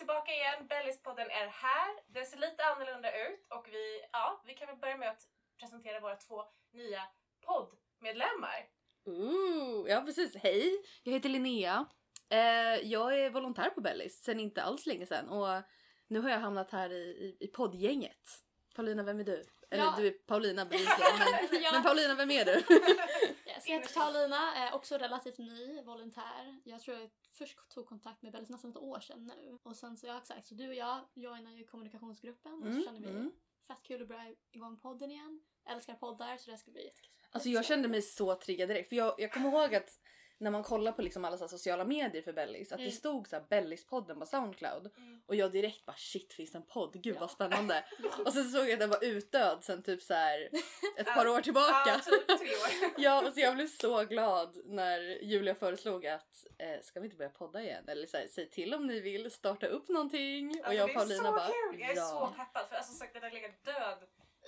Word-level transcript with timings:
tillbaka 0.00 0.32
igen. 0.32 0.66
Bellispodden 0.68 1.30
är 1.30 1.46
här. 1.46 1.90
Den 2.06 2.26
ser 2.26 2.38
lite 2.38 2.64
annorlunda 2.64 3.28
ut 3.28 3.46
och 3.50 3.66
vi, 3.70 3.84
ja, 4.12 4.42
vi 4.46 4.54
kan 4.54 4.66
väl 4.68 4.76
börja 4.76 4.96
med 4.96 5.10
att 5.10 5.22
presentera 5.60 6.00
våra 6.00 6.16
två 6.16 6.44
nya 6.72 7.02
poddmedlemmar. 7.46 8.68
Ooh, 9.06 9.90
ja 9.90 10.00
precis, 10.00 10.36
hej! 10.36 10.82
Jag 11.02 11.12
heter 11.12 11.28
Linnea. 11.28 11.86
Eh, 12.30 12.74
jag 12.92 13.18
är 13.20 13.30
volontär 13.30 13.70
på 13.70 13.80
Bellis 13.80 14.22
sen 14.22 14.40
inte 14.40 14.62
alls 14.62 14.86
länge 14.86 15.06
sedan 15.06 15.28
och 15.28 15.62
nu 16.08 16.20
har 16.20 16.30
jag 16.30 16.38
hamnat 16.38 16.70
här 16.70 16.90
i, 16.92 16.96
i, 17.00 17.36
i 17.40 17.46
poddgänget. 17.48 18.28
Paulina, 18.76 19.02
vem 19.02 19.20
är 19.20 19.24
du? 19.24 19.44
Eller 19.70 19.84
Ja. 19.84 19.94
du 19.98 20.06
är 20.06 20.10
Paulina 20.12 20.64
bevisligen 20.70 21.18
men, 21.50 21.62
Ja. 21.62 21.72
men 21.72 21.82
Paulina, 21.82 22.14
vem 22.14 22.30
är 22.30 22.44
du? 22.44 22.52
Yes, 22.52 22.64
jag 23.68 23.78
heter 23.78 23.94
Paulina, 24.00 24.54
är 24.56 24.74
också 24.74 24.98
relativt 24.98 25.38
ny 25.38 25.82
volontär. 25.82 26.60
Jag 26.64 26.80
tror 26.80 26.96
jag 26.98 27.10
först 27.32 27.68
tog 27.68 27.86
kontakt 27.86 28.22
med 28.22 28.32
Bellis 28.32 28.50
nästan 28.50 28.70
ett 28.70 28.76
år 28.76 29.00
sedan 29.00 29.26
nu. 29.26 29.58
Och 29.62 29.76
sen 29.76 29.96
så, 29.96 30.06
ja 30.06 30.18
exakt, 30.18 30.46
så 30.46 30.54
du 30.54 30.68
och 30.68 30.74
jag 30.74 31.00
joinar 31.14 31.52
ju 31.52 31.64
kommunikationsgruppen 31.64 32.52
och 32.54 32.62
så 32.62 32.68
Mm, 32.68 32.82
känner 32.84 33.00
vi 33.00 33.10
mm. 33.10 33.32
fett 33.66 33.82
kul 33.82 34.02
att 34.02 34.08
börja 34.08 34.34
igång 34.50 34.76
podden 34.80 35.10
igen. 35.10 35.40
Älskar 35.64 35.94
poddar 35.94 36.36
så 36.36 36.50
det 36.50 36.56
ska 36.56 36.70
bli 36.70 36.84
jättekul. 36.84 37.16
Alltså 37.30 37.48
jag 37.48 37.64
kände 37.64 37.88
mig 37.88 38.02
så 38.02 38.34
triggad 38.34 38.68
direkt 38.68 38.88
för 38.88 38.96
jag, 38.96 39.14
jag 39.18 39.32
kommer 39.32 39.48
ihåg 39.48 39.74
att 39.74 39.99
när 40.40 40.50
man 40.50 40.62
kollar 40.62 40.92
på 40.92 41.02
liksom 41.02 41.24
alla 41.24 41.36
så 41.38 41.48
sociala 41.48 41.84
medier 41.84 42.22
för 42.22 42.32
Bellis 42.32 42.72
att 42.72 42.78
det 42.78 42.82
Mm. 42.84 42.96
stod 42.96 43.28
så 43.28 43.36
här 43.36 43.44
Bellis-podden 43.48 44.18
på 44.20 44.26
Soundcloud 44.26 44.90
Mm. 44.96 45.20
och 45.26 45.34
jag 45.34 45.52
direkt 45.52 45.86
bara 45.86 45.96
shit 45.96 46.32
finns 46.32 46.52
det 46.52 46.58
en 46.58 46.66
podd? 46.66 46.92
Gud 47.02 47.16
Ja. 47.16 47.20
vad 47.20 47.30
spännande! 47.30 47.84
Och 48.26 48.32
sen 48.32 48.50
såg 48.50 48.64
jag 48.66 48.72
att 48.72 48.80
den 48.80 48.90
var 48.90 49.04
utdöd 49.04 49.58
sen 49.64 49.82
typ 49.82 50.02
så 50.02 50.14
här 50.14 50.48
ett 50.96 51.06
par 51.06 51.28
år 51.34 51.40
tillbaka. 51.40 51.82
Ja, 51.86 51.98
typ 51.98 52.26
tre 52.38 52.48
år. 52.48 52.90
Ja, 52.98 53.28
och 53.28 53.34
så 53.34 53.40
jag 53.40 53.54
blev 53.54 53.66
så 53.66 54.04
glad 54.04 54.56
när 54.64 55.00
Julia 55.00 55.54
föreslog 55.54 56.06
att 56.06 56.46
eh, 56.58 56.80
ska 56.82 57.00
vi 57.00 57.04
inte 57.06 57.16
börja 57.16 57.30
podda 57.30 57.62
igen? 57.62 57.84
Eller 57.88 58.06
så 58.06 58.16
här, 58.16 58.26
säg 58.30 58.50
till 58.50 58.74
om 58.74 58.86
ni 58.86 59.00
vill 59.00 59.30
starta 59.30 59.66
upp 59.66 59.88
någonting. 59.88 60.50
och 60.50 60.56
Alltså, 60.56 60.72
jag 60.72 60.78
det 60.78 60.82
och 60.84 60.90
är 60.90 60.94
Paulina 60.94 61.24
så 61.24 61.32
bara 61.32 61.46
kul! 61.46 61.80
Jag 61.80 61.90
är 61.90 61.94
så 61.94 62.00
ja. 62.00 62.34
peppad 62.36 62.68
för 62.68 62.76
alltså 62.76 62.92
sagt 62.92 63.12
den 63.14 63.22
har 63.22 63.30
legat 63.30 63.64
död 63.64 63.98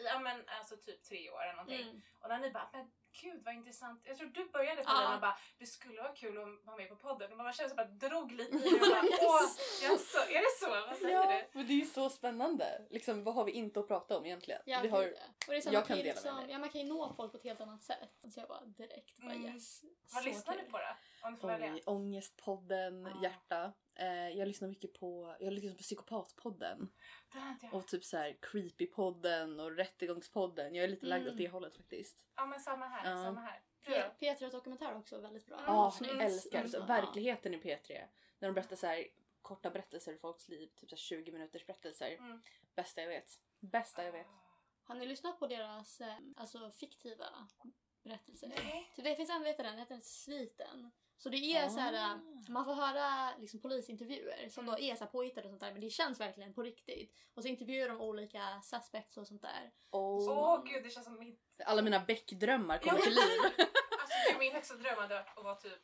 ja, 0.05 0.19
men, 0.19 0.49
alltså, 0.49 0.77
typ 0.77 1.03
tre 1.03 1.31
år 1.31 1.43
eller 1.43 1.53
någonting. 1.55 1.81
Mm. 1.89 2.03
Och 2.21 2.29
när 2.29 2.39
ni 2.39 2.51
bara, 2.51 2.69
men 2.73 2.91
gud 3.23 3.43
vad 3.45 3.55
intressant. 3.55 4.03
Jag 4.07 4.17
tror 4.19 4.29
du 4.29 4.45
började 4.49 4.83
på 4.83 4.91
Ja. 4.91 5.01
den 5.03 5.15
och 5.15 5.21
bara, 5.21 5.39
det 5.59 5.67
skulle 5.67 6.03
vara 6.03 6.13
kul 6.15 6.39
att 6.39 6.65
vara 6.67 6.77
med 6.77 6.89
på 6.89 6.97
podden. 6.97 7.33
Och 7.33 7.37
man 7.39 7.53
kände 7.53 7.71
som 7.71 7.79
att 7.79 7.89
jag 8.01 8.11
drog 8.11 8.33
lite 8.33 8.57
i 8.57 8.61
det 8.61 8.75
och 8.75 8.81
bara, 8.81 9.03
åh, 9.21 9.43
jaså, 9.83 10.19
är 10.19 10.41
det 10.41 10.59
så? 10.61 10.71
Vad 10.89 10.97
säger 10.99 11.15
Ja, 11.17 11.27
du? 11.53 11.59
men 11.59 11.67
det 11.67 11.73
är 11.73 11.77
ju 11.77 11.85
så 11.87 12.11
spännande. 12.11 12.87
Liksom, 12.91 13.25
vad 13.25 13.35
har 13.35 13.45
vi 13.45 13.53
inte 13.53 13.81
att 13.81 13.89
prata 13.89 14.19
om 14.19 14.27
egentligen? 14.27 14.63
Ja, 14.67 14.81
vi 14.83 14.89
har, 14.89 15.05
och 15.09 15.13
det 15.49 15.57
är 15.57 15.61
så, 15.61 15.69
jag 15.69 15.75
man 15.75 15.83
kan 15.87 15.97
dela 15.97 16.07
med 16.07 16.15
liksom, 16.15 16.37
mig. 16.37 16.47
ja, 16.51 16.59
man 16.59 16.69
kan 16.69 16.81
ju 16.81 16.87
nå 16.87 17.13
folk 17.17 17.33
på 17.33 17.39
ett 17.39 17.45
helt 17.45 17.61
annat 17.61 17.83
sätt. 17.83 18.11
Så 18.35 18.41
jag 18.41 18.49
bara 18.49 18.65
direkt 18.65 19.19
bara 19.21 19.33
Mm. 19.33 19.55
yes. 19.55 19.83
Vad 20.13 20.23
så 20.23 20.29
lyssnar 20.29 20.57
du 20.57 20.63
på 20.65 20.79
då? 20.79 20.97
Om 21.27 21.35
du 21.35 21.41
får 21.41 21.49
välja. 21.49 21.73
oj, 21.73 21.83
Ångestpodden, 21.87 23.03
Ja. 23.15 23.23
Hjärta. 23.23 23.73
Eh, 23.95 24.29
jag 24.29 24.49
lyssnar 24.49 24.69
mycket 24.69 24.93
på, 25.01 25.37
jag 25.41 25.53
lyssnar 25.53 25.71
på 25.73 25.83
Psykopatpodden. 25.83 26.93
Och 27.73 27.87
typ 27.89 28.05
så 28.05 28.17
här 28.17 28.37
Creepypodden 28.43 29.61
och 29.61 29.77
Rättegångspodden. 29.77 30.75
Jag 30.75 30.85
är 30.85 30.89
lite 30.89 31.07
lagd 31.07 31.23
Mm. 31.23 31.33
åt 31.35 31.39
det 31.39 31.49
hållet 31.49 31.77
faktiskt. 31.77 32.27
Ja 32.37 32.47
men 32.47 32.61
samma 32.61 32.87
här, 32.89 33.11
Ja. 33.11 33.17
samma 33.17 33.41
här. 33.41 33.63
Du 33.85 33.93
P- 33.93 34.03
då? 34.21 34.27
P3 34.27 34.51
Dokumentär 34.51 34.97
också 34.97 35.21
väldigt 35.21 35.47
bra. 35.47 35.57
Ja, 35.57 35.65
Ja, 35.67 35.87
Avsnitt. 35.87 36.11
älskar 36.21 36.59
Mm, 36.59 36.71
så, 36.71 36.77
ja. 36.79 36.85
verkligheten 36.85 37.55
i 37.55 37.59
P3. 37.59 38.09
När 38.39 38.49
de 38.49 38.55
berättar 38.55 38.77
så 38.77 38.87
här 38.87 39.07
korta 39.43 39.71
berättelser 39.71 40.13
ur 40.13 40.19
folks 40.19 40.49
liv, 40.49 40.67
typ 40.77 40.91
så 40.91 40.95
här 40.97 41.01
20 41.01 41.33
minuters 41.33 41.67
berättelser. 41.67 42.11
Mm. 42.17 42.43
Bästa 42.75 43.01
jag 43.01 43.09
vet. 43.09 43.41
Bästa 43.61 44.05
jag 44.05 44.13
vet. 44.13 44.27
Har 44.85 44.95
ni 44.95 45.07
lyssnat 45.07 45.39
på 45.39 45.47
deras 45.47 46.01
eh, 46.01 46.15
alltså, 46.37 46.71
fiktiva 46.71 47.25
berättelser? 48.03 48.49
Nej. 48.49 48.93
Typ, 48.97 49.05
det 49.05 49.17
finns 49.17 49.31
en, 49.31 49.43
vet 49.43 49.57
du 49.57 49.63
den, 49.63 49.79
heter 49.79 50.01
Sviten. 50.03 50.91
Så 51.23 51.29
det 51.29 51.37
är 51.37 51.69
så 51.69 51.79
här, 51.79 51.93
Ah. 51.93 52.13
eh, 52.13 52.19
man 52.49 52.65
får 52.65 52.75
höra 52.75 53.37
liksom, 53.39 53.61
polisintervjuer 53.61 54.49
som 54.49 54.67
då 54.67 54.79
är 54.79 54.95
så 54.97 55.07
påhittade 55.07 55.47
och 55.47 55.51
sånt 55.51 55.61
där 55.61 55.73
men 55.73 55.81
det 55.81 55.91
känns 55.91 56.21
verkligen 56.21 56.55
på 56.55 56.63
riktigt. 56.63 57.15
Och 57.35 57.43
så 57.43 57.49
intervjuar 57.49 57.89
de 57.89 58.01
olika 58.01 58.61
suspects 58.63 59.17
och 59.17 59.27
sånt 59.27 59.43
där. 59.43 59.71
Åh. 59.91 60.29
Åh 60.31 60.65
gud 60.65 60.83
det 60.85 60.91
känns 60.91 61.05
som 61.07 61.19
min... 61.19 61.37
Alla 61.65 61.83
mina 61.83 62.01
bäckdrömmar 62.01 62.79
kommer 62.79 62.99
Ja. 62.99 63.03
till 63.05 63.13
liv. 63.15 63.41
Alltså 64.03 64.39
min 64.39 64.53
högsta 64.53 64.75
dröm 64.75 64.99
hade 64.99 65.15
varit 65.15 65.39
att 65.39 65.45
vara 65.45 65.55
typ 65.57 65.79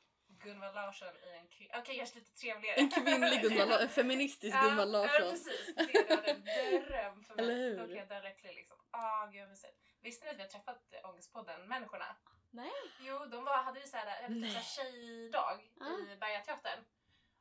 Gunvald 0.45 0.75
Larsson 0.75 1.09
i 1.09 1.37
en 1.41 1.49
kri- 1.49 1.71
Okej 1.79 1.97
kanske 1.99 2.19
lite 2.19 2.33
trevligare. 2.33 2.77
En 2.77 2.91
kvinnlig 2.91 3.43
Gunvald 3.43 3.71
Larsson, 3.71 3.83
en 3.89 3.89
feministisk 3.89 4.57
Gunvald 4.63 4.95
Ja, 4.95 4.99
Larsson. 5.03 5.31
precis. 5.31 5.75
Det 5.77 6.17
varit 6.17 6.29
en 6.29 6.43
dröm 6.89 7.23
för 7.25 7.35
mig. 7.35 7.45
Eller 7.45 7.55
hur? 7.55 7.79
Då 7.79 7.87
kan 7.87 7.97
jag 7.97 8.09
dö 8.09 8.21
lycklig 8.23 8.55
liksom. 8.55 8.77
Ah, 8.91 9.27
gud 9.27 9.41
vad 9.41 9.49
mysigt. 9.51 9.79
Visste 10.03 10.25
ni 10.25 10.31
att 10.31 10.39
vi 10.39 10.43
har 10.43 10.49
träffat 10.49 10.93
äh, 10.93 11.11
Ångestpodden-människorna? 11.11 12.05
Nej. 12.51 12.73
Jo, 13.01 13.19
de 13.27 13.45
var, 13.45 13.57
hade 13.63 13.81
vi 13.81 13.87
så 13.87 13.97
här, 13.97 14.23
jag 14.23 14.29
vet, 14.29 14.39
Nej. 14.39 14.51
så 14.51 14.57
här 14.57 14.65
tjejdag 14.65 15.71
Ah. 15.81 16.13
i 16.13 16.17
Bergateatern. 16.21 16.85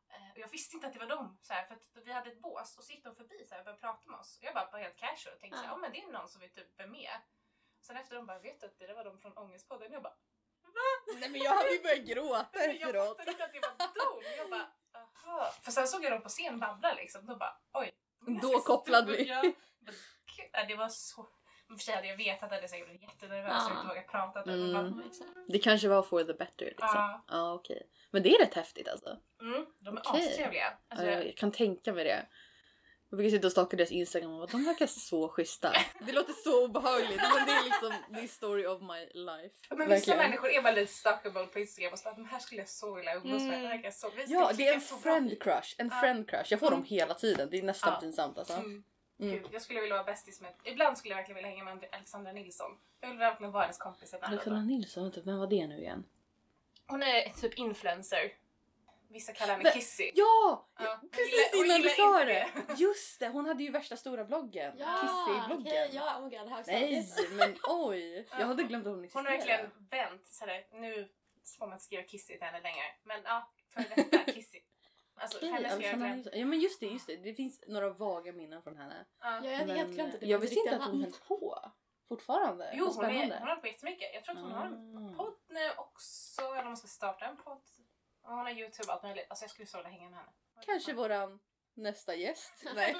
Eh, 0.10 0.32
Och 0.32 0.38
jag 0.40 0.48
visste 0.48 0.76
inte 0.76 0.88
att 0.88 0.94
det 0.94 1.00
var 1.00 1.08
dem, 1.08 1.38
så 1.42 1.54
här, 1.54 1.66
för 1.66 2.02
vi 2.02 2.12
hade 2.14 2.32
ett 2.32 2.42
bås 2.42 2.78
och 2.78 2.84
så 2.84 2.94
gick 2.94 3.04
de 3.04 3.16
förbi 3.16 3.46
så 3.48 3.54
här, 3.54 3.62
och 3.62 3.66
började 3.66 3.82
prata 3.82 4.10
med 4.10 4.20
oss. 4.20 4.38
Och 4.38 4.44
jag 4.44 4.54
bara 4.54 4.70
var 4.72 4.80
helt 4.80 4.96
casual 4.96 5.34
och 5.36 5.40
tänkte 5.42 5.58
så 5.60 5.64
här, 5.64 5.72
Ah. 5.72 5.74
ja 5.76 5.78
men 5.78 5.92
det 5.92 6.02
är 6.02 6.08
någon 6.12 6.28
som 6.30 6.42
vi 6.42 6.50
typ 6.50 6.80
är 6.80 6.88
med. 6.88 7.18
Sen 7.82 7.98
efter 7.98 8.16
de 8.16 8.26
bara, 8.26 8.40
vet 8.40 8.60
du 8.62 8.66
att 8.66 8.80
det 8.80 8.94
var 8.94 9.04
de 9.04 9.20
från 9.20 9.38
Ångestpodden? 9.38 9.92
Jag 9.92 10.04
bara, 10.04 10.16
Nej 11.20 11.30
men 11.30 11.42
jag 11.42 11.52
hade 11.56 11.70
ju 11.72 11.82
börjat 11.84 12.00
gråta 12.06 12.48
men 12.54 12.62
jag 12.64 12.76
efteråt. 12.76 13.18
fattade 13.18 13.32
inte 13.32 13.44
att 13.46 13.54
det 13.54 13.60
var 13.60 14.06
dem. 14.06 14.24
Jag 14.38 14.50
bara, 14.50 14.72
aha. 14.94 15.52
För 15.62 15.72
sen 15.72 15.88
såg 15.88 16.04
jag 16.04 16.12
dem 16.12 16.22
på 16.22 16.30
scen 16.30 16.60
babbla 16.60 16.94
liksom. 16.94 17.26
Då 17.26 17.36
bara, 17.36 17.58
oj. 17.74 17.92
Då 18.42 18.60
kopplade 18.60 19.12
vi. 19.12 19.28
Ja, 19.28 19.42
men 19.42 19.94
gud, 20.38 20.50
ja, 20.54 20.66
det 20.66 20.76
var 20.76 20.90
så... 20.90 21.30
Men 21.68 21.78
för 21.78 21.84
sig 21.84 21.96
hade 21.96 22.08
jag 22.08 22.18
vetat 22.18 22.42
hade 22.42 22.62
jag 22.62 22.70
säkert 22.70 22.86
blivit 22.88 23.02
jättenervös 23.02 23.66
och 23.66 23.72
Ja. 23.72 23.76
inte 23.76 23.88
vågat 23.88 24.08
prata. 24.08 24.52
Mm. 24.52 24.74
Bara. 24.74 25.04
Det 25.48 25.60
kanske 25.60 25.88
var 25.88 26.04
for 26.04 26.24
the 26.24 26.34
better 26.34 26.66
liksom. 26.66 26.90
Ja. 26.94 27.26
Ja 27.28 27.54
okej. 27.54 27.88
Men 28.12 28.24
det 28.24 28.30
är 28.36 28.40
rätt 28.46 28.54
häftigt 28.54 28.88
alltså. 28.88 29.18
Mm, 29.42 29.66
de 29.80 29.98
är 29.98 30.02
Okej. 30.10 30.28
astrevliga. 30.30 30.74
Alltså, 30.88 31.06
Ja, 31.08 31.24
jag 31.24 31.38
kan 31.38 31.52
tänka 31.52 31.94
mig 31.94 32.04
det. 32.04 32.26
Jag 33.10 33.18
brukar 33.18 33.30
sitta 33.32 33.48
och 33.48 33.52
stalka 33.52 33.78
deras 33.78 33.92
instagram 33.92 34.32
och 34.32 34.38
bara, 34.38 34.46
de 34.52 34.64
verkar 34.66 34.88
så 34.88 35.30
schyssta. 35.30 35.74
Det 36.00 36.12
låter 36.12 36.34
så 36.34 36.66
obehagligt 36.66 37.22
men 37.36 37.46
det 37.46 37.52
är 37.52 37.64
liksom 37.64 37.94
är 38.24 38.28
story 38.28 38.66
of 38.66 38.82
my 38.82 39.00
life. 39.14 39.56
Men 39.76 39.90
vissa 39.90 40.16
människor 40.16 40.50
är 40.50 40.62
bara 40.62 40.74
lite 40.74 40.92
stalkable 40.94 41.46
på 41.46 41.60
Instagram 41.60 41.94
och 41.94 42.00
så 42.00 42.04
bara, 42.04 42.16
de 42.16 42.26
här 42.26 42.40
skulle 42.40 42.62
jag 42.62 42.70
så 42.70 42.96
vilja 42.96 43.16
umgås 43.16 43.42
med. 43.42 43.66
Mm. 43.66 43.82
Det 43.82 43.92
så... 43.92 44.12
Ja 44.28 44.52
det 44.58 44.68
är 44.68 44.74
en 44.74 44.82
friend 44.82 45.44
crush. 45.44 45.76
En 45.78 45.92
friend 45.92 46.30
crush. 46.30 46.46
Jag 46.52 46.60
får 46.60 46.68
Mm. 46.68 46.80
dem 46.80 46.86
hela 46.88 47.14
tiden. 47.14 47.50
Det 47.52 47.58
är 47.58 47.64
nästan 47.64 47.94
Ja. 47.94 48.00
pinsamt 48.00 48.38
alltså. 48.38 48.54
Mm. 48.54 48.84
Mm. 49.20 49.32
Gud, 49.34 49.48
jag 49.52 49.62
skulle 49.62 49.82
vilja 49.82 49.96
vara 49.96 50.04
bästis 50.06 50.42
med... 50.42 50.54
Ibland 50.64 50.98
skulle 50.98 51.12
jag 51.14 51.18
verkligen 51.18 51.36
vilja 51.36 51.50
hänga 51.50 51.64
med 51.64 51.86
Alexandra 51.92 52.32
Nilsson. 52.32 52.78
Jag 53.02 53.10
vill 53.10 53.18
verkligen 53.18 53.52
vara 53.52 53.64
hennes 53.64 53.78
kompis 53.78 54.14
ibland. 54.14 54.34
Alexandra 54.34 54.62
Nilsson, 54.62 55.04
vänta, 55.04 55.22
vem 55.26 55.38
var 55.40 55.48
det 55.48 55.68
nu 55.68 55.78
igen? 55.78 56.04
Hon 56.88 57.04
är 57.04 57.30
typ 57.30 57.54
influencer. 57.58 58.34
Vissa 59.10 59.34
kallar 59.34 59.58
henne 59.58 59.72
Kissy. 59.72 60.12
Ja! 60.16 60.66
Ja, 60.80 60.98
hon 61.02 61.10
Precis 61.10 61.34
gillar- 61.34 61.58
hon 61.58 61.66
innan 61.66 61.82
du 61.82 61.90
sa 61.90 62.26
det! 62.26 62.50
Just 62.78 63.20
det, 63.20 63.28
hon 63.28 63.46
hade 63.46 63.64
ju 63.64 63.72
värsta 63.72 63.98
stora 63.98 64.26
bloggen. 64.26 64.74
Ja, 64.78 65.00
Kissy-bloggen. 65.02 65.62
okej, 65.68 65.90
ja, 65.94 66.18
oh 66.18 66.30
god. 66.30 66.64
Nej 66.68 67.08
men 67.32 67.56
oj! 67.68 68.28
Jag 68.40 68.48
hade 68.48 68.64
glömt 68.64 68.88
att 68.88 68.94
hon 68.94 69.10
Hon 69.14 69.28
existerade. 69.28 69.64
har 69.64 69.70
verkligen 69.70 69.88
vänt 70.12 70.28
sådär, 70.28 70.66
nu 70.74 71.10
får 71.60 71.66
man 71.68 71.74
inte 71.74 71.84
skriva 71.86 72.04
Kissy 72.04 72.34
till 72.34 72.44
henne 72.44 72.62
längre. 72.62 72.84
Men 73.04 73.22
ja, 73.24 73.50
före 73.74 73.86
detta 73.96 74.32
Kissy. 74.34 74.60
Alltså 75.20 75.38
Okej, 75.38 75.50
henne 75.50 75.70
ska 75.70 75.74
jag 75.74 75.74
Alexandra 75.94 76.08
verkligen... 76.08 76.16
Nilsson. 76.18 76.40
Ja 76.40 76.46
men 76.46 76.60
just 76.60 76.80
det, 76.80 76.86
just 76.86 77.08
det. 77.08 77.16
Det 77.16 77.34
finns 77.34 77.64
några 77.68 77.90
vaga 77.90 78.34
minnen 78.34 78.64
från 78.64 78.78
henne. 78.78 79.06
Ja. 79.20 79.40
Ja, 79.44 79.50
jag 79.52 79.58
hade 79.58 79.74
helt 79.74 79.92
glömt 79.94 80.14
att 80.14 80.20
det 80.20 80.26
jag 80.26 80.40
visste 80.40 80.60
inte 80.60 80.76
att 80.76 80.86
hon 80.92 81.02
höll 81.04 81.12
på 81.28 81.72
fortfarande. 82.08 82.72
Jo, 82.74 82.86
hon, 82.96 83.06
är, 83.06 83.40
hon 83.40 83.48
har 83.48 83.56
på 83.56 83.68
jättemycket. 83.68 84.10
Jag 84.14 84.24
tror 84.24 84.36
att 84.36 84.42
hon 84.42 84.52
har 84.52 84.66
en 84.66 84.98
Ah. 85.14 85.18
podd 85.18 85.36
nu 85.48 85.70
också, 85.78 86.42
eller 86.42 86.62
om 86.62 86.68
hon 86.68 86.78
ska 86.78 86.88
starta 86.88 87.26
en 87.26 87.38
podd. 87.38 87.62
Och 88.22 88.30
hon 88.30 88.40
har 88.40 88.50
Youtube 88.52 88.92
allt 88.94 89.04
möjligt. 89.04 89.26
Alltså 89.30 89.44
jag 89.44 89.52
skulle 89.52 89.68
så 89.68 89.78
vilja 89.78 89.90
hänga 89.90 90.10
med 90.10 90.20
henne. 90.20 90.32
Kanske 90.66 90.94
våran 90.94 91.40
nästa 91.74 92.16
gäst. 92.16 92.64
Nej. 92.76 92.96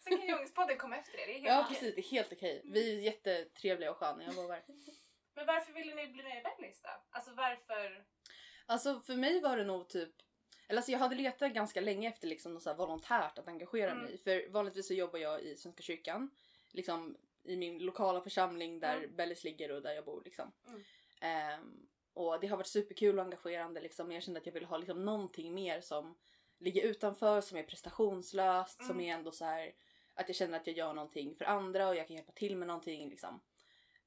Sen 0.00 0.18
kan 0.18 0.26
ju 0.26 0.34
Ångestpodden 0.34 0.78
komma 0.78 0.96
efter 0.96 1.12
det. 1.16 1.26
det 1.26 1.30
är 1.32 1.34
helt 1.34 1.46
Ja 1.46 1.60
okej. 1.64 1.74
precis, 1.74 1.94
det 1.94 2.00
är 2.00 2.10
helt 2.10 2.32
okej. 2.32 2.62
Vi 2.64 2.96
är 2.96 3.00
jättetrevliga 3.00 3.90
och 3.90 3.96
sköna, 3.96 4.22
jag 4.24 4.34
lovar. 4.34 4.62
Men 5.34 5.46
varför 5.46 5.72
ville 5.72 5.94
ni 5.94 6.06
bli 6.08 6.22
med 6.22 6.38
i 6.38 6.42
Bellis 6.42 6.82
då? 6.82 6.88
Alltså 7.10 7.30
varför? 7.34 8.04
Alltså 8.66 9.00
för 9.00 9.14
mig 9.14 9.40
var 9.40 9.56
det 9.56 9.64
nog 9.64 9.88
typ 9.88 10.14
eller 10.68 10.78
alltså 10.78 10.92
jag 10.92 10.98
hade 10.98 11.14
letat 11.14 11.52
ganska 11.52 11.80
länge 11.80 12.08
efter 12.08 12.28
liksom 12.28 12.54
något 12.54 12.62
så 12.62 12.74
volontärt 12.74 13.38
att 13.38 13.48
engagera 13.48 13.90
Mm. 13.90 14.04
mig 14.04 14.14
i. 14.14 14.18
För 14.18 14.48
vanligtvis 14.48 14.86
så 14.86 14.94
jobbar 14.94 15.18
jag 15.18 15.40
i 15.42 15.56
Svenska 15.56 15.82
kyrkan. 15.82 16.30
Liksom 16.72 17.16
i 17.44 17.56
min 17.56 17.78
lokala 17.78 18.20
församling 18.20 18.80
där 18.80 18.96
Mm. 18.96 19.16
Bellis 19.16 19.44
ligger 19.44 19.70
och 19.72 19.82
där 19.82 19.92
jag 19.92 20.04
bor 20.04 20.22
liksom. 20.24 20.52
Mm. 20.68 20.82
Ehm, 21.20 21.86
och 22.14 22.40
det 22.40 22.46
har 22.46 22.56
varit 22.56 22.66
superkul 22.66 23.18
och 23.18 23.24
engagerande 23.24 23.80
liksom. 23.80 24.12
Jag 24.12 24.22
kände 24.22 24.40
att 24.40 24.46
jag 24.46 24.52
ville 24.52 24.66
ha 24.66 24.76
liksom 24.78 25.04
någonting 25.04 25.54
mer 25.54 25.80
som 25.80 26.14
ligger 26.58 26.82
utanför, 26.82 27.40
som 27.40 27.58
är 27.58 27.62
prestationslöst, 27.62 28.76
som 28.86 28.90
Mm. 28.96 29.00
är 29.10 29.14
ändå 29.14 29.30
så 29.32 29.44
här 29.44 29.74
att 30.14 30.28
jag 30.28 30.36
känner 30.36 30.58
att 30.60 30.66
jag 30.66 30.76
gör 30.76 30.92
någonting 30.94 31.34
för 31.36 31.44
andra 31.44 31.88
och 31.88 31.96
jag 31.96 32.06
kan 32.06 32.16
hjälpa 32.16 32.32
till 32.32 32.56
med 32.56 32.68
någonting 32.68 33.08
liksom. 33.10 33.40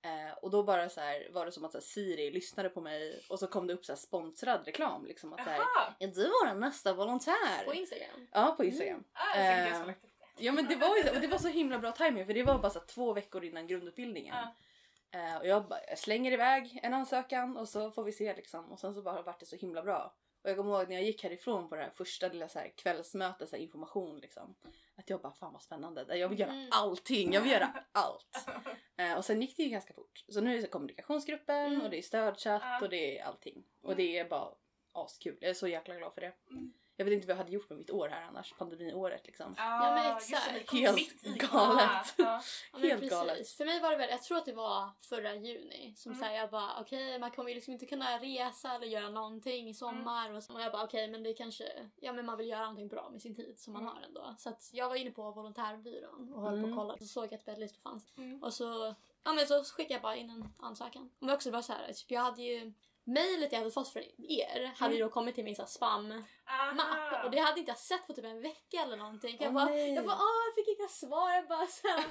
Eh, 0.01 0.37
och 0.41 0.49
då 0.49 0.63
bara 0.63 0.89
så 0.89 1.01
här 1.01 1.27
var 1.31 1.45
det 1.45 1.51
som 1.51 1.65
att 1.65 1.73
här, 1.73 1.81
Siri 1.81 2.31
lyssnade 2.31 2.69
på 2.69 2.81
mig 2.81 3.21
och 3.29 3.39
så 3.39 3.47
kom 3.47 3.67
det 3.67 3.73
upp 3.73 3.85
så 3.85 3.91
här 3.91 3.97
sponsrad 3.97 4.65
reklam 4.65 5.05
liksom 5.05 5.33
att 5.33 5.43
så 5.43 5.49
här, 5.49 5.61
är 5.99 6.07
du 6.07 6.23
vår 6.27 6.53
nästa 6.53 6.93
volontär? 6.93 7.65
På 7.65 7.73
Instagram. 7.73 8.27
Ja 8.31 8.53
på 8.57 8.63
Instagram. 8.63 9.03
Ah, 9.13 9.39
jag 9.39 9.75
som 9.75 9.89
Eh. 9.89 9.95
Ja 10.37 10.51
men 10.51 10.67
det 10.67 10.75
var 10.75 10.97
ju 10.97 11.09
och 11.09 11.21
det 11.21 11.27
var 11.27 11.37
så 11.37 11.47
himla 11.47 11.79
bra 11.79 11.91
timing 11.91 12.25
för 12.25 12.33
det 12.33 12.43
var 12.43 12.59
bara 12.59 12.69
så 12.69 12.79
två 12.79 13.13
veckor 13.13 13.43
innan 13.43 13.67
grundutbildningen. 13.67 14.35
Ja. 14.35 14.55
Eh, 15.19 15.37
och 15.37 15.47
jag, 15.47 15.67
bara, 15.67 15.79
jag 15.87 15.97
slänger 15.99 16.31
iväg 16.31 16.79
en 16.83 16.93
ansökan 16.93 17.57
och 17.57 17.69
så 17.69 17.91
får 17.91 18.03
vi 18.03 18.11
se 18.11 18.35
liksom. 18.35 18.71
Och 18.71 18.79
sen 18.79 18.93
så 18.93 19.01
bara 19.01 19.21
vart 19.21 19.39
det 19.39 19.45
så 19.45 19.55
himla 19.55 19.81
bra. 19.83 20.15
Och 20.43 20.49
jag 20.49 20.57
kommer 20.57 20.77
ihåg 20.79 20.89
när 20.89 20.95
jag 20.95 21.03
gick 21.05 21.23
härifrån 21.23 21.69
på 21.69 21.75
det 21.75 21.81
här 21.81 21.89
första 21.89 22.27
lilla 22.27 22.47
så 22.49 22.59
här 22.59 22.73
kvällsmötet, 22.75 23.49
så 23.49 23.55
här 23.55 23.63
information 23.63 24.19
liksom. 24.19 24.55
Att 24.97 25.09
jag 25.09 25.21
bara 25.21 25.33
fan 25.33 25.53
vad 25.53 25.61
spännande. 25.61 26.17
Jag 26.17 26.29
vill 26.29 26.39
göra 26.39 26.51
Mm. 26.51 26.69
allting, 26.71 27.33
jag 27.33 27.41
vill 27.41 27.51
göra 27.51 27.73
allt. 27.91 28.45
Eh, 28.99 29.17
och 29.17 29.25
sen 29.25 29.41
gick 29.41 29.57
det 29.57 29.63
ju 29.63 29.69
ganska 29.69 29.93
fort. 29.93 30.25
Så 30.29 30.41
nu 30.41 30.57
är 30.57 30.61
det 30.61 30.67
kommunikationsgruppen 30.67 31.65
Mm. 31.65 31.81
och 31.81 31.89
det 31.89 31.97
är 31.97 32.01
stödchatt 32.01 32.61
Ja. 32.65 32.79
och 32.81 32.89
det 32.89 33.19
är 33.19 33.23
allting. 33.23 33.63
Och 33.81 33.95
det 33.95 34.17
är 34.19 34.29
bara 34.29 34.53
askul. 34.91 35.37
Jag 35.41 35.49
är 35.49 35.53
så 35.53 35.67
jäkla 35.67 35.95
glad 35.95 36.13
för 36.13 36.21
det. 36.21 36.33
Mm. 36.51 36.73
Jag 36.99 37.05
vet 37.05 37.13
inte 37.13 37.27
vad 37.27 37.33
jag 37.33 37.37
hade 37.37 37.51
gjort 37.51 37.69
med 37.69 37.77
mitt 37.77 37.91
år 37.91 38.09
här 38.09 38.21
annars, 38.27 38.53
pandemiåret 38.57 39.27
liksom. 39.27 39.53
Ja, 39.57 39.79
men 39.79 40.03
det, 40.03 40.17
exakt. 40.17 40.71
Helt 40.71 41.21
galet. 41.21 42.13
Ja. 42.17 42.23
Ja, 42.25 42.41
men 42.71 42.81
Helt 42.81 42.93
precis. 43.01 43.09
galet. 43.17 43.49
För 43.49 43.65
mig 43.65 43.79
var 43.79 43.91
det 43.91 43.97
väl, 43.97 44.09
jag 44.09 44.23
tror 44.23 44.37
att 44.37 44.45
det 44.45 44.53
var 44.53 44.89
förra 45.01 45.35
juni 45.35 45.93
som 45.97 46.11
Mm. 46.11 46.19
så 46.23 46.25
här, 46.29 46.35
jag 46.35 46.49
bara 46.49 46.81
okej 46.81 47.19
man 47.19 47.31
kommer 47.31 47.49
ju 47.49 47.55
liksom 47.55 47.73
inte 47.73 47.85
kunna 47.85 48.17
resa 48.19 48.73
eller 48.75 48.87
göra 48.87 49.09
någonting 49.09 49.69
i 49.69 49.73
sommar 49.73 50.33
och, 50.33 50.43
så, 50.43 50.53
och 50.53 50.61
jag 50.61 50.71
bara 50.71 50.83
okej 50.83 51.07
men 51.07 51.23
det 51.23 51.33
kanske, 51.33 51.89
ja 51.95 52.13
men 52.13 52.25
man 52.25 52.37
vill 52.37 52.47
göra 52.47 52.61
någonting 52.61 52.87
bra 52.87 53.09
med 53.09 53.21
sin 53.21 53.35
tid 53.35 53.59
som 53.59 53.73
man 53.73 53.81
Mm. 53.81 53.93
har 53.95 54.01
ändå. 54.01 54.35
Så 54.37 54.49
att 54.49 54.69
jag 54.73 54.89
var 54.89 54.95
inne 54.95 55.11
på 55.11 55.31
volontärbyrån 55.31 56.33
och 56.33 56.41
höll 56.41 56.51
på 56.51 56.57
Mm. 56.57 56.71
och 56.71 56.77
kollade 56.77 56.99
så 56.99 57.05
såg 57.05 57.23
jag 57.23 57.33
att 57.33 57.45
Bedlist 57.45 57.81
fanns 57.83 58.13
Mm. 58.17 58.43
och 58.43 58.53
så, 58.53 58.95
ja 59.23 59.33
men 59.33 59.47
så 59.47 59.63
skickade 59.63 59.93
jag 59.93 60.01
bara 60.01 60.15
in 60.15 60.29
en 60.29 60.53
ansökan. 60.59 61.09
Men 61.19 61.35
också 61.35 61.51
bara 61.51 61.61
så 61.61 61.73
här, 61.73 61.93
typ, 61.93 62.11
jag 62.11 62.21
hade 62.21 62.41
ju 62.41 62.73
Mejlet 63.13 63.51
jag 63.51 63.59
hade 63.59 63.71
fått 63.71 63.89
från 63.93 64.03
er 64.29 64.71
hade 64.77 64.93
ju 64.95 65.03
då 65.03 65.09
kommit 65.09 65.35
till 65.35 65.43
min 65.43 65.55
så 65.55 65.61
här 65.61 65.69
spam 65.69 66.11
Aha. 66.47 66.73
mapp 66.73 67.25
och 67.25 67.31
det 67.31 67.39
hade 67.39 67.59
inte 67.59 67.71
jag 67.71 67.79
sett 67.79 68.07
på 68.07 68.13
typ 68.13 68.25
en 68.25 68.41
vecka 68.41 68.77
eller 68.83 68.97
någonting. 68.97 69.37
Jag 69.39 69.47
Åh, 69.47 69.53
bara, 69.53 69.65
nej. 69.65 69.93
jag 69.93 70.05
bara 70.05 70.15
åh 70.15 70.41
jag 70.47 70.55
fick 70.65 70.79
inga 70.79 70.87
svar. 70.87 71.31
Jag 71.31 71.47
bara 71.47 71.67
såhär. 71.67 71.97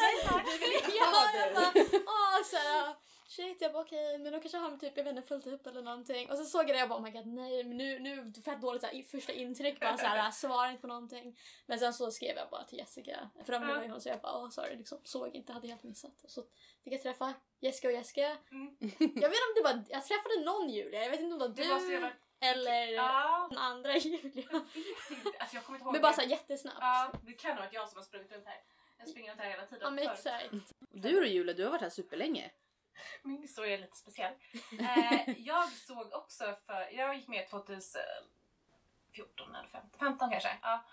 nej, 0.00 0.14
tack. 0.26 0.46
ja, 1.00 1.30
jag 1.38 1.54
bara 1.54 1.72
åh 2.06 2.42
såhär. 2.44 2.94
Shit 3.36 3.60
jag 3.60 3.72
bara 3.72 3.82
okej 3.82 4.18
men 4.18 4.32
då 4.32 4.40
kanske 4.40 4.58
har 4.58 4.70
de 4.70 4.78
typ 4.78 4.96
jag 4.96 5.04
vet 5.04 5.16
inte 5.16 5.28
följt 5.28 5.46
upp 5.46 5.66
eller 5.66 5.82
någonting. 5.82 6.30
Och 6.30 6.38
så 6.38 6.44
såg 6.44 6.60
jag 6.60 6.68
det 6.68 6.74
och 6.74 6.80
jag 6.80 6.88
bara 6.88 6.98
oh 6.98 7.02
my 7.02 7.10
god 7.10 7.26
nej 7.26 7.64
men 7.64 7.76
nu, 7.76 7.98
nu 7.98 8.32
fett 8.44 8.60
dåligt 8.60 8.82
såhär, 8.82 8.94
i 8.94 9.02
första 9.02 9.32
intryck 9.32 9.80
bara 9.80 9.96
såhär 9.96 10.30
svarar 10.32 10.70
inte 10.70 10.80
på 10.80 10.86
någonting. 10.86 11.38
Men 11.66 11.78
sen 11.78 11.94
så 11.94 12.10
skrev 12.10 12.36
jag 12.36 12.50
bara 12.50 12.64
till 12.64 12.78
Jessica 12.78 13.30
för 13.44 13.52
de 13.52 13.66
var 13.66 13.82
ju 13.82 13.88
hon 13.88 14.00
så 14.00 14.08
jag 14.08 14.20
bara 14.20 14.38
åh 14.38 14.50
sorry 14.50 14.76
liksom 14.76 14.98
såg 15.04 15.34
inte 15.34 15.52
hade 15.52 15.68
helt 15.68 15.82
missat. 15.82 16.22
Och 16.24 16.30
så 16.30 16.42
fick 16.84 16.92
jag 16.92 17.02
träffa 17.02 17.34
Jessica 17.60 17.88
och 17.88 17.94
Jessica. 17.94 18.36
Mm. 18.50 18.76
Jag 18.98 19.28
vet 19.30 19.38
inte 19.48 19.48
om 19.48 19.54
det 19.56 19.62
var, 19.62 19.84
jag 19.88 20.04
träffade 20.04 20.44
någon 20.44 20.70
Julia, 20.70 21.02
jag 21.02 21.10
vet 21.10 21.20
inte 21.20 21.32
om 21.32 21.38
det 21.38 21.48
var 21.48 21.80
Det 21.80 21.88
du 21.88 21.98
vara... 22.00 22.12
eller 22.40 22.86
Ja, 22.86 23.46
den 23.50 23.58
andra 23.58 23.96
Julia. 23.96 24.20
jag 24.50 24.60
vet 24.60 25.10
inte. 25.10 25.38
Alltså 25.38 25.56
jag 25.56 25.64
kommer 25.64 25.78
inte 25.78 25.84
ihåg. 25.84 25.92
Men 25.92 26.02
bara 26.02 26.12
såhär 26.12 26.28
jättesnabbt. 26.28 26.78
Ja, 26.80 27.12
det 27.22 27.32
kan 27.32 27.50
ha 27.50 27.58
varit 27.62 27.72
jag 27.72 27.88
som 27.88 27.98
har 27.98 28.04
sprungit 28.04 28.32
runt 28.32 28.46
här. 28.46 28.60
Jag 28.98 29.08
springer 29.08 29.30
runt 29.30 29.40
här 29.40 29.50
hela 29.50 29.66
tiden. 29.66 29.80
Ja 29.82 29.90
men 29.90 30.10
exakt. 30.10 30.74
Du 30.90 31.20
då 31.20 31.26
Julia, 31.26 31.54
du 31.54 31.64
har 31.64 31.70
varit 31.70 31.82
här 31.82 31.90
superlänge. 31.90 32.50
Min 33.22 33.42
historia 33.42 33.74
är 33.74 33.78
lite 33.78 33.96
speciell. 33.96 34.32
Eh, 34.80 35.38
jag 35.40 35.68
såg 35.68 36.12
också 36.14 36.56
för, 36.66 36.88
jag 36.92 37.14
gick 37.16 37.28
med 37.28 37.48
2014 37.50 39.54
eller 39.54 39.68
15, 39.68 39.90
15 39.98 40.30
kanske. 40.30 40.58
Ja. 40.62 40.84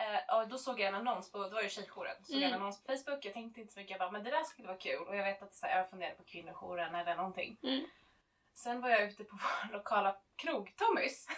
Eh, 0.00 0.36
och 0.40 0.48
då 0.48 0.58
såg 0.58 0.80
jag 0.80 0.88
en 0.88 0.94
annons 0.94 1.32
på, 1.32 1.38
det 1.48 1.54
var 1.54 1.62
ju 1.62 1.68
tjejjouren, 1.68 2.24
såg 2.24 2.36
jag 2.36 2.42
en 2.42 2.48
Mm. 2.48 2.60
annons 2.62 2.84
på 2.84 2.92
Facebook. 2.96 3.24
Jag 3.24 3.34
tänkte 3.34 3.60
inte 3.60 3.72
så 3.72 3.80
mycket, 3.80 3.90
jag 3.90 3.98
bara, 4.00 4.10
men 4.10 4.24
det 4.24 4.30
där 4.30 4.44
skulle 4.44 4.68
vara 4.68 4.78
kul. 4.78 5.02
Och 5.06 5.16
jag 5.16 5.24
vet 5.24 5.42
att 5.42 5.54
så 5.54 5.66
här, 5.66 5.78
jag 5.78 5.90
funderade 5.90 6.16
på 6.16 6.24
kvinnojouren 6.24 6.94
eller 6.94 7.16
någonting. 7.16 7.58
Mm. 7.62 7.86
Sen 8.54 8.80
var 8.80 8.88
jag 8.88 9.02
ute 9.02 9.24
på 9.24 9.36
vår 9.66 9.72
lokala 9.72 10.16
krog, 10.36 10.76
Tommys. 10.76 11.28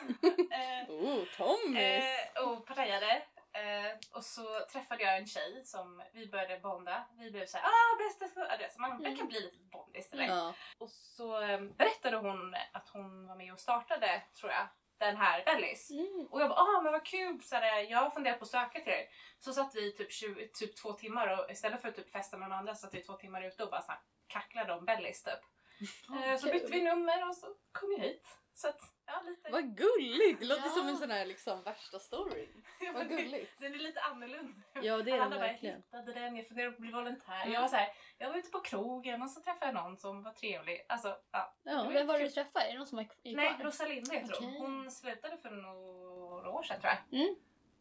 eh, 0.52 0.90
Oh, 0.90 1.24
Tommys! 1.36 2.04
Eh, 2.34 2.42
och 2.48 2.66
partajade. 2.66 3.22
Eh, 3.52 3.92
och 4.12 4.24
så 4.24 4.60
träffade 4.72 5.02
jag 5.02 5.16
en 5.18 5.26
tjej 5.26 5.64
som 5.64 6.02
vi 6.12 6.26
började 6.28 6.58
bonda. 6.60 7.04
Vi 7.18 7.30
blev 7.30 7.46
såhär 7.46 7.64
ah 7.64 7.96
bästa 7.98 8.28
så 8.28 8.80
man, 8.80 8.90
man 8.90 9.00
Mm. 9.04 9.16
kan 9.16 9.28
bli 9.28 9.40
lite 9.40 9.58
bondis 9.58 10.12
eller? 10.12 10.24
Ja. 10.24 10.54
Och 10.78 10.90
så 10.90 11.42
eh, 11.42 11.60
berättade 11.60 12.16
hon 12.16 12.54
att 12.72 12.88
hon 12.88 13.26
var 13.26 13.36
med 13.36 13.52
och 13.52 13.60
startade, 13.60 14.22
tror 14.40 14.52
jag, 14.52 14.68
den 14.98 15.16
här 15.16 15.44
Bellis. 15.44 15.90
Mm. 15.90 16.26
Och 16.30 16.40
jag 16.40 16.48
bara 16.48 16.60
ah 16.60 16.80
men 16.82 16.92
vad 16.92 17.04
kul, 17.06 17.42
så 17.42 17.56
här, 17.56 17.80
jag 17.80 17.98
har 17.98 18.10
funderat 18.10 18.38
på 18.38 18.44
att 18.44 18.50
söka 18.50 18.80
till 18.80 18.92
er. 18.92 19.06
Så 19.38 19.52
satt 19.52 19.74
vi 19.74 19.92
typ, 19.96 20.12
20, 20.12 20.48
typ 20.48 20.76
två 20.76 20.92
timmar 20.92 21.38
och 21.38 21.50
istället 21.50 21.80
för 21.80 21.88
att 21.88 21.96
typ 21.96 22.10
festa 22.10 22.36
med 22.36 22.48
någon 22.48 22.58
andra 22.58 22.74
satt 22.74 22.94
vi 22.94 23.02
två 23.02 23.12
timmar 23.14 23.42
ute 23.42 23.62
och 23.64 23.70
bara 23.70 23.82
så 23.82 23.92
här, 23.92 24.00
kacklade 24.26 24.72
om 24.72 24.84
Bellis 24.84 25.22
typ. 25.22 25.40
Eh, 26.24 26.36
så 26.38 26.46
bytte 26.46 26.72
vi 26.72 26.82
nummer 26.82 27.28
och 27.28 27.36
så 27.36 27.46
kom 27.72 27.92
jag 27.92 28.04
hit. 28.04 28.28
Så 28.60 28.68
att, 28.68 28.80
ja 29.06 29.22
lite. 29.26 29.50
Vad 29.52 29.76
gulligt! 29.76 30.40
Det 30.40 30.46
låter 30.46 30.62
Ja. 30.66 30.70
som 30.70 30.88
en 30.88 30.96
sån 30.96 31.10
här 31.10 31.26
liksom 31.26 31.62
värsta 31.62 31.98
story. 31.98 32.48
Ja, 32.80 32.92
Vad 32.94 33.08
gulligt. 33.08 33.60
Den 33.60 33.74
är 33.74 33.78
lite 33.78 34.00
annorlunda. 34.00 34.62
Ja 34.82 34.96
det 35.02 35.10
är 35.10 35.20
Alla 35.20 35.30
den 35.30 35.40
verkligen. 35.40 35.82
Jag 35.90 35.98
hittade 36.00 36.20
den, 36.20 36.36
jag 36.36 36.46
funderade 36.48 36.72
på 36.72 36.76
att 36.76 36.80
bli 36.80 36.92
volontär. 36.92 37.40
Mm. 37.42 37.52
Jag 37.52 37.60
var 37.60 37.68
så 37.68 37.76
här, 37.76 37.88
jag 38.18 38.28
var 38.30 38.36
ute 38.36 38.50
på 38.50 38.60
krogen 38.60 39.22
och 39.22 39.30
så 39.30 39.40
träffade 39.40 39.66
jag 39.66 39.74
någon 39.74 39.96
som 39.96 40.22
var 40.22 40.32
trevlig. 40.32 40.86
Alltså, 40.88 41.16
ja. 41.30 41.54
Ja. 41.62 41.88
Vem 41.92 42.06
var 42.06 42.18
det 42.18 42.24
du 42.24 42.30
träffade? 42.30 42.64
Är 42.64 42.72
det 42.72 42.78
någon 42.78 42.86
som 42.86 42.98
är 42.98 43.08
är 43.22 43.36
Nej, 43.36 43.54
kvar? 43.54 43.64
Rosalinda 43.64 44.14
heter 44.14 44.34
hon. 44.40 44.48
Okej. 44.48 44.60
Hon 44.60 44.90
slutade 44.90 45.36
för 45.38 45.50
några 45.50 46.50
år 46.50 46.62
sedan 46.62 46.80
tror 46.80 46.92
jag. 47.10 47.20
Mm. 47.20 47.34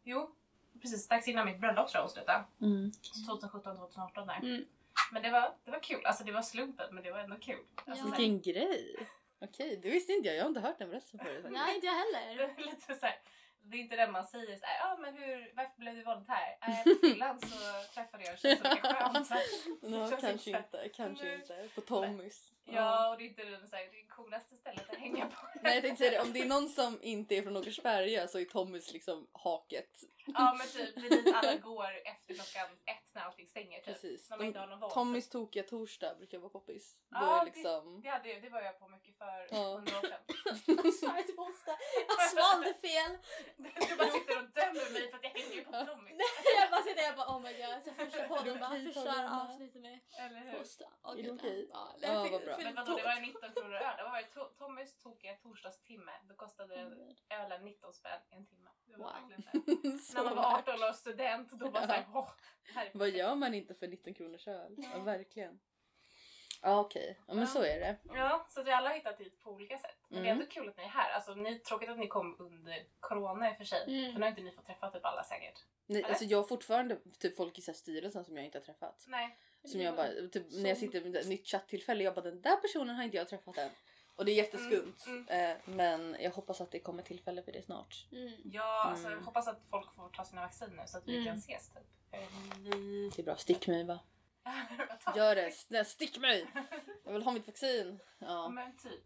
Jo, 0.04 0.34
precis 0.82 1.02
strax 1.04 1.28
innan 1.28 1.46
mitt 1.46 1.60
bröllop 1.60 1.88
tror 1.88 1.98
jag 1.98 2.02
hon 2.02 2.10
slutade. 2.10 2.44
Mm. 2.60 2.92
2017, 3.28 3.76
2018 3.76 4.26
där. 4.26 4.36
Mm. 4.42 4.64
Men 5.12 5.22
det 5.22 5.30
var, 5.30 5.54
det 5.64 5.70
var 5.70 5.80
kul. 5.80 6.04
Alltså 6.06 6.24
det 6.24 6.32
var 6.32 6.42
slumpen 6.42 6.94
men 6.94 7.02
det 7.04 7.10
var 7.12 7.18
ändå 7.18 7.36
kul. 7.36 7.64
Alltså, 7.86 8.08
Ja. 8.08 8.14
Vilken 8.16 8.52
grej! 8.52 9.06
Okej, 9.40 9.80
det 9.82 9.90
visste 9.90 10.12
inte 10.12 10.28
jag. 10.28 10.36
Jag 10.36 10.42
har 10.42 10.48
inte 10.48 10.60
hört 10.60 10.78
den 10.78 10.90
berättelsen 10.90 11.20
förut. 11.20 11.46
Nej 11.50 11.74
inte 11.74 11.86
jag 11.86 11.94
det 12.12 12.18
heller. 12.18 12.42
är 12.42 12.64
lite 12.64 12.94
så 12.94 13.06
här, 13.06 13.16
det 13.62 13.76
är 13.76 13.80
inte 13.80 13.96
det 13.96 14.10
man 14.10 14.24
säger 14.26 14.56
såhär, 14.56 14.78
ja 14.78 14.92
ah, 14.92 14.96
men 14.96 15.14
hur, 15.14 15.52
varför 15.56 15.78
blev 15.78 15.94
du 15.94 16.02
volontär? 16.02 16.58
Äh, 16.60 16.82
på 16.84 17.00
fyllan 17.00 17.40
så 17.40 17.56
träffade 17.94 18.24
jag 18.24 18.32
en 18.32 18.38
tjej 18.38 18.56
som 18.56 18.66
är 18.66 18.76
skön. 18.76 19.24
Så. 19.24 19.34
No, 19.88 20.10
kanske 20.20 20.50
inte. 20.50 20.88
Kanske 20.94 21.34
inte. 21.34 21.68
På 21.74 21.80
Tommys. 21.80 22.52
Ja, 22.64 23.10
och 23.10 23.18
det 23.18 23.24
är 23.24 23.28
inte 23.28 23.44
det, 23.44 23.66
så 23.68 23.76
här, 23.76 23.84
det 23.90 24.06
coolaste 24.14 24.56
stället 24.56 24.90
att 24.90 24.96
hänga 24.98 25.26
på. 25.26 25.46
Nej 25.62 25.74
jag 25.74 25.82
tänkte 25.82 26.04
säga 26.04 26.10
det, 26.22 26.26
om 26.26 26.32
det 26.32 26.40
är 26.40 26.46
någon 26.46 26.68
som 26.68 26.98
inte 27.02 27.34
är 27.36 27.42
från 27.42 27.56
Åkersberga 27.56 28.28
så 28.28 28.38
är 28.38 28.44
Tommys 28.44 28.92
liksom 28.92 29.26
haket. 29.32 29.90
Ja 30.26 30.54
men 30.58 30.66
typ, 30.66 30.94
det 30.94 31.06
är 31.06 31.10
dit 31.10 31.34
alla 31.34 31.56
går 31.56 31.90
efter 32.04 32.34
klockan 32.34 32.68
ett 32.86 33.14
när 33.14 33.22
allting 33.22 33.46
stänger 33.46 33.76
typ. 33.76 33.84
Precis. 33.84 34.30
När 34.30 34.36
man 34.36 34.46
inte 34.46 34.58
har 34.58 34.66
någon 34.66 34.80
val. 34.80 34.90
Tommys 34.90 35.28
tokiga 35.28 35.62
torsdag 35.62 36.14
brukar 36.14 36.38
vara 36.38 36.50
poppis. 36.50 36.96
Ja, 37.10 37.38
det- 37.44 37.50
liksom... 37.56 38.00
Det, 38.02 38.08
hade, 38.08 38.28
jag- 38.32 38.42
det 38.42 38.48
var 38.48 38.62
jag 38.62 38.78
på 38.80 38.88
mycket 38.88 39.18
för 39.18 39.48
Ja. 39.50 39.56
hundra 39.74 39.98
år 39.98 40.02
sedan. 40.02 40.22
Till 41.26 41.36
Bosta. 41.36 41.72
Jag 42.08 42.30
svalde 42.30 42.74
fel. 42.74 43.12
Du 43.56 43.96
bara 43.96 44.08
sitter 44.10 44.36
och 44.38 44.48
dömer 44.54 44.92
mig 44.92 45.10
för 45.10 45.16
att 45.16 45.24
jag 45.24 45.30
hänger 45.30 45.64
på 45.64 45.72
Tommys. 45.92 46.16
Jag 46.60 46.70
bara 46.70 46.82
sitter 46.82 47.02
där 47.02 47.10
och 47.10 47.16
bara 47.16 47.36
oh 47.36 47.40
my 47.42 47.52
god. 47.52 47.84
Så 47.84 47.90
första 48.04 48.28
podden 48.28 48.58
bara 48.60 48.68
Paulina. 48.70 49.42
avsnittet 49.48 49.82
med 49.82 49.98
Eller 50.18 50.40
hur? 50.40 50.64
Åh, 51.04 51.18
Är 51.18 51.22
det 51.22 51.30
okej? 51.30 51.68
Ja, 51.72 51.94
Ja, 52.02 52.28
vad 52.32 52.42
bra. 52.44 52.49
Fick 52.56 52.64
Men 52.64 52.74
vadå, 52.74 52.96
det 52.96 53.02
var 53.02 53.14
ju 53.14 53.32
tårt. 53.32 53.42
19 53.42 53.52
kronor 53.62 53.74
öl. 53.76 53.96
Det 53.96 54.02
var 54.02 54.20
to- 54.44 54.54
Tommys 54.58 54.98
tokiga 54.98 55.34
torsdagstimme. 55.34 56.12
Då 56.22 56.34
kostade 56.34 56.74
ölen 57.30 57.64
19 57.64 57.92
spänn 57.94 58.20
en 58.30 58.46
timme. 58.46 58.70
Det 58.84 58.96
var 58.96 59.12
Wow. 59.20 59.30
När 60.14 60.24
man 60.24 60.36
var 60.36 60.58
18 60.58 60.74
och 60.88 60.94
student 60.94 61.50
då 61.52 61.70
var 61.70 61.80
såhär, 61.80 62.06
åh, 62.14 62.30
här 62.74 62.86
är 62.86 62.90
Vad 62.94 63.08
gör 63.10 63.34
man 63.34 63.54
inte 63.54 63.74
för 63.74 63.88
19 63.88 64.14
kronors 64.14 64.48
öl? 64.48 64.74
Ja, 64.94 64.98
verkligen. 64.98 65.60
Ja 66.62 66.80
okej, 66.80 67.18
ja, 67.26 67.34
men 67.34 67.42
Ja. 67.44 67.46
så 67.50 67.62
är 67.62 67.80
det. 67.80 67.96
Ja, 68.14 68.46
så 68.48 68.62
vi 68.62 68.70
alla 68.70 68.88
har 68.88 68.96
hittat 68.96 69.20
hit 69.20 69.40
på 69.40 69.50
olika 69.50 69.78
sätt. 69.78 69.96
Men 70.08 70.22
det 70.22 70.28
är 70.28 70.32
Mm. 70.32 70.40
ändå 70.42 70.50
kul 70.52 70.68
att 70.68 70.76
ni 70.76 70.82
är 70.82 70.88
här. 70.88 71.10
Alltså, 71.10 71.34
ni, 71.34 71.58
tråkigt 71.58 71.88
att 71.90 71.98
ni 71.98 72.06
kom 72.08 72.36
under 72.38 72.86
corona 73.00 73.50
i 73.50 73.52
och 73.52 73.56
för 73.56 73.64
sig. 73.64 73.82
Mm. 74.00 74.12
För 74.12 74.18
nu 74.20 74.24
har 74.24 74.30
inte 74.30 74.42
ni 74.42 74.52
fått 74.52 74.66
träffa 74.66 74.90
typ 74.90 75.04
alla 75.04 75.24
säkert. 75.24 75.64
Nej, 75.86 75.98
Eller? 75.98 76.08
alltså 76.08 76.24
jag 76.24 76.38
har 76.38 76.44
fortfarande 76.44 76.96
typ 77.18 77.36
folk 77.36 77.58
i 77.58 77.62
så 77.62 77.70
här 77.70 77.76
styrelsen 77.76 78.24
som 78.24 78.36
jag 78.36 78.44
inte 78.46 78.58
har 78.58 78.64
träffat. 78.64 79.04
Nej. 79.08 79.38
Som 79.64 79.80
jag 79.80 79.96
bara, 79.96 80.08
typ, 80.32 80.46
när 80.50 80.68
jag 80.68 80.78
sitter 80.78 81.00
med 81.04 81.16
ett 81.16 81.28
nytt 81.28 81.46
chatttillfälle, 81.46 82.04
jag 82.04 82.14
bara 82.14 82.20
den 82.22 82.40
där 82.42 82.56
personen 82.56 82.96
har 82.96 83.02
inte 83.04 83.16
jag 83.16 83.28
träffat 83.28 83.58
än. 83.58 83.70
Och 84.16 84.24
det 84.24 84.32
är 84.32 84.36
jätteskumt. 84.36 84.94
Mm, 85.06 85.26
Eh, 85.28 85.56
men 85.64 86.16
jag 86.20 86.30
hoppas 86.30 86.60
att 86.60 86.70
det 86.70 86.80
kommer 86.80 87.02
tillfälle 87.02 87.42
för 87.42 87.52
det 87.52 87.62
snart. 87.62 88.06
Mm. 88.12 88.32
Ja, 88.44 88.82
alltså, 88.84 89.06
Mm. 89.06 89.18
jag 89.18 89.24
hoppas 89.24 89.48
att 89.48 89.60
folk 89.70 89.94
får 89.94 90.08
ta 90.08 90.24
sina 90.24 90.40
vaccin 90.40 90.68
nu 90.76 90.82
så 90.86 90.98
att 90.98 91.08
vi 91.08 91.12
Mm. 91.14 91.26
kan 91.26 91.36
ses 91.38 91.68
typ. 91.68 91.76
Eh. 92.10 92.20
Det 93.16 93.18
är 93.18 93.22
bra, 93.22 93.36
stick 93.36 93.66
mig 93.66 93.84
bara. 93.84 94.00
Gör 95.16 95.34
det, 95.34 95.50
snälla 95.50 95.84
stick 95.84 96.18
mig! 96.18 96.46
Jag 97.04 97.12
vill 97.12 97.22
ha 97.22 97.32
mitt 97.32 97.46
vaccin. 97.46 97.98
Ja. 98.18 98.48
Men 98.48 98.76
typ. 98.76 99.04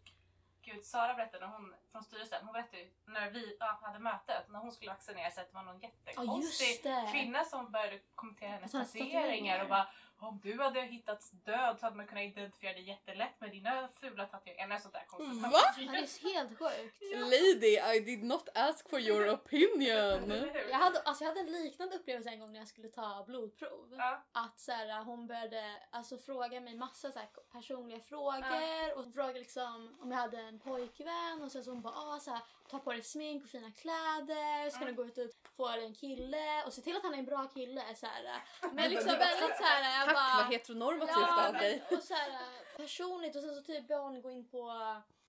Gud, 0.61 0.85
Sara 0.85 1.13
berättade 1.13 1.45
när 1.47 1.53
hon, 1.53 1.75
från 1.91 2.03
styrelsen, 2.03 2.45
hon 2.45 2.53
berättade 2.53 2.77
ju 2.83 2.89
när 3.05 3.29
vi 3.31 3.57
ja, 3.59 3.79
hade 3.81 3.99
mötet, 3.99 4.49
när 4.49 4.59
hon 4.59 4.71
skulle 4.71 4.91
vaccinera 4.91 5.31
sig 5.31 5.41
att 5.41 5.49
det 5.49 5.55
var 5.55 5.63
någon 5.63 5.79
jättekonstig 5.79 6.79
det. 6.83 7.09
kvinna 7.11 7.43
som 7.43 7.71
började 7.71 7.99
kommentera 8.15 8.49
hennes 8.49 8.71
tatueringar. 8.71 9.63
och 9.63 9.69
bara 9.69 9.87
om 10.19 10.39
du 10.43 10.61
hade 10.61 10.81
hittats 10.81 11.31
död 11.31 11.79
så 11.79 11.85
hade 11.85 11.95
man 11.95 12.07
kunnat 12.07 12.23
identifiera 12.23 12.73
dig 12.73 12.87
jättelätt 12.87 13.41
med 13.41 13.51
dina 13.51 13.87
fula 13.87 14.25
tatueringar. 14.25 14.65
Eller 14.65 14.77
sånt 14.77 14.93
där 14.93 15.05
konstigt. 15.07 15.41
Va? 15.41 15.49
Ja, 15.53 15.73
det 15.77 15.83
är 15.83 16.33
helt 16.33 16.59
sjukt. 16.59 17.01
Lady, 17.15 17.97
I 17.97 17.99
did 17.99 18.23
not 18.23 18.49
ask 18.55 18.89
for 18.89 18.99
your 18.99 19.33
opinion. 19.33 20.31
Jag 20.71 20.77
hade, 20.77 20.99
alltså 21.01 21.23
jag 21.23 21.29
hade 21.29 21.39
en 21.39 21.63
liknande 21.63 21.95
upplevelse 21.95 22.29
en 22.29 22.39
gång 22.39 22.51
när 22.51 22.59
jag 22.59 22.67
skulle 22.67 22.87
ta 22.87 23.23
blodprov. 23.27 23.95
Ja. 23.97 24.23
Att 24.31 24.59
så 24.59 24.71
här, 24.71 25.03
hon 25.03 25.27
började 25.27 25.63
alltså, 25.91 26.17
fråga 26.17 26.61
mig 26.61 26.75
massa 26.75 27.11
så 27.11 27.19
här, 27.19 27.29
personliga 27.51 27.99
frågor 27.99 28.97
och 28.97 29.13
frågade 29.13 29.39
liksom 29.39 29.97
om 30.01 30.11
jag 30.11 30.17
hade 30.17 30.37
en 30.37 30.59
pojkvän 30.59 31.41
och 31.43 31.51
sen 31.51 31.63
så 31.63 31.71
hon 31.71 31.81
bara 31.81 31.93
ah, 31.93 32.19
så 32.19 32.31
här, 32.31 32.41
ta 32.69 32.79
på 32.79 32.91
dig 32.91 33.01
smink 33.03 33.43
och 33.43 33.49
fina 33.49 33.71
kläder, 33.71 34.69
ska 34.69 34.81
Ja. 34.81 34.87
du 34.87 34.93
gå 34.93 35.05
ut 35.05 35.17
och 35.17 35.29
få 35.57 35.67
dig 35.67 35.85
en 35.85 35.95
kille 35.95 36.63
och 36.65 36.73
se 36.73 36.81
till 36.81 36.95
att 36.97 37.03
han 37.03 37.13
är 37.13 37.17
en 37.17 37.25
bra 37.25 37.47
kille. 37.47 37.95
Så 37.95 38.05
här. 38.05 38.23
Men 38.73 38.89
liksom 38.89 39.11
väldigt 39.17 39.57
så 39.57 39.63
här, 39.63 39.97
jag 39.99 40.05
Tack 40.05 40.15
bara, 40.15 40.43
vad 40.43 40.53
heteronormativt 40.53 41.15
Ja, 41.17 41.47
av 41.47 41.53
dig. 41.53 41.83
och 41.91 42.03
så 42.03 42.13
här, 42.13 42.37
personligt 42.77 43.35
och 43.35 43.41
sen 43.41 43.55
så 43.55 43.61
typ 43.61 43.87
började 43.87 44.05
hon 44.07 44.21
gå 44.21 44.31
in 44.31 44.49
på 44.49 44.71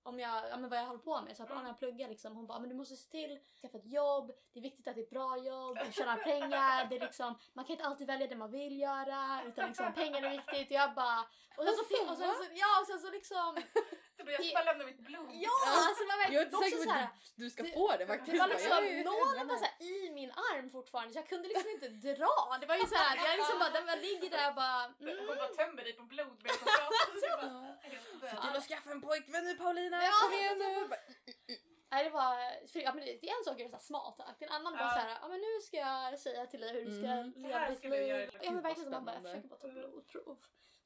om 0.03 0.19
jag, 0.19 0.43
ja, 0.49 0.57
men 0.57 0.69
vad 0.69 0.79
jag 0.79 0.85
håller 0.85 0.99
på 0.99 1.21
med. 1.21 1.37
Så 1.37 1.43
att 1.43 1.49
Mm. 1.49 1.63
när 1.63 1.69
jag 1.69 1.79
pluggar 1.79 2.09
liksom, 2.09 2.35
hon 2.35 2.47
bara 2.47 2.59
men 2.59 2.69
du 2.69 2.75
måste 2.75 2.95
se 2.95 3.09
till 3.09 3.31
att 3.37 3.61
skaffa 3.61 3.77
ett 3.77 3.85
jobb, 3.93 4.31
det 4.53 4.59
är 4.59 4.63
viktigt 4.63 4.87
att 4.87 4.95
det 4.95 5.01
är 5.01 5.03
ett 5.03 5.09
bra 5.09 5.37
jobb, 5.37 5.77
du 5.85 5.91
tjänar 5.91 6.17
pengar, 6.17 6.85
det 6.89 6.95
är 6.95 6.99
liksom, 6.99 7.39
man 7.53 7.65
kan 7.65 7.71
inte 7.73 7.85
alltid 7.85 8.07
välja 8.07 8.27
det 8.27 8.35
man 8.35 8.51
vill 8.51 8.79
göra 8.79 9.41
utan 9.45 9.67
liksom 9.67 9.93
pengar 9.93 10.21
är 10.23 10.29
viktigt. 10.29 10.67
Och 10.67 10.71
jag 10.75 10.93
bara, 10.93 11.19
och 11.57 11.63
sen 11.65 11.75
så, 11.75 12.11
och 12.11 12.17
sen 12.17 12.33
så, 12.35 12.43
ja 12.53 12.81
och 12.81 12.87
sen 12.87 12.99
så 12.99 13.09
liksom, 13.11 13.57
Jag 14.17 14.45
ska 14.45 14.53
bara 14.59 14.63
lämna 14.71 14.85
mitt 14.85 14.99
blod. 15.09 15.29
ja 15.47 15.49
alltså 15.87 16.03
man 16.11 16.17
vet, 16.21 16.29
Jag 16.33 16.41
är 16.41 16.45
inte 16.45 16.57
säker 16.57 16.85
på 16.85 16.91
att 16.91 17.13
du, 17.35 17.43
du 17.43 17.49
ska 17.49 17.63
det- 17.63 17.71
få 17.79 17.87
det 17.99 18.07
faktiskt. 18.07 18.31
det 18.31 18.39
var 18.39 18.47
Jag 18.47 18.55
liksom, 18.55 18.71
är- 18.85 19.03
nålen 19.11 19.47
var 19.47 19.57
så 19.63 19.65
här 19.65 19.75
i 19.91 20.09
min 20.19 20.31
arm 20.31 20.69
fortfarande 20.69 21.13
så 21.13 21.19
jag 21.19 21.27
kunde 21.33 21.47
liksom 21.47 21.69
inte 21.75 21.87
dra. 21.89 22.33
Det 22.61 22.67
var 22.71 22.75
ju 22.75 22.85
så 22.93 22.95
här, 22.95 23.13
jag 23.27 23.37
liksom 23.41 23.59
bara, 23.59 23.69
den 23.77 23.85
bara 23.85 23.95
ligger 24.09 24.29
där 24.37 24.47
och 24.49 24.55
bara, 24.55 24.79
mm. 24.85 25.17
Hon 25.27 25.37
bara 25.43 25.47
tömmer 25.59 25.83
dig 25.83 25.93
på 25.93 26.03
blod 26.03 26.37
medan 26.43 26.57
hon 26.63 26.69
pratar. 26.79 27.41
Bara, 28.21 28.29
Se 28.31 28.35
till 28.47 28.55
att 28.59 28.67
skaffa 28.69 28.89
en 28.91 29.01
pojkvän 29.01 29.43
nu 29.45 29.53
Paulina, 29.55 29.97
Ja, 30.03 30.11
kom 30.23 30.33
igen 30.33 30.57
nu! 30.57 30.87
Nej 31.91 32.03
det 32.03 32.09
var, 32.09 32.35
för, 32.67 32.79
ja, 32.79 32.93
men 32.93 33.05
det, 33.05 33.29
är 33.29 33.37
en 33.37 33.43
sak 33.45 33.53
att 33.53 33.59
göra 33.59 33.69
så 33.69 33.75
här 33.75 33.83
small 33.83 34.13
talk, 34.17 34.41
en 34.41 34.51
annan 34.51 34.73
bara 34.73 34.83
Ja. 34.83 34.89
så 34.93 34.99
här, 34.99 35.17
ja 35.21 35.27
men 35.27 35.39
nu 35.41 35.53
ska 35.61 35.77
jag 35.77 36.19
säga 36.19 36.45
till 36.45 36.61
dig 36.61 36.73
hur 36.73 36.85
du 36.85 36.91
ska 36.99 37.07
Mm. 37.07 37.33
Så 37.33 37.39
leva 37.39 37.69
ditt 37.69 37.83
liv. 37.83 38.29
Ja 38.41 38.51
men 38.51 38.61
verkligen 38.63 38.91
man 38.91 39.05
bara, 39.05 39.15
jag 39.15 39.23
försöker 39.23 39.47
bara 39.47 39.59
ta 39.59 39.67
blodprov. 39.67 40.37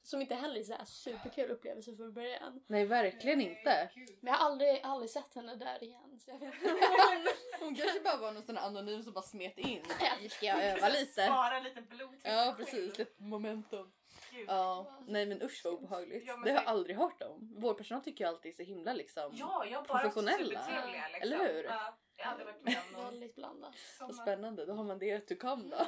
Som 0.04 0.20
inte 0.20 0.34
heller 0.34 0.60
är 0.60 0.64
så 0.64 0.72
här 0.72 0.84
superkul 0.84 1.50
upplevelse 1.50 1.96
för 1.96 2.10
början. 2.10 2.62
Nej 2.66 2.86
verkligen 2.86 3.40
inte. 3.40 3.90
Men 4.20 4.32
jag 4.32 4.38
har 4.38 4.46
aldrig, 4.46 4.80
aldrig 4.82 5.10
sett 5.10 5.34
henne 5.34 5.56
där 5.56 5.84
igen. 5.84 6.20
Så 6.20 6.30
jag 6.30 6.38
vet 6.38 6.54
inte. 6.54 6.68
Hon 7.60 7.74
kanske 7.74 8.00
bara 8.00 8.16
var 8.16 8.32
någon 8.32 8.42
sån 8.44 8.56
här 8.56 8.66
anonym 8.66 9.02
som 9.02 9.12
bara 9.12 9.22
smet 9.24 9.58
in. 9.58 9.82
Ja. 10.00 10.28
Ska 10.30 10.46
jag 10.46 10.64
öva 10.64 10.88
lite? 10.98 11.24
Spara 11.26 11.60
lite 11.60 11.82
blod 11.82 12.10
till 12.20 12.32
Ja 12.32 12.54
sig 12.56 12.64
precis, 12.64 12.96
själv. 12.96 13.08
ett 13.08 13.18
momentum. 13.20 13.92
Gud. 14.32 14.44
Ja, 14.48 14.98
nej 15.06 15.26
men 15.26 15.42
usch 15.42 15.60
vad 15.64 15.72
obehagligt. 15.74 16.24
Ja, 16.26 16.36
men 16.36 16.44
det 16.44 16.50
har 16.50 16.58
jag 16.62 16.66
aldrig 16.68 16.96
hört 16.96 17.22
om. 17.22 17.54
Vårdpersonal 17.60 18.02
tycker 18.04 18.24
jag 18.24 18.28
alltid 18.28 18.52
är 18.52 18.56
så 18.56 18.62
himla 18.62 18.92
liksom. 18.92 19.30
Ja, 19.34 19.66
jag 19.70 19.78
har 19.78 19.86
bara 19.86 19.98
Professionella. 19.98 20.38
supertrevliga 20.62 21.08
liksom. 21.12 21.32
Eller 21.32 21.52
hur? 21.54 21.64
Ja, 21.64 21.98
jag 22.16 22.24
hade 22.24 22.44
varit 22.44 22.62
med 22.64 22.76
om 22.88 22.92
någon 22.92 23.04
Väldigt 23.04 23.34
blandat. 23.34 23.74
som 23.98 24.06
Vad 24.06 24.16
spännande, 24.16 24.66
då 24.66 24.72
har 24.72 24.84
man 24.84 24.98
det 24.98 25.20
to 25.20 25.34
come 25.40 25.64
då. 25.76 25.86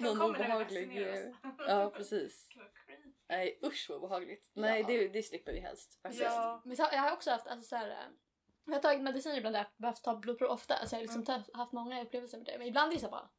Någon 0.00 0.22
obehaglig... 0.22 1.08
oss. 1.08 1.18
Ja 1.58 1.90
precis. 1.96 2.48
Nej 3.30 3.58
usch 3.64 3.86
vad 3.90 3.98
obehagligt. 3.98 4.50
Nej 4.54 4.80
Ja. 4.80 4.86
det, 4.86 5.08
det 5.08 5.22
slipper 5.22 5.52
vi 5.52 5.60
helst 5.60 6.00
faktiskt. 6.02 6.22
Ja. 6.22 6.62
Men 6.64 6.76
så, 6.76 6.82
jag 6.92 6.98
har 7.02 7.12
också 7.12 7.30
haft 7.30 7.46
alltså, 7.46 7.68
så 7.68 7.76
här, 7.76 7.88
eh, 7.88 7.96
jag 8.64 8.72
har 8.74 8.80
tagit 8.80 9.02
medicin 9.02 9.34
ibland 9.36 9.54
där 9.54 9.60
jag 9.60 9.64
har 9.64 9.72
behövt 9.76 10.02
ta 10.04 10.16
blodprov 10.16 10.50
ofta. 10.50 10.86
Så 10.86 10.94
jag 10.94 10.98
har 10.98 11.02
liksom 11.02 11.24
ta, 11.24 11.42
haft 11.54 11.72
många 11.72 12.02
upplevelser 12.02 12.38
med 12.38 12.46
det. 12.46 12.58
Men 12.58 12.66
ibland 12.66 12.90
är 12.92 12.94
det 12.96 13.00
så 13.00 13.06
här 13.06 13.10
bara, 13.10 13.30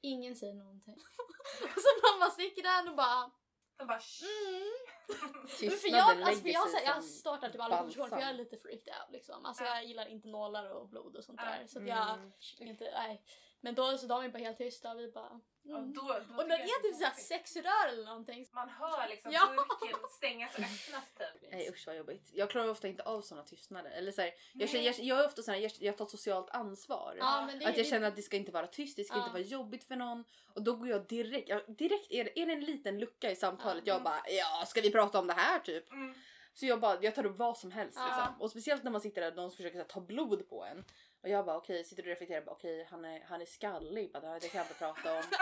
ingen 0.00 0.36
säger 0.36 0.54
någonting. 0.54 0.96
så 1.60 1.88
man 2.12 2.20
bara 2.20 2.30
sticker 2.30 2.62
där 2.62 2.90
och 2.90 2.96
bara 2.96 3.30
De 3.78 3.86
bara 3.86 4.00
"Shh." 4.00 4.24
mm. 4.48 4.62
Men 5.42 5.48
för 5.48 5.56
Tystnaden 5.58 5.98
jag, 5.98 6.16
lägger 6.16 6.26
alltså, 6.28 6.42
för 6.42 6.48
jag, 6.48 6.62
sig 6.70 6.72
så 6.72 6.86
här, 6.86 6.94
jag 6.94 7.02
som 7.04 7.12
startar 7.12 7.48
typ 7.50 7.60
alla 7.60 7.78
konversationer 7.78 8.08
för 8.08 8.16
balsam. 8.16 8.20
jag 8.20 8.28
är 8.30 8.34
lite 8.44 8.56
freaked 8.56 8.94
out 9.00 9.12
liksom. 9.12 9.44
Alltså 9.46 9.64
jag 9.64 9.84
gillar 9.84 10.06
inte 10.06 10.28
nålar 10.28 10.70
och 10.70 10.88
blod 10.88 11.16
och 11.16 11.24
sånt 11.24 11.40
Ja. 11.44 11.50
där. 11.50 11.66
Så 11.66 11.78
att 11.78 11.88
jag 11.88 12.08
Mm. 12.08 12.32
inte, 12.70 12.84
nej. 12.84 13.22
Men 13.60 13.74
då 13.74 13.98
så 13.98 14.06
de 14.06 14.22
är 14.24 14.28
bara 14.28 14.38
helt 14.38 14.58
tysta 14.58 14.92
och 14.92 14.98
vi 15.00 15.10
bara 15.12 15.40
Och 15.68 15.78
mm. 15.78 15.92
då, 15.94 16.02
då 16.02 16.08
Och 16.12 16.18
tycker 16.20 16.36
när 16.48 16.58
det 16.58 16.64
jag 16.64 16.78
är 16.78 16.82
typ 16.82 16.96
såhär 16.96 17.14
sexrör 17.14 17.88
eller 17.88 18.04
någonting. 18.04 18.46
Man 18.52 18.68
hör 18.68 19.08
liksom 19.08 19.32
Ja. 19.32 19.48
burken 19.80 19.98
stängas 20.10 20.54
och 20.54 20.60
öppnas 20.60 21.10
typ. 21.18 21.50
Nej 21.52 21.70
usch 21.70 21.86
vad 21.86 21.96
jobbigt. 21.96 22.30
Jag 22.32 22.50
klarar 22.50 22.68
ofta 22.68 22.88
inte 22.88 23.02
av 23.02 23.20
såna 23.22 23.42
tystnader. 23.42 23.90
Eller 23.90 24.12
så 24.12 24.20
här, 24.20 24.30
jag, 24.52 24.68
känner, 24.68 24.84
jag, 24.84 24.98
jag 24.98 25.20
är 25.20 25.26
ofta 25.26 25.42
sån 25.42 25.54
här, 25.54 25.60
jag, 25.60 25.72
jag 25.78 25.96
tar 25.96 26.06
socialt 26.06 26.50
ansvar. 26.50 27.16
Ja, 27.18 27.48
det, 27.52 27.56
Att 27.56 27.62
jag 27.62 27.74
det- 27.74 27.84
känner 27.90 28.08
att 28.08 28.16
det 28.16 28.22
ska 28.22 28.36
inte 28.36 28.52
vara 28.52 28.66
tyst, 28.66 28.96
det 28.96 29.04
ska 29.04 29.14
Ja. 29.16 29.20
inte 29.20 29.32
vara 29.32 29.42
jobbigt 29.42 29.84
för 29.84 29.96
någon. 29.96 30.24
Och 30.54 30.62
då 30.62 30.76
går 30.76 30.88
jag 30.88 31.06
direkt, 31.06 31.48
jag, 31.48 31.62
direkt 31.68 32.06
är, 32.10 32.24
det, 32.24 32.38
är 32.40 32.46
det 32.46 32.52
en 32.52 32.64
liten 32.64 32.98
lucka 32.98 33.30
i 33.30 33.36
samtalet, 33.36 33.82
Ja. 33.86 33.94
jag 33.94 34.02
bara 34.02 34.22
ja 34.28 34.64
ska 34.66 34.80
vi 34.80 34.92
prata 34.92 35.18
om 35.18 35.26
det 35.26 35.32
här 35.32 35.58
typ? 35.58 35.92
Mm. 35.92 36.14
Så 36.54 36.66
jag 36.66 36.80
bara, 36.80 36.98
jag 37.02 37.14
tar 37.14 37.26
upp 37.26 37.38
vad 37.38 37.58
som 37.58 37.70
helst 37.72 37.98
Ja. 38.00 38.06
liksom. 38.06 38.40
Och 38.42 38.50
speciellt 38.50 38.82
när 38.82 38.90
man 38.90 39.00
sitter 39.00 39.20
där 39.20 39.30
och 39.30 39.36
någon 39.36 39.50
försöker 39.50 39.70
så 39.72 39.78
här, 39.78 39.84
ta 39.84 40.00
blod 40.00 40.48
på 40.48 40.64
en. 40.64 40.84
Och 41.26 41.32
jag 41.32 41.44
bara 41.46 41.56
okej, 41.56 41.84
sitter 41.84 42.02
du 42.02 42.08
och 42.08 42.10
reflekterar 42.12 42.40
bara 42.44 42.52
okej 42.52 42.86
han, 42.90 43.04
är, 43.04 43.24
han 43.28 43.40
är 43.42 43.46
skallig, 43.46 44.12
bara, 44.12 44.38
det 44.38 44.48
kan 44.48 44.58
jag 44.58 44.64
inte 44.64 44.74
prata 44.74 45.12
om. 45.18 45.22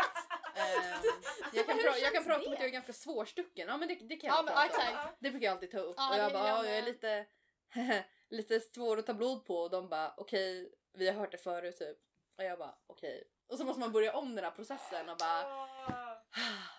Ehm, 0.57 1.03
jag 1.53 1.67
kan, 1.67 1.79
pra- 1.79 1.99
jag 2.03 2.13
kan 2.15 2.25
prata 2.25 2.39
om 2.45 2.45
det? 2.51 2.53
att 2.53 2.59
jag 2.61 2.69
är 2.69 2.73
ganska 2.73 2.93
svårstucken, 2.93 3.69
ja 3.69 3.77
men 3.77 3.89
det, 3.89 3.95
det 3.95 4.17
kan 4.17 4.29
jag 4.29 4.39
Ja, 4.39 4.43
prata 4.43 4.65
exakt. 4.67 4.93
om. 4.93 5.15
Det 5.19 5.31
brukar 5.31 5.47
jag 5.47 5.53
alltid 5.53 5.71
ta 5.71 5.79
upp. 5.79 5.95
Ja, 5.99 6.11
och 6.11 6.19
jag 6.19 6.33
bara, 6.33 6.49
gör 6.49 6.57
ja, 6.57 6.65
jag 6.67 6.79
är 6.79 6.83
lite, 6.83 7.27
lite 8.29 8.61
svår 8.61 8.99
att 8.99 9.07
ta 9.07 9.15
blod 9.15 9.45
på 9.45 9.57
och 9.59 9.71
de 9.71 9.89
bara 9.89 10.15
okej, 10.17 10.75
vi 10.93 11.07
har 11.09 11.15
hört 11.15 11.33
det 11.33 11.39
förut 11.39 11.79
typ. 11.79 11.99
Och 12.39 12.45
jag 12.45 12.59
bara 12.59 12.75
okej. 12.87 13.25
Och 13.49 13.59
så 13.59 13.65
måste 13.65 13.81
man 13.81 13.93
börja 13.93 14.13
om 14.17 14.35
den 14.35 14.45
här 14.45 14.51
processen 14.53 15.09
och 15.09 15.17
bara 15.17 15.47
Åh. 15.47 16.13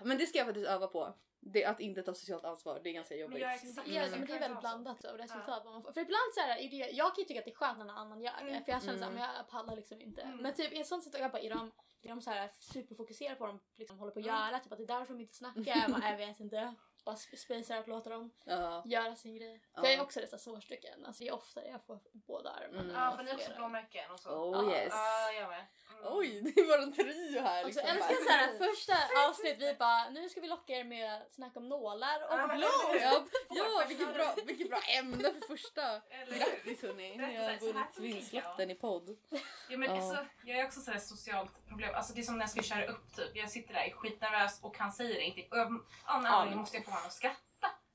men 0.04 0.18
det 0.18 0.26
ska 0.26 0.38
jag 0.38 0.48
faktiskt 0.48 0.68
öva 0.68 0.88
på. 0.88 1.14
Det, 1.48 1.66
att 1.66 1.80
inte 1.80 2.04
ta 2.04 2.14
socialt 2.14 2.46
ansvar, 2.46 2.80
det 2.84 2.90
är 2.90 2.94
ganska 2.94 3.16
jobbigt. 3.16 3.40
jag 3.40 3.54
är 3.54 3.58
Det 3.60 3.68
exakt- 3.70 3.88
Mm. 3.88 4.12
men 4.12 4.28
det 4.28 4.34
är 4.34 4.40
väldigt 4.40 4.60
blandat 4.60 5.06
av 5.06 5.18
resultat. 5.18 5.66
man 5.66 5.84
får. 5.84 5.92
För 5.92 6.02
ibland 6.02 6.34
så 6.34 6.42
här, 6.42 6.58
är 6.58 6.70
det, 6.70 6.76
jag 6.92 7.16
kan 7.16 7.22
ju 7.22 7.26
tycka 7.28 7.40
att 7.40 7.46
det 7.46 7.52
är 7.52 7.56
skönt 7.56 7.78
när 7.78 7.86
någon 7.86 7.98
annan 7.98 8.22
gör 8.22 8.32
det. 8.42 8.50
Mm. 8.52 8.64
För 8.64 8.72
jag 8.72 8.82
känner 8.82 8.94
Mm. 8.98 9.00
såhär, 9.14 9.28
men 9.28 9.36
jag 9.36 9.48
pallar 9.50 9.76
liksom 9.76 10.02
inte. 10.02 10.22
Mm. 10.22 10.38
Men 10.38 10.54
typ 10.54 10.74
i 10.74 10.80
ett 10.80 10.88
sånt 10.88 11.04
sätt, 11.04 11.16
jag 11.20 11.32
bara, 11.32 11.42
är 11.42 11.50
de, 11.50 11.72
är 12.02 12.10
de 12.10 12.22
så 12.22 12.30
här 12.32 12.50
superfokuserade 12.60 13.36
på 13.36 13.46
vad 13.46 13.54
de 13.56 13.60
liksom 13.78 14.00
håller 14.00 14.12
på 14.12 14.20
att 14.20 14.26
Mm. 14.26 14.36
göra? 14.36 14.60
Typ 14.60 14.72
att 14.72 14.78
det 14.78 14.84
är 14.84 14.88
därför 14.88 15.14
de 15.14 15.22
inte 15.22 15.36
snackar. 15.36 15.78
Jag 15.82 15.92
bara, 15.92 16.10
jag 16.10 16.18
vet 16.18 16.40
inte. 16.40 16.76
Bara 17.06 17.16
sp- 17.16 17.36
spacear 17.38 17.80
att 17.80 17.88
låta 17.88 18.10
dem 18.10 18.32
Ja. 18.44 18.84
göra 18.86 19.16
sin 19.16 19.36
grej. 19.36 19.62
För 19.76 19.82
Ja. 19.82 19.90
jag 19.90 19.94
är 20.00 20.02
också 20.02 20.20
rätt 20.20 20.30
så 20.30 20.38
svårstycken. 20.38 21.06
Alltså 21.06 21.24
det 21.24 21.30
är 21.30 21.34
ofta 21.34 21.66
jag 21.68 21.86
får 21.86 22.00
båda 22.14 22.50
armarna. 22.50 22.82
Mm. 22.82 22.96
Ja, 22.96 23.10
och 23.12 23.16
för 23.18 23.24
ni 23.24 23.30
har 23.32 23.38
också 23.38 23.52
blåmärken 23.56 24.12
och 24.12 24.20
så. 24.20 24.30
Oh 24.30 24.72
Ja. 24.74 24.78
yes. 24.78 24.94
Ja, 24.94 25.32
jag 25.32 25.50
med. 25.50 25.66
Mm. 25.92 26.18
Oj, 26.18 26.42
det 26.56 26.64
var 26.64 26.78
en 26.78 26.94
trio 26.94 27.42
här. 27.42 27.66
Och 27.66 27.74
så 27.74 27.80
Liksom. 27.80 27.98
älskar 27.98 28.14
jag 28.14 28.24
såhär 28.24 28.58
första 28.58 28.94
avsnitt 29.30 29.58
vi 29.60 29.74
bara 29.74 30.10
nu 30.10 30.30
ska 30.30 30.42
vi 30.42 30.48
locka 30.48 30.74
er 30.74 30.84
med 30.84 31.22
snack 31.32 31.56
om 31.58 31.70
nålar 31.70 32.24
och 32.32 32.48
men 32.48 32.58
blod. 32.58 33.02
Ja, 33.02 33.26
ja 33.50 33.86
vilket, 33.88 34.14
bra, 34.14 34.36
vilket 34.46 34.70
bra 34.70 34.80
ämne 35.00 35.34
för 35.34 35.48
första. 35.48 36.02
Grattis 36.28 36.82
hörni, 36.82 37.18
ni 37.18 37.36
har 37.36 37.60
vunnit 37.60 37.98
vinstlotten 38.00 38.72
i 38.72 38.76
podd. 38.76 39.18
Ja, 39.70 39.78
men 39.78 39.90
alltså, 39.90 40.26
jag 40.46 40.60
är 40.60 40.66
också 40.66 40.82
sådär 40.82 41.00
socialt 41.00 41.68
problem. 41.68 41.96
Alltså, 41.96 42.14
det 42.14 42.22
är 42.22 42.24
som 42.24 42.36
när 42.38 42.42
jag 42.44 42.50
ska 42.50 42.62
köra 42.62 42.86
upp 42.86 43.16
typ. 43.16 43.36
Jag 43.36 43.50
sitter 43.50 43.74
där 43.74 43.82
är 43.82 43.90
skitnervös 43.92 44.60
och 44.64 44.78
han 44.78 44.92
säger 44.92 45.20
ingenting. 45.20 45.48
Och 45.52 45.58
jag, 45.58 45.86
av 46.06 46.22
någon 46.24 46.58
måste 46.58 46.78
jag 46.78 46.86
få 46.86 46.92
honom 46.96 47.08
att 47.08 47.14
skratta. 47.14 47.42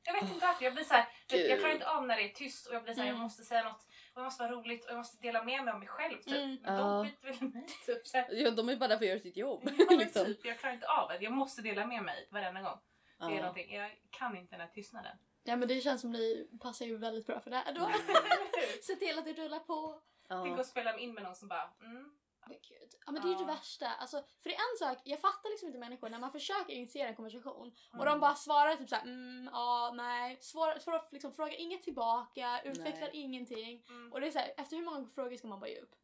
Jag 0.04 0.12
vet 0.12 0.22
inte 0.22 0.46
varför. 0.46 0.64
Jag 0.64 0.74
blir 0.74 0.84
såhär, 0.84 1.08
Gud. 1.28 1.50
jag 1.50 1.58
klarar 1.58 1.72
inte 1.74 1.88
av 1.90 2.06
när 2.06 2.16
det 2.16 2.22
är 2.22 2.28
tyst 2.28 2.66
och 2.66 2.74
jag 2.74 2.82
blir 2.82 2.94
såhär, 2.94 3.08
Mm. 3.08 3.16
jag 3.18 3.22
måste 3.22 3.42
säga 3.42 3.62
något. 3.62 3.86
Och 4.14 4.20
det 4.20 4.22
måste 4.24 4.42
vara 4.42 4.52
roligt 4.52 4.84
och 4.84 4.90
jag 4.90 4.96
måste 4.98 5.22
dela 5.22 5.44
med 5.44 5.64
mig 5.64 5.72
av 5.74 5.78
mig 5.78 5.88
själv 5.88 6.16
typ. 6.22 6.34
Mm. 6.36 6.58
Men 6.62 6.74
Ja. 6.74 6.80
de 6.80 7.06
skiter 7.06 7.26
väl 7.28 7.36
i 7.36 7.52
mig 7.54 7.66
typ. 7.86 8.06
Så 8.06 8.16
här, 8.16 8.26
Ja, 8.30 8.50
de 8.50 8.68
är 8.68 8.76
bara 8.76 8.88
där 8.88 8.96
för 8.98 9.04
att 9.04 9.08
göra 9.08 9.20
sitt 9.20 9.36
jobb. 9.36 9.70
Ja, 9.78 9.96
liksom. 9.96 10.24
typ, 10.26 10.44
jag 10.44 10.58
klarar 10.58 10.74
inte 10.74 10.88
av 10.88 11.08
det. 11.08 11.18
Jag 11.20 11.32
måste 11.32 11.62
dela 11.62 11.86
med 11.86 12.02
mig 12.02 12.28
varenda 12.30 12.62
gång. 12.62 12.78
Det 13.18 13.24
är 13.24 13.40
någonting. 13.40 13.74
Jag 13.74 13.90
kan 14.10 14.36
inte 14.36 14.54
den 14.54 14.60
här 14.60 14.68
tystnaden. 14.74 15.16
Ja 15.42 15.56
men 15.56 15.68
det 15.68 15.80
känns 15.80 16.00
som 16.00 16.12
ni 16.12 16.48
passar 16.60 16.86
ju 16.86 16.96
väldigt 16.96 17.26
bra 17.26 17.40
för 17.40 17.50
det 17.50 17.56
här 17.56 17.72
då. 17.72 17.80
Mm. 17.80 17.92
Se 18.82 18.96
till 18.96 19.18
att 19.18 19.24
det 19.24 19.32
rullar 19.32 19.58
på. 19.58 20.00
Tänk 20.28 20.58
att 20.60 20.66
spela 20.66 20.98
in 20.98 21.14
med 21.14 21.22
någon 21.22 21.36
som 21.36 21.48
bara 21.48 21.70
mm. 21.80 22.12
Gud. 22.48 22.94
Ja 23.06 23.12
men 23.12 23.22
det 23.22 23.28
är 23.28 23.32
ju 23.32 23.36
det 23.38 23.44
värsta. 23.44 23.88
Alltså, 23.88 24.16
för 24.42 24.50
det 24.50 24.54
är 24.56 24.60
en 24.72 24.78
sak, 24.88 24.98
jag 25.04 25.20
fattar 25.20 25.50
liksom 25.50 25.66
inte 25.68 25.78
människor 25.78 26.08
när 26.08 26.18
man 26.18 26.32
försöker 26.32 26.72
initiera 26.72 27.08
en 27.08 27.16
konversation 27.16 27.72
och 27.90 27.94
Mm. 27.94 28.06
de 28.06 28.20
bara 28.20 28.34
svarar 28.34 28.76
typ 28.76 28.88
såhär 28.88 29.02
mm, 29.02 29.48
ja, 29.52 29.92
nej. 29.94 30.38
Svår, 30.40 30.78
svår, 30.78 31.08
liksom, 31.10 31.32
frågar 31.32 31.60
inget 31.60 31.82
tillbaka, 31.82 32.60
utvecklar 32.64 33.10
ingenting. 33.12 33.84
Mm. 33.88 34.12
Och 34.12 34.20
det 34.20 34.26
är 34.26 34.30
såhär, 34.30 34.54
efter 34.56 34.76
hur 34.76 34.84
många 34.84 35.06
frågor 35.06 35.36
ska 35.36 35.48
man 35.48 35.60
bara 35.60 35.70
ge 35.70 35.80
upp? 35.80 35.94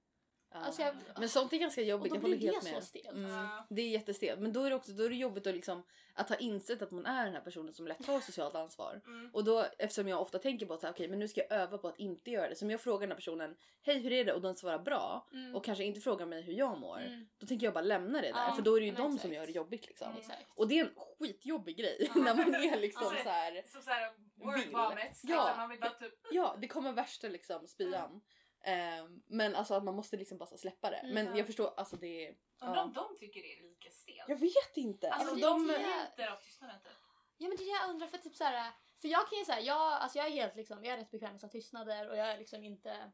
Alltså, 0.64 0.82
jag, 0.82 0.94
Men 1.18 1.28
sånt 1.28 1.52
är 1.52 1.56
ganska 1.56 1.80
och 1.80 1.86
jobbigt, 1.86 2.10
då 2.12 2.16
jag 2.16 2.22
håller 2.22 2.36
blir 2.36 2.52
helt 2.52 2.64
det 2.64 2.72
med. 2.72 2.82
så 2.82 2.86
stelt. 2.88 3.08
Mm. 3.10 3.48
Det 3.70 3.82
är 3.82 3.88
jättestelt. 3.88 4.40
Men 4.40 4.52
då 4.52 4.62
är 4.64 4.70
det 4.70 4.76
också 4.76 4.92
då 4.92 5.04
är 5.04 5.08
det 5.08 5.14
jobbigt 5.16 5.46
att, 5.46 5.54
liksom, 5.54 5.82
att 6.14 6.28
ha 6.28 6.36
insett 6.36 6.82
att 6.82 6.90
man 6.90 7.06
är 7.06 7.25
den 7.25 7.34
här 7.34 7.40
personen 7.40 7.72
som 7.75 7.86
lätt 7.86 8.06
tar 8.06 8.20
socialt 8.20 8.54
ansvar. 8.54 9.00
Mm. 9.06 9.30
Och 9.34 9.44
då 9.44 9.66
eftersom 9.78 10.08
jag 10.08 10.20
ofta 10.20 10.38
tänker 10.38 10.66
på 10.66 10.75
att 10.75 10.80
så 10.80 10.86
här, 10.86 10.94
okej, 10.94 11.08
men 11.08 11.18
nu 11.18 11.28
ska 11.28 11.40
jag 11.40 11.52
öva 11.60 11.78
på 11.78 11.88
att 11.88 11.98
inte 11.98 12.30
göra 12.30 12.48
det. 12.48 12.56
Så 12.56 12.64
om 12.64 12.70
jag 12.70 12.80
frågar 12.80 13.00
den 13.00 13.10
här 13.10 13.16
personen 13.16 13.56
hej 13.82 13.98
hur 13.98 14.12
är 14.12 14.25
det 14.25 14.32
och 14.32 14.40
den 14.42 14.56
svarar 14.56 14.78
bra 14.78 15.28
Mm. 15.32 15.56
och 15.56 15.64
kanske 15.64 15.84
inte 15.84 16.00
frågar 16.00 16.26
mig 16.26 16.42
hur 16.42 16.52
jag 16.52 16.78
mår. 16.78 17.00
Mm. 17.00 17.26
Då 17.38 17.46
tänker 17.46 17.66
jag 17.66 17.75
bara 17.75 17.84
lämna 17.84 18.20
det 18.20 18.32
där 18.32 18.50
för 18.52 18.62
då 18.62 18.76
är 18.76 18.80
det 18.80 18.86
ju 18.86 18.92
de 18.92 19.18
som 19.18 19.32
gör 19.32 19.46
det 19.46 19.52
jobbigt 19.52 19.86
liksom. 19.86 20.10
Mm. 20.10 20.22
Och 20.54 20.68
det 20.68 20.78
är 20.78 20.84
en 20.84 20.92
skitjobbig 20.96 21.76
grej 21.76 22.10
när 22.14 22.34
man 22.34 22.54
är 22.54 22.80
liksom 22.80 23.12
Ja. 23.16 23.22
så 23.22 23.28
här. 23.28 23.62
Som 23.66 23.82
såhär 23.82 24.10
word 24.34 24.54
Vill. 24.54 24.70
vomits. 24.72 25.20
Ja. 25.25 25.44
Liksom, 25.44 25.56
man 25.58 25.68
vill 25.70 25.80
bara 25.80 25.90
typ 25.90 26.12
Ja, 26.30 26.56
det 26.60 26.68
kommer 26.68 26.92
värsta 26.92 27.28
liksom 27.28 27.66
spyan. 27.66 28.20
Ehm, 28.66 29.23
men 29.26 29.54
alltså 29.54 29.75
att 29.75 29.85
man 29.85 29.94
måste 29.94 30.16
liksom 30.16 30.38
bara 30.38 30.56
släppa 30.56 30.90
det. 30.90 30.96
Mm. 30.96 31.14
Men 31.14 31.37
jag 31.37 31.46
förstår, 31.46 31.75
alltså 31.76 31.96
det 31.96 32.26
är... 32.26 32.37
Undrar 32.62 32.76
Ja. 32.76 32.82
om 32.82 32.92
de 32.92 33.16
tycker 33.18 33.42
det 33.42 33.52
är 33.52 33.62
lika 33.62 33.90
stelt. 33.90 34.25
Jag 34.28 34.37
vet 34.37 34.76
inte. 34.76 35.11
Alltså, 35.11 35.30
Alltså, 35.30 35.46
de 35.49 35.66
njuter 35.66 36.32
av 36.32 36.37
tystnaden 36.37 36.80
typ. 36.82 36.92
Ja 37.38 37.49
men 37.49 37.56
det 37.56 37.62
är 37.62 37.66
det 37.66 37.85
jag 37.85 37.90
undrar 37.90 38.06
för 38.06 38.18
typ 38.18 38.37
såhär, 38.37 38.73
för 39.00 39.08
jag 39.08 39.28
kan 39.30 39.38
ju 39.38 39.44
säga, 39.44 39.61
jag, 39.61 39.92
alltså 39.92 40.18
jag 40.18 40.26
är 40.26 40.30
helt 40.30 40.56
liksom, 40.56 40.85
jag 40.85 40.94
är 40.94 40.99
rätt 40.99 41.11
bekväm 41.11 41.38
med 41.42 41.50
tystnader 41.50 42.08
och 42.11 42.16
jag 42.16 42.26
är 42.30 42.38
liksom 42.38 42.64
inte 42.64 43.12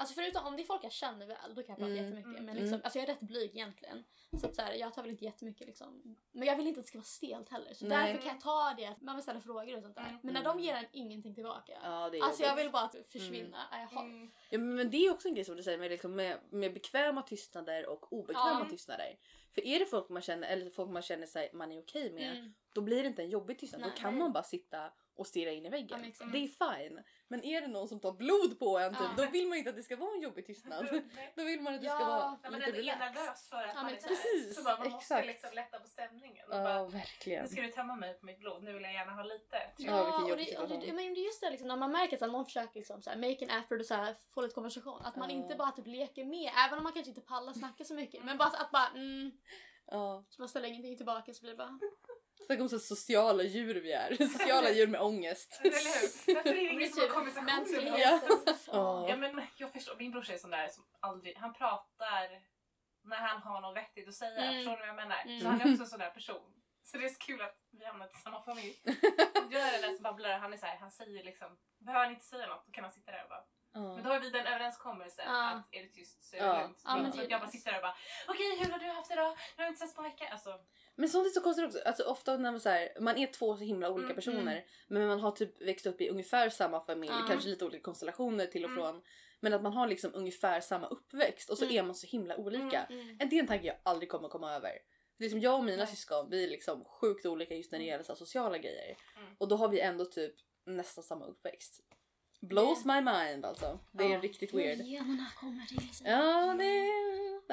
Alltså 0.00 0.14
förutom 0.14 0.46
om 0.46 0.56
det 0.56 0.62
är 0.62 0.64
folk 0.64 0.84
jag 0.84 0.92
känner 0.92 1.26
väl, 1.26 1.54
då 1.54 1.62
kan 1.62 1.68
jag 1.72 1.78
prata 1.78 1.90
Mm, 1.92 1.96
jättemycket. 2.04 2.30
mm, 2.30 2.44
Men 2.44 2.54
liksom, 2.54 2.68
mm. 2.74 2.80
alltså 2.84 2.98
jag 2.98 3.08
är 3.08 3.12
rätt 3.12 3.20
blyg 3.20 3.50
egentligen. 3.50 4.04
Så 4.40 4.46
att 4.46 4.54
så 4.56 4.62
här, 4.62 4.72
jag 4.74 4.94
tar 4.94 5.02
väl 5.02 5.10
inte 5.10 5.24
jättemycket 5.24 5.66
liksom. 5.66 6.16
Men 6.32 6.48
jag 6.48 6.56
vill 6.56 6.66
inte 6.66 6.80
att 6.80 6.84
det 6.86 6.88
ska 6.88 6.98
vara 6.98 7.04
stelt 7.04 7.48
heller. 7.48 7.74
Så 7.74 7.86
Nej. 7.86 8.06
därför 8.12 8.22
kan 8.22 8.32
jag 8.32 8.40
ta 8.40 8.74
det, 8.76 8.94
man 9.00 9.16
vill 9.16 9.22
ställa 9.22 9.40
frågor 9.40 9.76
och 9.76 9.82
sånt 9.82 9.94
där. 9.94 10.02
Mm. 10.08 10.18
Men 10.22 10.34
när 10.34 10.44
de 10.44 10.60
ger 10.60 10.74
en 10.74 10.86
ingenting 10.92 11.34
tillbaka. 11.34 11.72
Ja, 11.82 12.10
alltså 12.22 12.42
jag 12.42 12.56
vill 12.56 12.70
bara 12.70 12.82
att 12.82 12.96
försvinna. 13.08 13.58
Mm. 13.72 13.88
Mm. 14.06 14.30
Ja, 14.50 14.58
men 14.58 14.90
det 14.90 14.96
är 15.06 15.10
också 15.10 15.28
en 15.28 15.34
grej 15.34 15.44
som 15.44 15.56
du 15.56 15.62
säger 15.62 15.78
med, 15.78 15.90
liksom, 15.90 16.14
med, 16.16 16.38
med 16.50 16.72
bekväma 16.74 17.22
tystnader 17.22 17.86
och 17.86 18.12
obekväma 18.12 18.60
Ja. 18.64 18.66
tystnader. 18.70 19.18
För 19.54 19.66
är 19.66 19.78
det 19.78 19.86
folk 19.86 20.08
man 20.08 20.22
känner, 20.22 20.48
eller 20.48 20.70
folk 20.70 20.90
man 20.90 21.02
känner 21.02 21.26
sig 21.26 21.50
man 21.52 21.72
är 21.72 21.80
okej 21.80 22.12
med, 22.12 22.36
Mm. 22.36 22.54
då 22.74 22.80
blir 22.80 23.02
det 23.02 23.06
inte 23.08 23.22
en 23.22 23.30
jobbig 23.30 23.58
tystnad. 23.58 23.80
Nej. 23.80 23.90
Då 23.96 23.96
kan 24.02 24.18
man 24.18 24.32
bara 24.32 24.44
sitta 24.44 24.92
och 25.14 25.26
stirra 25.26 25.50
in 25.50 25.62
i 25.62 25.66
Ja, 25.66 25.70
väggen. 25.70 26.04
exakt. 26.04 26.32
det 26.32 26.38
är 26.38 26.48
fine. 26.88 27.00
Men 27.32 27.44
är 27.44 27.60
det 27.60 27.66
någon 27.66 27.88
som 27.88 28.00
tar 28.00 28.12
blod 28.12 28.58
på 28.58 28.78
en 28.78 28.92
typ, 28.92 29.00
Ja. 29.16 29.24
då 29.24 29.30
vill 29.30 29.46
man 29.48 29.58
inte 29.58 29.70
att 29.70 29.76
det 29.76 29.82
ska 29.82 29.96
vara 29.96 30.14
en 30.14 30.20
jobbig 30.22 30.46
tystnad. 30.46 30.86
Då 31.36 31.44
vill 31.44 31.60
man 31.60 31.74
att 31.74 31.80
det 31.80 31.86
Ja. 31.86 31.94
ska 31.94 32.04
vara 32.04 32.38
Ja, 32.42 32.50
men 32.50 32.52
lite 32.60 32.70
den 32.72 32.74
är 32.80 32.82
relaxed. 32.82 33.14
nervös 33.14 33.48
för 33.48 33.56
att 33.56 33.74
Ja, 33.74 33.82
man 33.82 33.92
är 33.92 33.96
precis, 33.96 34.56
Så 34.56 34.62
bara, 34.62 34.78
man 34.78 34.90
måste 34.90 35.14
exakt. 35.14 35.26
liksom 35.26 35.50
lätta 35.54 35.78
på 35.80 35.88
stämningen. 35.88 36.48
Och 36.48 36.54
Ja, 36.56 36.62
bara, 36.64 36.84
verkligen. 36.88 37.42
nu 37.42 37.48
ska 37.48 37.60
du 37.62 37.68
tömma 37.70 37.96
mig 37.96 38.14
på 38.18 38.26
mitt 38.26 38.38
blod, 38.38 38.62
nu 38.62 38.72
vill 38.72 38.82
jag 38.82 38.92
gärna 38.92 39.12
ha 39.12 39.22
lite. 39.22 39.56
Ja, 39.76 40.22
och 40.22 40.36
det, 40.36 40.58
och 40.58 40.68
det, 40.68 40.92
men 40.92 40.96
det 41.14 41.20
är 41.20 41.24
just 41.24 41.40
det 41.40 41.50
liksom, 41.50 41.68
när 41.68 41.76
man 41.76 41.92
märker 41.92 42.24
att 42.24 42.32
någon 42.32 42.44
försöker 42.44 42.74
liksom, 42.80 43.02
så 43.02 43.10
här, 43.10 43.16
make 43.16 43.44
an 43.44 43.50
effort 43.60 43.80
och 43.80 43.86
så 43.86 43.94
här, 43.94 44.14
få 44.34 44.40
lite 44.42 44.54
konversation. 44.54 45.00
Att 45.04 45.16
man 45.16 45.30
Ja. 45.30 45.36
inte 45.36 45.54
bara 45.54 45.70
typ 45.70 45.86
leker 45.86 46.24
med, 46.24 46.52
även 46.66 46.78
om 46.78 46.84
man 46.84 46.92
kanske 46.92 47.08
inte 47.10 47.20
pallar 47.20 47.52
snacka 47.52 47.84
så 47.84 47.94
mycket. 47.94 48.24
Men 48.24 48.38
bara 48.38 48.48
att 48.48 48.70
bara 48.70 48.88
mm, 48.88 49.30
Ja. 49.86 50.24
så 50.28 50.42
man 50.42 50.48
ställer 50.48 50.68
ingenting 50.68 50.96
tillbaka 50.96 51.34
så 51.34 51.40
blir 51.40 51.50
det 51.50 51.56
bara... 51.56 51.78
Snacka 52.46 52.62
om 52.62 52.68
så 52.68 52.78
sociala 52.78 53.42
djur 53.42 53.74
vi 53.80 53.92
är. 53.92 54.16
Sociala 54.38 54.70
djur 54.70 54.86
med 54.86 55.00
ångest. 55.00 55.60
Eller 55.60 55.72
hur? 55.72 56.34
Varför 56.34 56.50
är 56.50 56.54
det 56.54 56.60
ingen 56.60 56.90
som 56.90 57.00
har. 57.00 57.98
Ja. 58.66 59.08
Ja 59.08 59.16
men 59.16 59.42
jag 59.56 59.72
förstår, 59.72 59.96
min 59.98 60.10
brorsa 60.10 60.32
är 60.32 60.38
sån 60.38 60.50
där 60.50 60.68
som 60.68 60.84
aldrig, 61.00 61.36
han 61.36 61.54
pratar 61.54 62.42
när 63.04 63.16
han 63.16 63.42
har 63.42 63.60
något 63.60 63.76
vettigt 63.76 64.08
att 64.08 64.14
säga, 64.14 64.40
Mm. 64.44 64.54
förstår 64.54 64.72
ni 64.72 64.78
vad 64.80 64.88
jag 64.88 64.96
menar? 64.96 65.22
Mm. 65.24 65.40
Så 65.40 65.46
han 65.48 65.60
är 65.60 65.70
också 65.72 65.82
en 65.82 65.88
sån 65.88 65.98
där 65.98 66.10
person. 66.10 66.54
Så 66.82 66.98
det 66.98 67.04
är 67.04 67.08
så 67.08 67.18
kul 67.18 67.40
att 67.42 67.56
vi 67.70 67.84
hamnat 67.84 68.14
i 68.14 68.18
samma 68.18 68.42
familj. 68.42 68.80
Jag 69.50 69.62
är 69.62 69.72
den 69.72 69.80
där 69.82 69.94
som 69.94 70.02
babblar 70.02 70.34
och 70.34 70.40
han 70.40 70.52
är 70.52 70.56
så 70.56 70.66
här, 70.66 70.76
han 70.76 70.90
säger 70.90 71.24
liksom, 71.24 71.58
behöver 71.78 72.04
han 72.04 72.12
inte 72.14 72.24
säga 72.24 72.46
något 72.46 72.66
då 72.66 72.72
kan 72.72 72.84
han 72.84 72.92
sitta 72.92 73.12
där 73.12 73.22
och 73.22 73.28
bara 73.28 73.44
Men 73.72 73.82
Ja. 73.82 74.00
då 74.04 74.08
har 74.10 74.20
vi 74.20 74.30
den 74.30 74.46
överenskommelsen 74.46 75.24
Ja. 75.28 75.50
att 75.50 75.68
är 75.74 75.82
det 75.82 75.88
tyst 75.88 76.24
så 76.24 76.36
är 76.36 76.40
det 76.40 76.46
Ja. 76.46 76.62
lugnt. 76.62 76.82
Ja, 76.84 76.96
men 77.02 77.12
så 77.12 77.20
jag 77.28 77.40
bara 77.40 77.50
sitter 77.50 77.70
där 77.70 77.78
och 77.78 77.82
bara 77.82 77.94
okej 78.28 78.58
hur 78.58 78.70
har 78.70 78.78
du 78.78 78.86
haft 78.86 79.08
det 79.08 79.14
idag? 79.14 79.36
Nu 79.56 79.62
har 79.62 79.64
vi 79.64 79.68
inte 79.68 79.80
setts 79.80 79.94
på 79.94 80.02
en 80.02 80.10
vecka. 80.10 80.28
Alltså, 80.32 80.60
Men 80.94 81.08
sånt 81.08 81.26
är 81.26 81.30
så 81.30 81.40
konstigt 81.40 81.66
också. 81.66 81.78
Alltså, 81.84 82.02
ofta 82.04 82.36
när 82.36 82.50
man, 82.50 82.60
så 82.60 82.68
här, 82.68 82.88
man 83.00 83.16
är 83.16 83.26
två 83.26 83.56
så 83.56 83.64
himla 83.64 83.90
olika 83.90 84.04
Mm, 84.04 84.14
personer 84.16 84.64
men 84.88 85.06
man 85.08 85.20
har 85.20 85.30
typ 85.32 85.62
växt 85.62 85.86
upp 85.86 86.00
i 86.00 86.08
ungefär 86.10 86.50
samma 86.50 86.80
familj, 86.84 87.12
Ja. 87.20 87.26
kanske 87.28 87.48
lite 87.48 87.64
olika 87.64 87.82
konstellationer 87.82 88.46
till 88.46 88.64
och 88.64 88.70
Mm. 88.70 88.82
från. 88.82 89.02
Men 89.40 89.54
att 89.54 89.62
man 89.62 89.72
har 89.72 89.86
liksom 89.86 90.10
ungefär 90.14 90.60
samma 90.60 90.86
uppväxt 90.86 91.50
och 91.50 91.58
så 91.58 91.64
Mm. 91.64 91.76
är 91.76 91.82
man 91.82 91.94
så 91.94 92.06
himla 92.06 92.36
olika. 92.36 92.82
Mm. 92.90 93.18
Det 93.18 93.36
är 93.36 93.40
en 93.40 93.46
tanke 93.46 93.66
jag 93.66 93.76
aldrig 93.82 94.08
kommer 94.10 94.28
komma 94.28 94.54
över. 94.54 94.72
Det 95.18 95.24
är 95.24 95.28
som 95.30 95.40
jag 95.40 95.54
och 95.58 95.64
mina 95.64 95.76
Nej. 95.76 95.86
syskon, 95.86 96.30
vi 96.30 96.44
är 96.44 96.48
liksom 96.48 96.84
sjukt 96.84 97.26
olika 97.26 97.54
just 97.54 97.72
när 97.72 97.78
det 97.78 97.84
gäller 97.84 98.04
så 98.04 98.14
sociala 98.16 98.58
grejer. 98.58 98.96
Mm. 99.16 99.34
Och 99.38 99.48
då 99.48 99.56
har 99.56 99.68
vi 99.68 99.80
ändå 99.80 100.04
typ 100.04 100.34
nästan 100.66 101.04
samma 101.04 101.24
uppväxt. 101.26 101.80
Blows 102.40 102.84
my 102.84 103.00
mind 103.00 103.44
alltså. 103.44 103.78
Det 103.92 104.04
är 104.04 104.08
Ja. 104.08 104.20
riktigt 104.20 104.54
weird. 104.54 104.78
Generna 104.86 105.26
kommer 105.40 105.64
till 105.66 105.94
sig. 105.94 106.10
Ja, 106.10 106.54
det... 106.58 106.74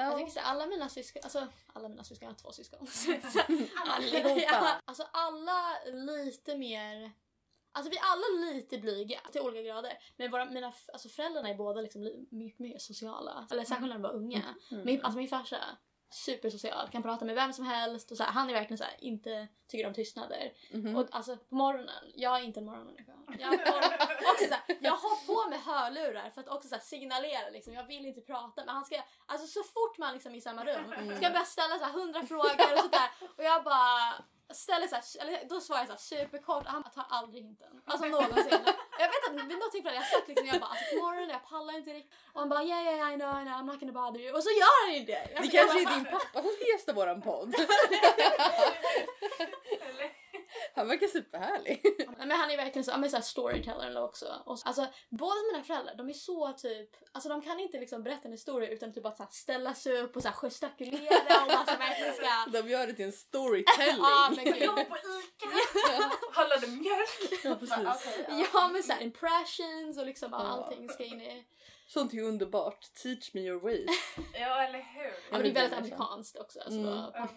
Jag 0.02 0.12
Ja. 0.12 0.18
tycker 0.18 0.30
så 0.30 0.40
alla 0.40 0.66
mina 0.66 0.88
syskon, 0.88 1.20
alltså 1.24 1.46
alla 1.72 1.88
mina 1.88 2.04
syskon, 2.04 2.26
jag 2.26 2.32
har 2.32 2.38
två 2.38 2.52
syskon. 2.52 2.86
Allihopa. 3.86 4.40
Ja, 4.40 4.80
alltså 4.84 5.02
alla 5.12 5.62
lite 5.92 6.56
mer 6.58 7.12
Alltså 7.72 7.90
vi 7.90 7.96
är 7.96 8.02
alla 8.02 8.52
lite 8.52 8.78
blyga 8.78 9.20
till 9.32 9.40
olika 9.40 9.62
grader. 9.62 9.92
Men 10.16 10.30
våra, 10.30 10.44
mina 10.44 10.72
alltså 10.92 11.08
föräldrarna 11.08 11.48
är 11.48 11.54
båda 11.54 11.80
liksom 11.80 12.02
li- 12.02 12.26
mycket 12.30 12.60
mer 12.60 12.78
sociala. 12.78 13.46
Eller 13.50 13.64
särskilt 13.64 13.88
när 13.88 13.94
de 13.98 14.02
var 14.02 14.12
unga. 14.14 14.42
Mm. 14.70 14.84
Min, 14.84 15.02
alltså 15.04 15.18
min 15.18 15.28
farsa, 15.28 15.56
supersocial, 16.10 16.88
kan 16.88 17.02
prata 17.02 17.24
med 17.24 17.34
vem 17.34 17.52
som 17.52 17.64
helst. 17.64 18.10
Och 18.10 18.16
så 18.16 18.22
här, 18.22 18.30
han 18.32 18.50
är 18.50 18.54
verkligen 18.54 18.78
så 18.78 18.84
här, 18.84 18.94
inte 18.98 19.48
tycker 19.68 19.86
om 19.86 19.94
tystnader. 19.94 20.52
Mhm. 20.70 20.96
Och 20.96 21.08
alltså 21.10 21.36
på 21.36 21.54
morgonen, 21.54 22.04
jag 22.14 22.36
är 22.38 22.44
inte 22.44 22.60
en 22.60 22.66
morgonmänniska. 22.66 23.12
Jag, 23.38 23.66
får, 23.66 23.76
också, 24.32 24.44
så 24.48 24.54
här, 24.54 24.62
jag 24.80 24.92
har 24.92 25.26
på 25.26 25.50
mig 25.50 25.58
hörlurar 25.58 26.30
för 26.30 26.40
att 26.40 26.48
också 26.48 26.68
så 26.68 26.74
här, 26.74 26.82
signalera 26.82 27.48
liksom, 27.50 27.72
jag 27.74 27.86
vill 27.86 28.06
inte 28.06 28.20
prata. 28.20 28.64
Men 28.64 28.74
han 28.74 28.84
ska, 28.84 29.02
alltså 29.26 29.46
så 29.46 29.62
fort 29.62 29.98
man 29.98 30.12
liksom 30.12 30.32
är 30.32 30.36
i 30.36 30.40
samma 30.40 30.64
rum 30.64 30.92
Mm. 30.92 31.16
ska 31.16 31.24
jag 31.24 31.32
börja 31.32 31.44
ställa 31.44 31.78
så 31.78 31.84
här, 31.84 31.92
hundra 31.92 32.22
frågor 32.26 32.72
och 32.72 32.78
sådär. 32.78 33.10
Och 33.36 33.44
jag 33.44 33.64
bara 33.64 34.14
ställer 34.56 34.86
så 34.86 34.94
här, 34.94 35.04
eller 35.20 35.48
då 35.48 35.60
svarar 35.60 35.80
jag 35.80 35.86
så 35.86 35.92
här, 35.92 36.24
superkort 36.24 36.64
och 36.64 36.70
han 36.70 36.82
tar 36.82 37.06
aldrig 37.08 37.44
hinten. 37.44 37.82
Alltså 37.84 38.06
någonsin. 38.06 38.60
Jag 38.98 39.08
vet 39.08 39.28
att 39.28 39.34
vid 39.50 39.58
något 39.58 39.72
tillfälle 39.72 39.96
jag 39.96 40.06
sagt 40.06 40.28
liksom, 40.28 40.46
jag 40.46 40.60
bara 40.60 40.70
alltså 40.70 40.84
på 40.94 41.04
morgonen 41.04 41.30
jag 41.30 41.44
pallar 41.50 41.76
inte 41.76 41.90
riktigt. 41.90 42.14
Och 42.32 42.40
han 42.40 42.48
bara 42.48 42.62
yeah 42.64 42.84
yeah 42.84 43.12
I 43.12 43.16
know 43.16 43.40
I 43.40 43.44
know 43.44 43.54
I'm 43.58 43.66
not 43.66 43.80
gonna 43.80 43.92
bother 43.92 44.20
you. 44.20 44.32
Och 44.36 44.42
så 44.42 44.50
gör 44.50 44.86
han 44.86 44.94
ju 44.98 45.04
det. 45.04 45.30
Jag, 45.34 45.42
Det 45.42 45.48
kanske 45.48 45.84
bara, 45.84 45.92
är 45.92 45.96
din 45.96 46.04
pappa 46.04 46.42
som 46.42 46.50
ska 46.52 46.64
gästa 46.72 46.92
våran 46.92 47.22
podd. 47.22 47.54
Han 50.78 50.88
verkar 50.88 51.06
superhärlig. 51.06 51.82
Men 52.18 52.30
han 52.30 52.50
är 52.50 52.56
verkligen 52.56 52.84
så, 52.84 52.98
men 52.98 53.10
så 53.10 53.16
här 53.16 53.22
storyteller 53.22 54.02
också. 54.04 54.42
Och, 54.44 54.58
så- 54.58 54.68
alltså 54.68 54.86
båda 55.08 55.34
mina 55.52 55.64
föräldrar, 55.64 55.94
de 55.94 56.08
är 56.08 56.12
så 56.12 56.52
typ, 56.52 56.90
alltså 57.12 57.28
de 57.28 57.42
kan 57.42 57.60
inte 57.60 57.78
liksom 57.80 58.02
berätta 58.02 58.24
en 58.24 58.32
historia 58.32 58.68
utan 58.70 58.92
typ 58.92 59.06
att 59.06 59.16
så 59.16 59.22
här, 59.22 59.30
ställa 59.30 59.74
sig 59.74 60.00
upp 60.02 60.16
och 60.16 60.22
så 60.22 60.28
här, 60.28 60.34
gestikulera 60.36 61.44
och 61.46 61.50
alltså 61.52 61.76
verkligen 61.76 62.14
ska... 62.14 62.50
De 62.62 62.68
gör 62.70 62.86
det 62.86 62.92
till 62.92 63.04
en 63.04 63.12
storytelling. 63.12 63.96
Ja 63.98 64.32
men 64.36 64.44
gud. 64.44 64.56
Jag 64.62 64.88
på 64.88 64.96
ICA! 64.96 66.10
Handlade 66.32 66.66
mjölk! 66.66 67.44
Ja, 67.44 67.54
precis. 67.54 67.78
Okej, 67.78 68.26
ja. 68.28 68.46
Ja 68.54 68.68
men 68.72 68.82
såhär 68.82 69.02
impressions 69.02 69.98
och 69.98 70.06
liksom 70.06 70.28
Ja. 70.32 70.38
allting 70.38 70.88
ska 70.88 71.04
in 71.04 71.20
i... 71.20 71.44
Sånt 71.86 72.14
är 72.14 72.22
underbart. 72.22 72.94
Teach 73.02 73.34
me 73.34 73.40
your 73.40 73.60
ways. 73.60 73.86
Ja 74.34 74.62
eller 74.62 74.78
hur? 74.78 75.02
Ja, 75.04 75.12
men 75.30 75.42
det 75.42 75.48
är 75.48 75.52
väldigt 75.54 75.78
amerikanskt 75.78 76.36
också. 76.36 76.58
Alltså, 76.60 76.78
Mm. 76.80 76.98
Ah, 76.98 77.28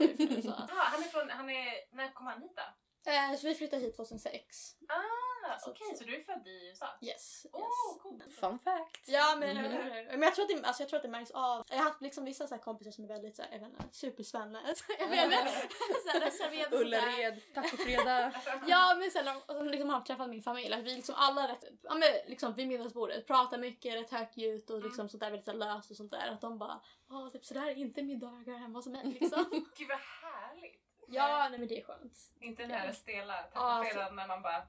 han 0.68 1.04
är 1.04 1.08
från, 1.08 1.30
han 1.30 1.50
är, 1.50 1.96
när 1.96 2.12
kom 2.14 2.26
han 2.28 2.42
hit 2.42 2.52
då? 2.56 2.62
Eh, 3.06 3.36
så 3.38 3.48
vi 3.48 3.56
flyttade 3.56 3.82
hit 3.82 3.96
2006. 3.96 4.76
Ah, 4.88 5.58
okej 5.68 5.96
så 5.98 6.04
du 6.04 6.16
är 6.16 6.24
född 6.24 6.48
i 6.48 6.68
USA? 6.70 6.86
Yes. 7.02 7.08
yes. 7.10 7.46
Åh, 7.54 7.98
coolt! 8.02 8.34
Fun 8.40 8.60
fact. 8.60 9.08
Ja 9.08 9.36
men, 9.40 9.58
Mm. 9.58 9.66
eller 9.66 9.84
hur? 9.84 10.12
men 10.12 10.22
jag, 10.22 10.36
tror 10.36 10.46
att 10.46 10.50
det, 10.62 10.68
alltså, 10.68 10.84
jag 10.84 10.90
tror 10.90 10.98
att 10.98 11.04
det 11.04 11.10
märks 11.10 11.32
av. 11.32 11.66
Jag 11.70 11.78
har 11.78 11.84
haft 11.84 12.02
liksom 12.02 12.26
vissa 12.26 12.48
så 12.48 12.56
här 12.56 12.62
kompisar 12.62 12.92
som 12.92 13.04
är 13.04 13.08
väldigt 13.08 13.36
så 13.36 13.42
här, 13.42 13.50
jag 13.52 13.60
vet 13.60 13.70
inte, 13.70 13.84
supersvenne. 13.92 14.62
Jag 15.00 15.08
vet 15.08 15.24
inte. 15.24 16.76
Ullared, 16.78 17.54
tacofredag. 17.54 18.32
Ja 18.68 18.96
men 19.00 19.12
sen 19.12 19.28
och 19.28 19.56
som 19.56 19.68
liksom 19.68 19.90
har 19.90 20.02
träffat 20.02 20.30
min 20.30 20.42
familj, 20.42 20.74
att 20.74 20.84
vi 20.84 20.96
liksom 20.96 21.16
alla 21.18 21.48
rätt, 21.48 21.64
ja 21.84 21.94
men 21.94 22.10
liksom 22.28 22.54
vid 22.54 22.68
middagsbordet 22.68 23.28
pratar 23.28 23.58
mycket, 23.58 23.94
rätt 23.96 24.12
högljutt 24.12 24.70
och 24.70 24.84
liksom 24.84 25.10
sånt 25.10 25.22
där 25.22 25.30
väldigt 25.30 25.46
så 25.46 25.52
här 25.52 25.58
löst 25.58 25.92
och 25.92 25.98
sånt 25.98 26.12
där. 26.12 26.28
Att 26.30 26.42
de 26.42 26.58
bara, 26.58 26.82
ja 27.10 27.30
typ 27.34 27.46
sådär 27.46 27.68
är 27.68 27.76
inte 27.76 28.04
middagar 28.04 28.58
hemma 28.58 28.80
hos 28.80 28.88
mig 28.88 29.18
liksom. 29.20 29.46
Gud 29.78 29.88
vad 29.90 30.00
härligt! 30.00 30.91
Ja 31.12 31.48
nej 31.50 31.60
men 31.60 31.68
det 31.68 31.80
är 31.80 31.84
skönt. 31.84 32.18
Inte 32.40 32.62
den 32.64 32.72
här 32.72 32.92
stela 32.92 33.36
Ja, 33.54 33.60
tacofredagen 33.60 34.16
när 34.16 34.28
man 34.28 34.42
bara. 34.42 34.64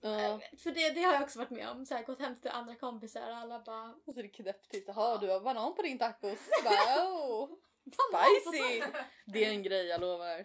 Ja. 0.00 0.40
För 0.58 0.70
det, 0.70 0.90
det 0.90 1.02
har 1.02 1.12
jag 1.12 1.22
också 1.22 1.38
varit 1.38 1.50
med 1.50 1.68
om, 1.68 1.86
så 1.86 1.94
här, 1.94 2.02
gått 2.02 2.20
hem 2.20 2.36
till 2.36 2.50
andra 2.50 2.74
kompisar 2.74 3.30
och 3.30 3.36
alla 3.36 3.60
bara 3.60 3.94
Och 4.04 4.14
så 4.14 4.18
är 4.18 4.22
det 4.22 4.28
knäpptyst. 4.28 4.88
Jaha, 4.88 5.18
du 5.18 5.30
har 5.30 5.40
banan 5.40 5.74
på 5.74 5.82
din 5.82 5.98
tacos. 5.98 6.38
Bara, 6.64 7.06
oh, 7.08 7.48
spicy! 7.94 8.82
Det 9.32 9.44
är 9.44 9.50
en 9.50 9.62
grej, 9.62 9.86
jag 9.86 10.00
lovar. 10.00 10.44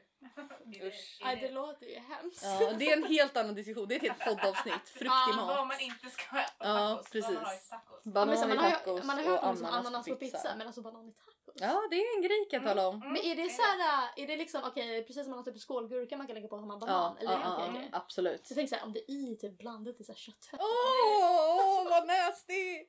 Usch. 0.84 1.20
Nej 1.24 1.36
det 1.42 1.52
låter 1.52 1.86
ju 1.86 2.00
hemskt. 2.00 2.44
Ja, 2.44 2.72
det 2.80 2.90
är 2.92 2.98
en 2.98 3.04
helt 3.04 3.38
annan 3.38 3.56
diskussion. 3.56 3.88
Det 3.88 3.96
är 3.96 3.98
ett 3.98 4.04
helt 4.20 4.20
poddavsnitt. 4.38 4.90
Frukt 4.90 5.04
i 5.04 5.06
Ja, 5.06 5.34
Vad 5.38 5.58
mat. 5.58 5.68
man 5.68 5.80
inte 5.80 6.10
ska 6.10 6.24
ha 6.36 6.44
på 6.44 6.50
Ja, 6.60 6.96
tacos. 7.04 7.14
Man 7.14 7.36
har 7.36 7.44
precis. 7.44 7.70
tacos. 7.70 8.04
Banan 8.04 8.38
så 8.38 8.46
i 8.46 8.48
man, 8.48 8.58
har, 8.58 8.72
tacos 8.72 9.04
man 9.04 9.18
har 9.18 9.24
hört 9.26 9.44
om 9.44 9.50
ananas, 9.50 9.74
ananas 9.86 10.06
på 10.08 10.14
på 10.14 10.20
pizza. 10.20 10.56
men 10.58 10.68
alltså 10.68 10.82
banan 10.82 11.10
i 11.10 11.14
tacos. 11.14 11.34
Ja, 11.56 11.88
det 11.90 11.96
är 11.96 12.16
en 12.16 12.22
grej 12.22 12.48
kan 12.52 12.64
jag 12.64 12.70
tala 12.70 12.88
om. 12.88 12.96
Mm. 12.96 13.14
Men 13.14 13.22
är 13.22 13.36
det 13.36 13.50
så 13.50 13.62
här, 13.62 14.10
är 14.16 14.28
det 14.28 14.38
liksom 14.38 14.62
okej 14.64 15.04
precis 15.08 15.24
som 15.24 15.30
man 15.32 15.38
har 15.40 15.46
typ 15.46 15.60
skålgurka 15.62 16.18
man 16.18 16.28
kan 16.28 16.34
lägga 16.36 16.48
på 16.48 16.58
som 16.60 16.72
en 16.72 16.80
banan? 16.80 16.96
Ja, 16.96 17.18
eller? 17.20 17.32
ja, 17.32 17.54
Okej, 17.54 17.66
ja, 17.68 17.72
okej. 17.80 17.90
absolut. 17.94 18.48
Så 18.48 18.52
jag 18.52 18.56
tänker 18.56 18.70
såhär 18.76 18.86
om 18.86 18.94
det 18.94 19.00
är 19.12 19.32
i 19.34 19.38
typ 19.42 19.58
blandat 19.58 20.00
i 20.02 20.04
så 20.04 20.12
här 20.12 20.18
köttfett. 20.20 20.60
Åh, 20.62 21.90
vad 21.90 22.08
nasty! 22.08 22.86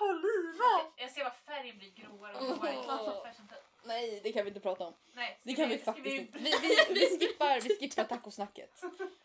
Paulina! 0.00 0.70
Jag 0.96 1.10
ser 1.10 1.24
vad 1.24 1.36
färgen 1.36 1.78
blir 1.78 1.90
gråare 1.90 2.34
och 2.38 2.58
gråare. 2.62 3.34
Nej, 3.84 4.20
det 4.22 4.32
kan 4.32 4.44
vi 4.44 4.48
inte 4.48 4.60
prata 4.60 4.86
om. 4.86 4.94
Nej, 5.12 5.40
Det 5.42 5.54
kan 5.54 5.68
vi 5.68 5.78
ska 5.78 5.84
faktiskt 5.84 6.16
inte. 6.16 6.38
Vi, 6.38 6.50
vi, 6.62 6.94
vi, 6.94 7.18
skippar, 7.18 7.60
vi 7.60 7.76
skippar 7.76 8.04
tacosnacket. 8.04 8.82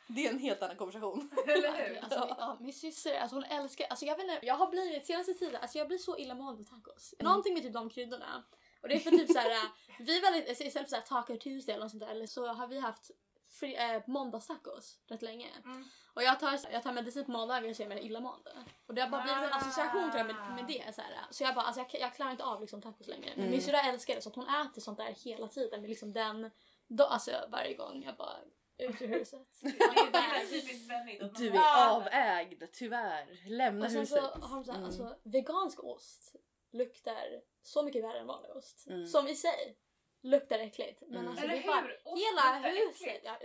Det 0.08 0.26
är 0.26 0.30
en 0.30 0.40
helt 0.40 0.62
annan 0.62 0.76
konversation. 0.76 1.30
Eller 1.48 1.72
hur? 1.72 2.00
Alltså, 2.04 2.20
min, 2.20 2.36
ja, 2.38 2.58
min 2.60 2.74
syster, 2.74 3.20
alltså 3.20 3.36
hon 3.36 3.44
älskar, 3.44 3.88
alltså 3.90 4.06
jag 4.06 4.16
vet 4.18 4.24
inte, 4.24 4.46
jag 4.46 4.56
har 4.56 4.68
blivit 4.68 5.06
senaste 5.06 5.34
tiden, 5.34 5.62
alltså 5.62 5.78
jag 5.78 5.88
blir 5.88 5.98
så 5.98 6.18
illamående 6.18 6.62
av 6.62 6.66
tacos. 6.66 7.14
Någonting 7.20 7.54
med 7.54 7.64
typ 7.64 7.74
de 7.74 7.90
kryddorna. 7.90 8.44
Och 8.82 8.90
det 8.90 8.96
är 8.96 9.00
för 9.00 9.12
typ 9.12 9.32
såhär, 9.32 9.58
vi 10.00 10.18
är 10.18 10.22
väldigt, 10.22 10.50
alltså 10.50 10.64
istället 10.64 10.90
för 10.90 10.96
såhär 10.96 11.08
taco 11.08 11.38
tuesday 11.38 11.76
eller 11.76 11.84
något 11.84 11.92
sånt 11.92 12.04
där, 12.04 12.12
eller 12.12 12.28
så 12.28 12.48
har 12.48 12.68
vi 12.68 12.80
haft 12.80 13.12
fri, 13.50 13.76
äh, 13.76 14.02
måndagstacos 14.08 15.00
rätt 15.08 15.22
länge. 15.22 15.50
Mm. 15.66 15.86
Och 16.14 16.24
jag 16.24 16.40
tar, 16.40 16.60
jag 16.72 16.84
tar 16.84 16.94
medicin 16.94 17.26
på 17.26 17.32
måndagar 17.32 17.74
så 17.74 17.84
är 17.84 17.90
jag 17.90 18.00
illamående. 18.04 18.52
Och 18.88 18.94
det 18.96 19.02
har 19.02 19.10
bara 19.10 19.24
blivit 19.24 19.44
en 19.44 19.54
association 19.54 20.12
tror 20.12 20.18
jag 20.18 20.26
med, 20.28 20.56
med 20.56 20.66
det. 20.68 20.96
Så, 20.96 21.02
här. 21.02 21.12
så 21.32 21.44
jag 21.44 21.56
bara, 21.56 21.66
alltså 21.66 21.82
jag, 21.92 22.02
jag 22.02 22.14
klarar 22.16 22.32
inte 22.32 22.44
av 22.44 22.62
liksom 22.62 22.82
tacos 22.82 23.08
längre. 23.08 23.30
Men 23.30 23.40
Mm. 23.40 23.52
min 23.52 23.62
syrra 23.62 23.82
älskar 23.82 24.16
det 24.16 24.22
så 24.22 24.30
att 24.30 24.36
hon 24.36 24.48
äter 24.48 24.82
sånt 24.82 24.98
där 24.98 25.12
hela 25.24 25.48
tiden 25.48 25.82
med 25.82 25.90
liksom 25.90 26.14
den, 26.14 26.52
då, 26.88 27.04
alltså 27.04 27.32
varje 27.50 27.74
gång 27.74 28.04
jag 28.04 28.16
bara 28.16 28.38
ut 28.78 29.02
ur 29.02 29.08
huset. 29.08 29.48
Det 29.62 29.68
är 30.18 30.46
typiskt 30.50 30.86
svennigt. 30.88 31.38
Du 31.38 31.50
är 31.50 31.90
avägd, 31.90 32.64
tyvärr. 32.74 33.50
Lämna 33.50 33.86
Och 33.86 33.92
sen 33.92 34.00
huset. 34.00 34.18
så 34.20 34.40
har 34.40 34.56
de 34.56 34.64
så 34.66 34.72
här, 34.72 34.78
Mm. 34.78 34.86
alltså 34.86 35.16
vegansk 35.24 35.84
ost 35.84 36.36
luktar 36.72 37.42
så 37.64 37.84
mycket 37.84 38.04
värre 38.04 38.20
än 38.20 38.28
vanlig 38.28 38.52
ost. 38.56 38.88
Mm. 38.88 39.08
Som 39.08 39.28
i 39.28 39.36
sig 39.36 39.78
luktar 40.26 40.60
äckligt. 40.60 41.02
Men 41.02 41.16
Mm. 41.18 41.28
alltså 41.28 41.44
Eller 41.44 41.56
det 41.56 41.64
är 41.64 41.68
bara 41.68 41.82
hur? 41.82 42.02
Ost 42.04 42.24
hela 42.26 42.56
luktar 42.56 42.70
huset. 42.70 43.02
äckligt. 43.08 43.26
Ja. 43.26 43.38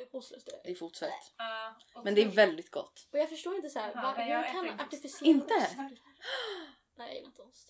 Det 0.64 0.70
är 0.70 0.74
fotsvett. 0.74 1.12
Och 1.94 2.04
Men 2.04 2.14
det 2.14 2.22
är 2.22 2.26
väldigt 2.28 2.70
gott. 2.70 3.08
Och 3.12 3.18
jag 3.18 3.28
förstår 3.28 3.54
inte 3.56 3.70
så 3.70 3.78
här, 3.78 3.94
va, 3.94 4.14
jag 4.18 4.42
hur 4.42 4.52
kan 4.52 4.64
inte 4.66 4.74
ost. 4.74 4.82
artificiell 4.94 5.28
Inte? 5.30 5.54
ost... 5.54 5.76
Nej 6.94 7.06
jag 7.08 7.14
gillar 7.14 7.26
inte 7.26 7.42
ost. 7.42 7.66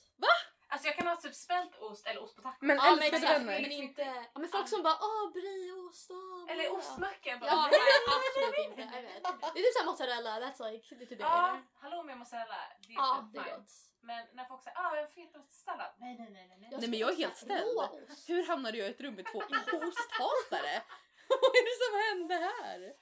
Alltså 0.73 0.87
jag 0.89 0.97
kan 0.97 1.07
ha 1.07 1.17
typ 1.17 1.35
spält 1.35 1.77
ost 1.81 2.07
eller 2.07 2.23
ost 2.23 2.37
på 2.37 2.43
tacos. 2.43 2.59
Men 2.61 2.77
Ja 2.77 2.83
men 2.85 2.93
älskar 2.93 3.11
du 3.11 3.17
exakt, 3.17 3.41
vänner? 3.41 3.61
men 3.63 3.73
inte... 3.73 4.03
Ja, 4.35 4.39
men 4.41 4.49
folk 4.49 4.69
som 4.69 4.83
bara 4.83 4.99
åh 5.01 5.33
brieost, 5.33 6.11
åh 6.11 6.53
Eller 6.53 6.69
bra." 6.69 6.79
ostmacka. 6.79 7.37
bara. 7.41 7.51
Ja, 7.51 7.69
nej 7.71 7.81
absolut 8.17 8.67
inte. 8.79 8.97
Jag 8.97 9.03
vet. 9.03 9.23
Det 9.55 9.61
är 9.61 9.63
typ 9.65 9.73
såhär 9.75 9.87
mozzarella, 9.87 10.41
that's 10.41 10.71
like, 10.71 10.95
det 10.95 11.03
är 11.05 11.07
typ 11.07 11.19
det 11.19 11.25
Ja, 11.25 11.61
hallå 11.75 12.03
med 12.03 12.19
mozzarella. 12.19 12.57
Det 12.87 12.93
är 12.93 12.97
Ja, 12.97 13.29
typ 13.35 13.45
det 13.45 13.51
är 13.51 13.57
gott. 13.57 13.71
Men 14.03 14.27
när 14.33 14.45
folk 14.45 14.63
säger 14.63 14.79
ah 14.79 14.97
jag 14.97 15.03
har 15.03 15.09
fetostsallad. 15.09 15.93
Nej 15.99 16.17
nej 16.19 16.31
nej 16.31 16.47
nej. 16.49 16.59
nej. 16.61 16.71
Nej, 16.81 16.89
men 16.91 16.99
jag 16.99 17.13
är 17.13 17.17
helt 17.17 17.37
ställd. 17.37 17.79
Hur 18.27 18.47
hamnade 18.47 18.79
jag 18.79 18.89
i 18.89 18.91
ett 18.91 19.01
rum 19.01 19.15
med 19.15 19.25
två 19.33 19.39
osthatare? 19.39 20.83
Vad 21.29 21.55
är 21.59 21.65
det 21.71 21.77
som 21.85 22.19
hände 22.19 22.35
här? 22.35 22.93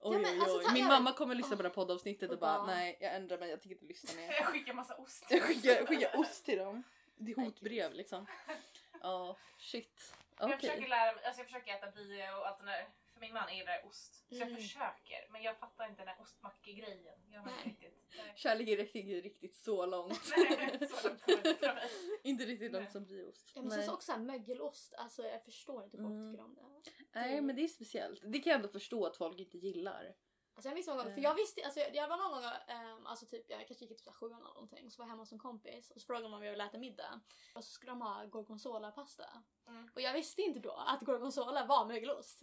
Oj, 0.00 0.14
Ja, 0.14 0.18
men 0.18 0.34
oj, 0.34 0.40
alltså, 0.40 0.58
oj. 0.58 0.64
ta- 0.64 0.72
Min 0.72 0.82
jag- 0.82 0.88
mamma 0.88 1.12
kommer 1.12 1.34
lyssna 1.34 1.56
på 1.56 1.62
det 1.62 1.68
här 1.68 1.74
poddavsnittet 1.74 2.30
och 2.30 2.38
bara 2.38 2.66
nej 2.66 2.98
jag 3.00 3.14
ändrar 3.14 3.38
mig 3.38 3.50
jag 3.50 3.60
tänker 3.60 3.74
inte 3.74 3.86
lyssna 3.86 4.20
mer. 4.20 4.32
Jag 4.40 4.46
skickar 4.46 4.74
massa 4.74 4.94
ost. 4.96 5.26
Jag 5.30 5.42
skickar, 5.42 5.86
skickar 5.86 6.18
ost 6.20 6.44
till 6.44 6.58
dem. 6.58 6.82
Det 7.16 7.32
är 7.32 7.36
hotbrev 7.36 7.92
liksom. 7.94 8.26
Ja, 9.02 9.36
shit. 9.58 10.14
Jag 10.38 10.46
Okej. 10.46 10.58
försöker 10.60 10.88
lära 10.88 11.12
mig, 11.14 11.24
alltså 11.24 11.40
jag 11.40 11.46
försöker 11.46 11.74
äta 11.74 11.90
brie 11.90 12.32
och 12.32 12.46
allt 12.48 12.58
det 12.58 12.64
där. 12.66 12.88
För 13.16 13.20
min 13.20 13.32
man 13.34 13.56
gillar 13.56 13.86
ost. 13.86 14.14
Så 14.28 14.34
jag 14.34 14.42
Mm. 14.48 14.56
försöker. 14.56 15.26
Men 15.30 15.42
jag 15.42 15.58
fattar 15.58 15.88
inte 15.88 16.00
den 16.00 16.08
här 16.08 16.20
ostmackegrejen. 16.20 17.18
Jag 17.30 17.40
har 17.40 17.48
inte 17.50 17.60
Nej. 17.64 17.72
riktigt. 17.72 18.04
Nej. 18.16 18.32
Kärleken 18.36 18.76
räckte 18.76 18.98
inte 18.98 19.14
riktigt 19.28 19.54
så 19.54 19.86
långt. 19.86 20.20
Nej, 20.36 20.88
så 20.88 21.08
långt 21.08 21.22
kommer 21.24 21.42
det 21.42 21.48
inte 21.50 21.66
från 21.66 21.74
mig. 21.74 21.90
inte 22.22 22.44
riktigt 22.44 22.72
långt 22.72 22.82
Nej. 22.84 22.92
som 22.92 23.04
brieost. 23.04 23.52
Ja, 23.54 23.62
men 23.62 23.70
sen 23.70 23.86
så 23.86 23.94
också 23.94 24.06
såhär 24.06 24.18
mögelost, 24.24 24.94
alltså 24.94 25.22
jag 25.22 25.44
förstår 25.44 25.84
inte 25.84 25.96
hur 25.96 26.04
folk 26.04 26.12
Mm. 26.14 26.32
tycker 26.32 26.44
om 26.44 26.54
det. 26.54 26.90
Nej 27.12 27.40
men 27.40 27.56
det 27.56 27.62
är 27.64 27.68
speciellt. 27.68 28.20
Det 28.24 28.38
kan 28.38 28.50
jag 28.50 28.56
ändå 28.56 28.68
förstå 28.68 29.06
att 29.06 29.16
folk 29.16 29.40
inte 29.40 29.58
gillar. 29.58 30.14
Alltså 30.54 30.68
jag 30.68 30.74
minns 30.74 30.86
någon 30.86 30.96
gång, 30.96 31.04
för 31.06 31.12
Eh. 31.18 31.22
jag 31.24 31.34
visste, 31.34 31.64
alltså 31.64 31.80
jag, 31.80 31.94
jag 31.94 32.08
var 32.08 32.16
någon 32.16 32.30
gång, 32.30 32.96
um, 32.98 33.06
alltså 33.06 33.26
typ 33.26 33.50
jag 33.50 33.66
kanske 33.66 33.84
gick 33.84 33.92
i 33.92 33.94
typ 33.94 34.00
så 34.04 34.10
här 34.10 34.14
sjuan 34.16 34.40
eller 34.40 34.54
någonting, 34.54 34.90
så 34.90 35.02
var 35.02 35.04
jag 35.06 35.10
hemma 35.10 35.22
hos 35.22 35.32
en 35.32 35.38
kompis 35.38 35.90
och 35.90 36.00
så 36.00 36.06
frågade 36.06 36.24
de 36.24 36.34
om 36.34 36.42
jag 36.44 36.50
ville 36.52 36.66
äta 36.66 36.78
middag. 36.78 37.20
Och 37.54 37.64
så 37.64 37.70
skulle 37.70 37.92
de 37.92 38.02
ha 38.02 38.24
gorgonzola-pasta. 38.24 39.42
Mm. 39.68 39.90
Och 39.94 40.00
jag 40.00 40.12
visste 40.12 40.42
inte 40.42 40.60
då 40.60 40.72
att 40.72 41.00
gorgonzola 41.02 41.66
var 41.66 41.86
mögelost. 41.86 42.42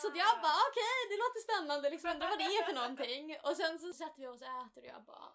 Så 0.00 0.06
att 0.08 0.16
jag 0.16 0.32
bara 0.46 0.60
okej, 0.70 0.96
det 1.10 1.16
låter 1.24 1.40
spännande 1.46 1.90
liksom, 1.90 2.10
undrar 2.10 2.28
vad 2.28 2.38
det 2.38 2.44
är 2.58 2.64
för 2.70 2.72
någonting. 2.80 3.24
Och 3.46 3.56
sen 3.56 3.78
så 3.78 3.92
sätter 3.92 4.20
vi 4.20 4.26
oss 4.26 4.40
och 4.40 4.46
äter 4.66 4.80
och 4.82 4.90
jag 4.94 5.02
bara... 5.04 5.28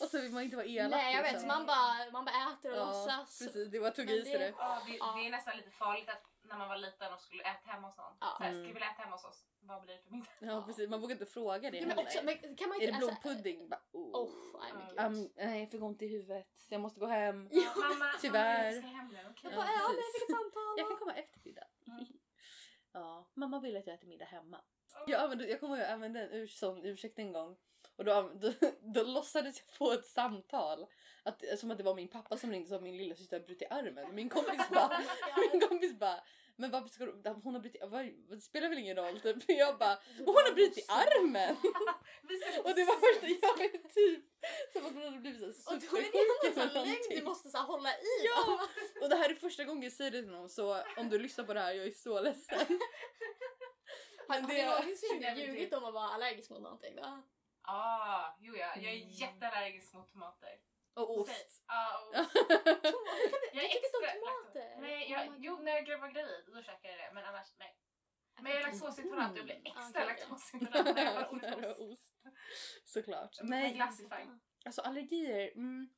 Och 0.00 0.08
så 0.10 0.20
vill 0.20 0.32
man 0.32 0.42
inte 0.42 0.56
vara 0.56 0.66
elak. 0.66 0.90
Nej 0.90 1.14
jag 1.16 1.22
vet, 1.22 1.32
liksom. 1.32 1.50
så 1.50 1.54
man 1.56 1.66
bara, 1.66 2.10
man 2.12 2.24
bara 2.24 2.36
äter 2.52 2.70
och 2.72 2.78
Ja, 2.78 2.84
låtsas. 2.84 3.38
precis. 3.38 3.68
Det 3.72 3.78
var 3.78 3.90
tog 3.90 4.10
i 4.10 4.22
sig 4.22 4.32
det- 4.32 4.38
det. 4.38 4.54
Ja, 4.58 4.82
det, 4.86 4.96
Ja. 4.96 5.12
det 5.16 5.26
är 5.26 5.30
nästan 5.30 5.56
lite 5.56 5.70
farligt 5.70 6.08
att 6.08 6.22
när 6.42 6.56
man 6.58 6.68
var 6.68 6.76
liten 6.76 7.12
och 7.14 7.20
skulle 7.20 7.42
äta 7.42 7.70
hemma 7.70 7.86
hos 7.88 7.96
någon. 7.96 8.16
Ja. 8.20 8.34
Så 8.38 8.42
här, 8.44 8.50
Mm. 8.50 8.62
ska 8.62 8.66
vi 8.68 8.72
vilja 8.72 8.90
äta 8.90 9.02
hemma 9.02 9.16
hos 9.16 9.24
oss? 9.24 9.44
Vad 9.60 9.82
blir 9.82 9.94
det 9.94 10.02
för 10.02 10.10
middag? 10.10 10.26
Ja 10.40 10.62
precis, 10.66 10.88
man 10.90 11.00
vågar 11.00 11.12
inte 11.12 11.26
fråga 11.26 11.70
det 11.70 11.78
Ja, 11.78 11.86
men 11.86 11.98
också, 11.98 12.18
men 12.22 12.56
kan 12.56 12.68
man 12.68 12.78
Är 12.80 12.82
inte... 12.88 13.00
det 13.00 13.06
alltså- 13.06 13.20
blodpudding? 13.22 13.70
Oh. 13.92 14.16
Oh, 14.22 14.30
nej. 14.96 15.06
Um, 15.06 15.30
nej, 15.36 15.60
jag 15.60 15.70
fick 15.70 15.82
ont 15.82 16.02
i 16.02 16.06
huvudet. 16.06 16.66
Jag 16.68 16.80
måste 16.80 17.00
gå 17.00 17.06
hem. 17.06 17.48
Ja, 17.52 17.72
mamma, 17.76 18.10
Tyvärr. 18.20 18.58
Mamma, 18.58 18.64
jag 18.74 18.78
ska 18.84 18.86
hem 18.86 19.08
nu. 19.08 19.18
okej? 19.30 19.40
Jag 19.42 19.52
Ja, 19.52 19.56
bara, 19.56 19.66
ja 19.66 19.88
men 19.88 19.96
jag 19.96 20.12
fick 20.14 20.22
ett 20.22 20.36
samtal. 20.36 20.74
Jag 20.78 20.88
kan 20.88 20.96
komma 20.96 21.14
efter 21.14 21.40
middag. 21.44 21.66
Mm. 21.86 22.04
Ja, 22.98 23.24
mamma 23.34 23.60
vill 23.60 23.76
att 23.76 23.86
jag 23.86 23.94
äter 23.94 24.08
middag 24.08 24.24
hemma. 24.24 24.60
Jag, 25.06 25.20
använde, 25.20 25.48
jag 25.48 25.60
kommer 25.60 25.76
ihåg 25.76 25.84
jag 25.84 25.92
använde 25.92 26.20
en 26.20 26.32
urs, 26.32 26.58
sån 26.58 26.84
ursäkt 26.84 27.18
en 27.18 27.32
gång. 27.32 27.56
Och 27.96 28.04
då, 28.04 28.30
då, 28.40 28.52
då 28.80 29.02
låtsades 29.02 29.62
jag 29.66 29.74
få 29.74 29.92
ett 29.92 30.06
samtal. 30.06 30.86
Att, 31.22 31.44
som 31.58 31.70
att 31.70 31.78
det 31.78 31.84
var 31.84 31.94
min 31.94 32.08
pappa 32.08 32.36
som 32.36 32.50
ringde 32.50 32.68
som 32.68 32.82
min 32.82 32.96
lilla 32.96 33.14
syster 33.14 33.40
brutit 33.40 33.72
armen. 33.72 34.14
Min 34.14 34.28
kompis 34.28 34.68
bara, 34.70 35.00
min 35.52 35.60
kompis 35.60 35.98
bara 35.98 36.20
men 36.58 36.70
varför 36.70 36.88
ska 36.88 37.04
du, 37.04 37.22
hon 37.44 37.54
har 37.54 37.60
brutit, 37.60 37.82
vad, 37.86 38.04
det 38.30 38.40
spelar 38.40 38.68
väl 38.68 38.78
ingen 38.78 38.96
roll 38.96 39.20
typ. 39.20 39.36
Jag 39.48 39.78
bara, 39.78 39.94
och 39.94 40.26
hon 40.34 40.34
har 40.34 40.52
brutit 40.54 40.86
armen! 40.90 41.56
Och 42.64 42.74
det 42.74 42.84
var 42.84 42.94
första 43.12 43.26
jag 43.42 43.58
vet 43.58 43.94
typ 43.94 44.24
som 44.72 44.86
att 44.86 44.92
hon 44.94 45.02
hade 45.02 45.18
blivit 45.18 45.56
så 45.56 45.74
Och 45.74 45.80
då 45.80 45.96
är 45.96 46.02
det 46.02 46.48
en 46.48 46.54
sån 46.70 46.82
lögn 46.84 46.96
du 47.10 47.22
måste 47.22 47.50
så 47.50 47.58
hålla 47.58 47.92
i. 47.94 48.04
Ja! 48.24 48.60
Och 49.02 49.08
det 49.08 49.16
här 49.16 49.30
är 49.30 49.34
första 49.34 49.64
gången 49.64 49.82
jag 49.82 49.92
säger 49.92 50.10
det 50.10 50.22
till 50.22 50.30
någon 50.30 50.48
så 50.48 50.82
om 50.96 51.08
du 51.08 51.18
lyssnar 51.18 51.44
på 51.44 51.54
det 51.54 51.60
här 51.60 51.72
jag 51.72 51.86
är 51.86 51.90
så 51.90 52.20
ledsen. 52.20 52.58
Har, 54.28 54.40
har 54.40 54.80
någonsin 54.82 55.36
ljugit 55.46 55.74
om 55.74 55.84
att 55.84 55.94
vara 55.94 56.08
allergisk 56.08 56.50
mot 56.50 56.62
någonting 56.62 56.96
då? 56.96 57.22
Ah, 57.62 58.36
jo 58.40 58.56
ja. 58.56 58.66
Jag 58.76 58.92
är 58.92 58.96
Mm. 58.96 59.08
jätteallergisk 59.10 59.92
mot 59.94 60.12
tomater. 60.12 60.48
Och 60.94 61.18
ost. 61.20 61.62
Ja, 61.66 62.10
Ja. 62.12 62.20
ost. 62.20 62.30
Jag 63.52 63.64
om 63.64 63.68
extra 63.68 63.98
tomater? 64.00 64.60
laktos- 64.60 64.80
Nej, 64.80 65.04
Oh 65.06 65.07
jag, 65.24 65.32
my 65.32 65.46
jo 65.46 65.58
när 65.62 65.72
jag 65.72 65.98
var 65.98 66.08
gravid 66.08 66.44
då 66.46 66.62
käkade 66.62 66.88
jag 66.88 66.98
det 66.98 67.14
men 67.14 67.24
annars 67.24 67.48
nej. 67.58 67.76
Men 68.42 68.52
jag 68.52 68.60
är 68.60 68.66
laktosintolerant 68.66 69.32
och 69.32 69.38
jag 69.38 69.44
blir 69.44 69.54
Mm. 69.56 69.66
extra 69.66 70.04
laktosintolerant 70.04 70.96
när 70.96 71.04
jag 71.04 71.12
har 71.12 71.70
ost. 71.70 71.80
ost. 71.80 72.14
Såklart. 72.84 73.36
Men 73.42 73.74
glass 73.74 74.00
alltså 74.64 74.80
allergier. 74.80 75.52
Mm, 75.54 75.88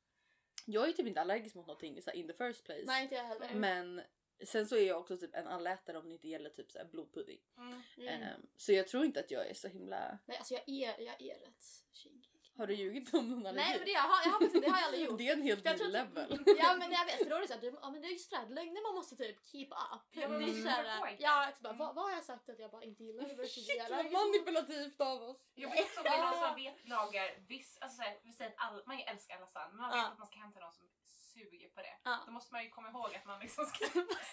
jag 0.65 0.89
är 0.89 0.93
typ 0.93 1.07
inte 1.07 1.21
allergisk 1.21 1.55
mot 1.55 1.67
någonting 1.67 2.01
så 2.01 2.09
här, 2.09 2.17
in 2.17 2.27
the 2.27 2.33
first 2.33 2.65
place. 2.65 2.83
Nej 2.85 3.03
inte 3.03 3.15
jag 3.15 3.23
heller. 3.23 3.53
Men 3.53 4.01
sen 4.45 4.67
så 4.67 4.75
är 4.75 4.87
jag 4.87 4.99
också 4.99 5.17
typ 5.17 5.35
en 5.35 5.47
allätare 5.47 5.97
om 5.97 6.07
det 6.07 6.13
inte 6.13 6.27
gäller 6.27 6.49
typ 6.49 6.71
så 6.71 6.79
blodpudding. 6.91 7.39
Mm. 7.57 7.81
Mm. 7.97 8.23
Ehm, 8.23 8.41
så 8.55 8.71
jag 8.73 8.87
tror 8.87 9.05
inte 9.05 9.19
att 9.19 9.31
jag 9.31 9.47
är 9.49 9.53
så 9.53 9.67
himla... 9.67 10.19
Nej 10.25 10.37
alltså 10.37 10.53
jag 10.53 10.69
är, 10.69 11.01
jag 11.01 11.21
är 11.21 11.39
rätt 11.39 11.63
kinkig. 11.91 12.20
Har 12.61 12.67
du 12.67 12.73
ljugit 12.83 13.13
om 13.13 13.29
någon 13.29 13.45
allergi? 13.45 13.63
Nej 13.69 13.77
men 13.77 13.85
det, 13.85 13.91
jag 13.91 14.01
har, 14.11 14.19
jag 14.25 14.31
har, 14.31 14.39
faktiskt- 14.39 14.63
det 14.63 14.69
har 14.69 14.77
jag 14.79 14.85
aldrig 14.87 15.03
gjort. 15.05 15.17
Det 15.21 15.27
är 15.29 15.33
en 15.33 15.41
helt 15.49 15.63
ny 15.65 15.71
att- 15.71 15.91
level. 15.99 16.29
Ja 16.63 16.69
men 16.79 16.91
jag 16.97 17.05
vet 17.05 17.17
för 17.23 17.29
då 17.29 17.35
är 17.35 17.41
det 17.41 17.47
såhär, 17.47 17.73
ja 17.81 17.89
men 17.91 18.01
det 18.01 18.07
är 18.07 18.11
just 18.19 18.29
det 18.31 18.37
här, 18.37 18.47
lögner 18.57 18.81
man 18.87 18.95
måste 18.99 19.15
typ 19.15 19.37
keep 19.51 19.71
up. 19.93 20.03
Ja, 20.21 20.27
men 20.29 20.39
det 20.41 20.49
är 20.51 20.61
såhär, 20.67 20.83
ja 21.19 21.43
exakt, 21.43 21.59
bara, 21.61 21.69
Mm. 21.73 21.79
vad, 21.85 21.95
vad 21.95 22.03
har 22.05 22.11
jag 22.11 22.23
sagt 22.23 22.49
att 22.49 22.59
jag 22.59 22.71
bara 22.71 22.83
inte 22.83 23.03
gillar 23.03 23.23
Shit 23.55 23.89
vad 23.89 24.11
manipulativt 24.11 25.01
av 25.01 25.23
oss. 25.29 25.41
Jag 25.55 25.69
vet 25.71 25.97
också 25.97 26.13
är 26.13 26.23
någon 26.23 26.47
som 26.47 26.55
vet 26.55 26.87
lagar 26.95 27.27
viss, 27.47 27.77
alltså 27.81 27.95
såhär, 27.97 28.19
vi 28.23 28.31
säger 28.33 28.51
att 28.51 28.57
all, 28.65 28.83
man 28.85 28.99
älskar 28.99 29.39
lasagne 29.39 29.73
men 29.73 29.81
man 29.81 29.91
vet 29.97 30.05
att 30.11 30.17
man 30.17 30.27
ska 30.27 30.39
hämta 30.39 30.59
någon 30.59 30.73
som 30.73 30.85
suger 31.33 31.69
på 31.69 31.81
det. 31.81 31.95
Ja. 32.03 32.17
Då 32.25 32.31
måste 32.31 32.53
man 32.53 32.63
ju 32.63 32.69
komma 32.69 32.89
ihåg 32.89 33.15
att 33.15 33.25
man 33.25 33.39
liksom 33.39 33.65
ska 33.65 33.85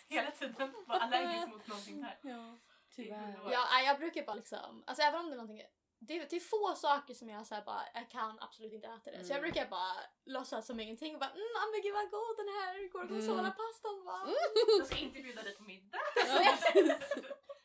hela 0.08 0.30
tiden 0.30 0.74
vara 0.86 0.98
allergisk 1.00 1.48
mot 1.48 1.66
någonting 1.66 2.00
där. 2.02 2.18
Ja, 2.22 2.58
tyvärr. 2.96 3.48
Ja, 3.52 3.80
jag 3.86 3.98
brukar 3.98 4.22
bara 4.24 4.36
liksom, 4.36 4.84
alltså 4.86 5.02
även 5.02 5.20
om 5.20 5.26
det 5.26 5.32
är 5.34 5.36
någonting 5.36 5.62
det 6.00 6.16
är, 6.16 6.26
det 6.30 6.36
är 6.36 6.40
få 6.40 6.74
saker 6.76 7.14
som 7.14 7.28
jag 7.28 7.46
så 7.46 7.54
bara, 7.66 7.82
jag 7.94 8.10
kan 8.10 8.38
absolut 8.40 8.72
inte 8.72 8.86
äta 8.88 9.10
det. 9.10 9.24
Så 9.24 9.32
jag 9.32 9.38
Mm. 9.38 9.50
brukar 9.50 9.68
bara 9.70 9.92
låtsas 10.24 10.66
som 10.66 10.80
ingenting 10.80 11.14
och 11.14 11.20
bara 11.20 11.30
mm, 11.30 11.42
ah, 11.60 11.66
men 11.72 11.82
gud 11.82 11.94
vad 11.94 12.10
god 12.10 12.36
den 12.36 12.48
här 12.58 12.88
gorgonzola-pastan 12.88 14.04
var. 14.04 14.34
Jag 14.78 14.86
ska 14.86 14.96
inte 14.96 15.20
bjuda 15.20 15.42
dig 15.42 15.54
på 15.56 15.62
middag. 15.62 15.98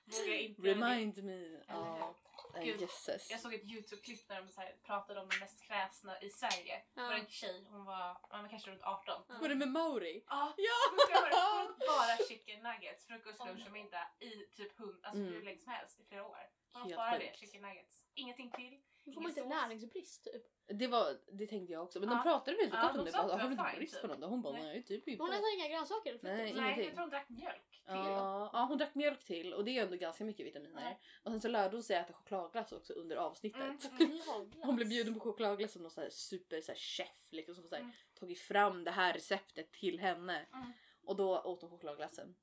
Vågar 0.05 0.33
inte. 0.33 0.61
Remind 0.61 1.23
me. 1.23 1.33
Nej, 1.67 2.13
Gud, 2.61 2.81
jösses. 2.81 3.31
Jag 3.31 3.39
såg 3.39 3.53
ett 3.53 3.63
Youtube-klipp 3.63 4.27
där 4.27 4.41
de 4.41 4.47
så 4.47 4.61
här 4.61 4.75
pratade 4.83 5.19
om 5.21 5.29
de 5.29 5.39
mest 5.39 5.61
kräsna 5.67 6.21
i 6.21 6.29
Sverige. 6.29 6.83
Det 6.93 7.01
var 7.01 7.11
Ja. 7.11 7.17
en 7.17 7.27
tjej, 7.27 7.67
hon 7.69 7.85
var, 7.85 8.17
hon 8.21 8.41
var 8.41 8.49
kanske 8.49 8.71
runt 8.71 8.81
18. 8.83 9.23
Ja. 9.29 9.35
Var 9.41 9.49
det 9.49 9.55
med 9.55 9.67
Mauri? 9.67 10.23
Ja, 10.27 10.53
Ja! 10.57 10.73
hon 10.89 11.69
åt 11.71 11.77
bara 11.79 12.27
chicken 12.27 12.59
nuggets, 12.63 13.05
frukost, 13.07 13.45
lunch 13.45 13.65
och 13.67 13.71
middag 13.73 14.07
i 14.19 14.29
typ 14.57 14.77
hund, 14.79 14.99
alltså 15.03 15.21
Mm. 15.21 15.33
hur 15.33 15.41
länge 15.43 15.59
som 15.59 15.71
helst 15.71 15.99
i 15.99 16.03
flera 16.03 16.25
år. 16.27 16.37
Hon 16.73 16.81
åt 16.83 16.95
bara 16.95 17.17
det, 17.19 17.31
chicken 17.37 17.61
nuggets. 17.61 18.03
Ingenting 18.13 18.51
till. 18.51 18.81
Då 19.05 19.11
får 19.13 19.21
man 19.21 19.29
inte 19.31 19.41
sås. 19.41 19.49
näringsbrist 19.49 20.23
typ. 20.23 20.43
Det, 20.79 20.87
var, 20.87 21.17
det 21.31 21.47
tänkte 21.47 21.73
jag 21.73 21.83
också. 21.83 21.99
Men 21.99 22.09
Ja. 22.09 22.15
de 22.15 22.23
pratade 22.23 22.57
väldigt 22.57 22.73
Ja, 22.73 22.81
gott 22.81 22.93
de 22.93 22.99
om 22.99 23.05
det. 23.05 23.11
Bara, 23.11 23.21
har 23.21 23.49
du 23.49 23.55
var 23.55 23.65
inte 23.67 23.77
brist 23.77 24.01
på 24.01 24.07
typ. 24.07 24.17
något? 24.17 24.29
Hon 24.29 24.41
bara, 24.41 24.53
Nej. 24.53 24.63
nej 24.63 24.83
typ 24.83 25.07
inte. 25.07 25.23
Hon 25.23 25.31
äter 25.33 25.53
inga 25.57 25.67
grönsaker 25.67 26.09
eller 26.09 26.19
frukt. 26.19 26.37
Nej? 26.37 26.53
Nej, 26.53 26.79
jag 26.85 26.91
tror 26.93 26.99
hon 27.01 27.09
drack 27.09 27.29
mjölk 27.29 27.72
till. 27.85 27.95
Ja, 27.95 28.49
ja, 28.53 28.65
hon 28.69 28.77
drack 28.77 28.95
mjölk 28.95 29.25
till 29.25 29.53
och 29.53 29.65
det 29.65 29.77
är 29.77 29.83
ändå 29.83 29.97
ganska 29.97 30.23
mycket 30.25 30.45
vitaminer. 30.45 30.81
Ja. 30.89 30.97
Och 31.23 31.31
sen 31.31 31.41
så 31.41 31.47
lärde 31.47 31.75
hon 31.75 31.83
sig 31.83 31.95
äta 31.95 32.13
chokladglass 32.13 32.71
också 32.71 32.93
under 32.93 33.15
avsnittet. 33.15 33.91
Mm. 33.99 34.19
Hon 34.61 34.75
blev 34.75 34.89
bjuden 34.89 35.13
på 35.13 35.19
chokladglass 35.19 35.71
som 35.71 35.81
någon 35.81 35.91
så 35.91 36.01
här 36.01 36.09
super 36.09 36.61
så 36.61 36.71
här 36.71 36.79
chef 36.79 37.27
liksom, 37.31 37.55
som 37.55 37.67
så 37.67 37.75
här, 37.75 37.81
Mm. 37.81 37.93
tagit 38.19 38.39
fram 38.39 38.83
det 38.83 38.91
här 38.91 39.13
receptet 39.13 39.71
till 39.71 39.99
henne. 39.99 40.45
Mm. 40.53 40.71
Och 41.05 41.15
då 41.15 41.39
åt 41.41 41.61
hon 41.61 41.69
chokladglassen. 41.71 42.35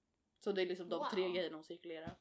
Så 0.44 0.52
det 0.52 0.62
är 0.62 0.66
liksom 0.66 0.88
de 0.88 0.98
Wow. 0.98 1.08
tre 1.10 1.28
grejerna 1.28 1.56
hon 1.56 1.64
cirkulerar. 1.64 2.16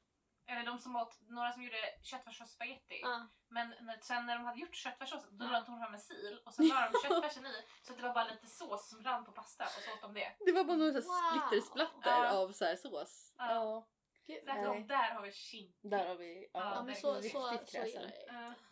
Eller 0.49 0.63
de 0.65 0.79
som 0.79 0.95
åt, 0.95 1.17
några 1.21 1.51
som 1.51 1.63
gjorde 1.63 1.77
köttfärssås 2.03 2.51
spagetti. 2.51 2.99
Ja. 3.01 3.27
Men 3.49 3.69
när, 3.69 3.99
sen 4.01 4.25
när 4.25 4.35
de 4.37 4.45
hade 4.45 4.59
gjort 4.59 4.75
köttfärssåsen 4.75 5.37
då 5.37 5.45
Ja. 5.45 5.51
la 5.51 5.59
de 5.59 5.79
fram 5.79 5.93
en 5.93 5.99
sil 6.09 6.35
och 6.45 6.53
sen 6.53 6.67
la 6.67 6.89
de 6.89 6.99
köttfärsen 7.07 7.45
i 7.45 7.53
så 7.81 7.93
det 7.93 8.01
var 8.01 8.13
bara 8.13 8.27
lite 8.31 8.47
sås 8.47 8.89
som 8.89 9.03
rann 9.03 9.25
på 9.25 9.31
pasta 9.31 9.63
och 9.63 9.69
så 9.69 9.93
åt 9.93 10.01
de 10.01 10.13
det. 10.13 10.35
Det 10.45 10.51
var 10.51 10.63
bara 10.63 10.77
några 10.77 11.01
så 11.01 11.07
Wow. 11.07 11.41
splittersplatter 11.41 12.09
Ja. 12.23 12.37
av 12.37 12.51
så 12.51 12.65
här 12.65 12.75
sås. 12.75 13.33
Ja. 13.37 13.53
Ja. 13.53 13.87
Gud. 14.27 14.43
Så 14.45 14.51
att, 14.51 14.67
och 14.67 14.81
där 14.87 15.13
har 15.13 15.21
vi 15.21 15.31
kink. 15.31 15.75
Där 15.81 16.07
har 16.07 16.15
vi. 16.15 16.49
Ja, 16.53 16.83
men 16.85 16.95
så, 16.95 17.21
så, 17.21 17.29
så, 17.29 17.51
riktigt 17.51 17.75
är 17.75 17.81
kräsen. 17.81 18.11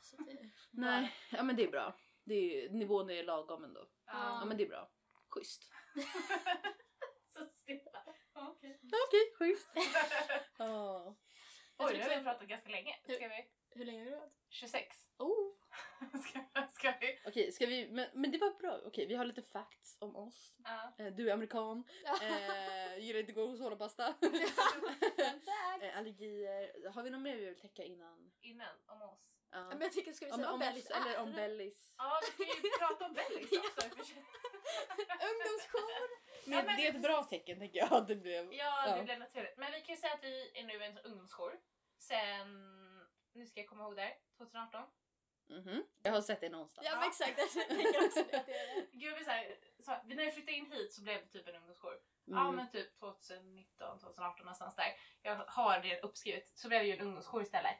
Så 0.02 0.18
Nej, 0.72 1.16
ja 1.32 1.44
men 1.44 1.56
det 1.56 1.64
är 1.64 1.72
bra. 1.72 1.96
Det 2.24 2.34
är, 2.36 2.70
nivån 2.70 3.10
är 3.10 3.24
lagom 3.24 3.64
ändå. 3.64 3.88
Ja. 4.06 4.14
Ja 4.40 4.46
men 4.46 4.58
det 4.58 4.64
är 4.64 4.70
bra. 4.70 4.90
Schysst. 5.36 5.72
så 7.28 7.46
stilla. 7.46 8.04
Okej. 8.34 8.80
Okej, 8.84 9.34
schysst. 9.40 9.70
Ja. 11.78 11.86
Oj, 11.86 11.98
nu 11.98 12.04
har 12.04 12.18
vi 12.18 12.24
pratat 12.24 12.48
ganska 12.48 12.70
länge. 12.70 12.96
Ska 13.04 13.28
vi? 13.28 13.46
Hur 13.76 13.86
länge 13.86 14.00
har 14.00 14.06
du 14.06 14.12
varit? 14.16 14.34
26. 14.50 14.96
Oh. 15.18 15.54
ska, 16.30 16.40
ska 16.72 16.94
vi? 17.02 17.20
Okej, 17.26 17.52
ska 17.52 17.66
vi, 17.66 17.90
men, 17.92 18.08
men 18.14 18.32
det 18.32 18.38
var 18.38 18.58
bra. 18.60 18.80
Okej, 18.86 19.06
vi 19.08 19.16
har 19.16 19.26
lite 19.26 19.42
facts 19.42 19.98
om 20.02 20.16
oss. 20.16 20.56
Ja. 20.64 20.94
Eh, 21.00 21.14
Du 21.14 21.30
är 21.30 21.34
amerikan, 21.34 21.84
eh, 22.22 22.98
gillar 23.00 23.20
inte 23.20 23.32
gorgonzola-pasta. 23.34 24.16
Eh, 25.82 25.98
allergier. 25.98 26.90
Har 26.90 27.04
vi 27.04 27.10
något 27.10 27.22
mer 27.22 27.36
vi 27.36 27.46
vill 27.46 27.60
täcka 27.60 27.84
innan? 27.84 28.32
Innan, 28.42 28.76
om 28.88 29.02
oss. 29.02 29.37
Ja. 29.52 29.64
Men 29.70 29.82
jag 29.82 29.92
tycker, 29.94 30.14
ska 30.14 30.26
vi 30.26 30.32
Om, 30.32 30.38
säga 30.38 30.52
om, 30.52 30.60
vad 30.60 30.70
Bellis 30.70 30.90
eller 30.90 31.18
om 31.20 31.34
Bellis. 31.34 31.96
Ja, 31.98 32.20
vi 32.38 32.46
kan 32.46 32.56
ju 32.64 32.70
prata 32.80 33.06
om 33.06 33.14
Bellis 33.14 33.52
också. 33.60 33.88
i 33.88 33.90
och 33.92 33.98
för 33.98 34.04
sig. 34.04 34.16
Ungdomsjour! 35.30 36.10
Men 36.50 36.66
men 36.66 36.76
det 36.78 36.88
är 36.88 36.94
ett 36.96 37.02
bra 37.02 37.24
tecken 37.24 37.60
tänker 37.60 37.80
jag 37.80 37.94
att 37.94 38.08
det 38.08 38.16
blev. 38.16 38.54
Ja, 38.54 38.84
Ja. 38.88 38.96
det 38.98 39.04
blev 39.04 39.20
naturligt. 39.20 39.58
Men 39.58 39.72
vi 39.72 39.82
kan 39.82 39.96
ju 39.96 40.02
säga 40.02 40.14
att 40.14 40.24
vi 40.24 40.52
är 40.60 40.64
nu 40.64 40.84
en 40.84 40.98
ungdomsjour. 40.98 41.60
Sen, 42.00 42.48
nu 43.34 43.46
ska 43.46 43.60
jag 43.60 43.70
komma 43.70 43.84
ihåg 43.84 43.96
där, 43.96 44.14
2018. 44.38 44.84
Mhm. 45.50 45.84
Jag 46.04 46.12
har 46.12 46.22
sett 46.22 46.42
det 46.42 46.50
någonstans. 46.50 46.88
Ja 46.92 47.00
men 47.00 47.08
exakt, 47.10 47.40
jag 47.56 47.68
tänker 47.68 48.06
också 48.06 48.24
det. 48.32 48.46
Gud, 48.92 49.18
vi, 49.18 49.24
så 49.26 49.32
här, 49.32 49.58
så, 49.80 49.92
när 50.06 50.26
vi 50.26 50.32
flyttade 50.32 50.58
in 50.58 50.72
hit 50.72 50.94
så 50.94 51.02
blev 51.02 51.22
det 51.22 51.28
typ 51.28 51.48
en 51.48 51.56
ungdomsjour. 51.56 52.00
Ja 52.26 52.42
Mm. 52.42 52.56
men 52.56 52.70
typ 52.72 53.00
2019, 53.00 54.00
2018 54.00 54.46
någonstans 54.46 54.76
där. 54.76 54.94
Jag 55.22 55.36
har 55.36 55.80
det 55.80 56.02
uppskrivet. 56.02 56.48
Så 56.60 56.68
blev 56.68 56.80
det 56.82 56.88
ju 56.88 56.94
en 56.94 57.02
ungdomsjour 57.02 57.42
istället. 57.44 57.76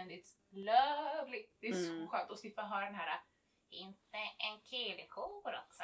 And 0.00 0.10
it's 0.10 0.34
lovely. 0.50 1.46
Det 1.60 1.66
är 1.68 1.72
Mm. 1.72 2.04
så 2.04 2.10
skönt 2.10 2.30
att 2.30 2.38
slippa 2.38 2.62
höra 2.62 2.84
den 2.84 2.94
här 2.94 3.20
inte 3.70 4.18
en 4.38 4.60
killejour 4.60 5.58
också. 5.66 5.82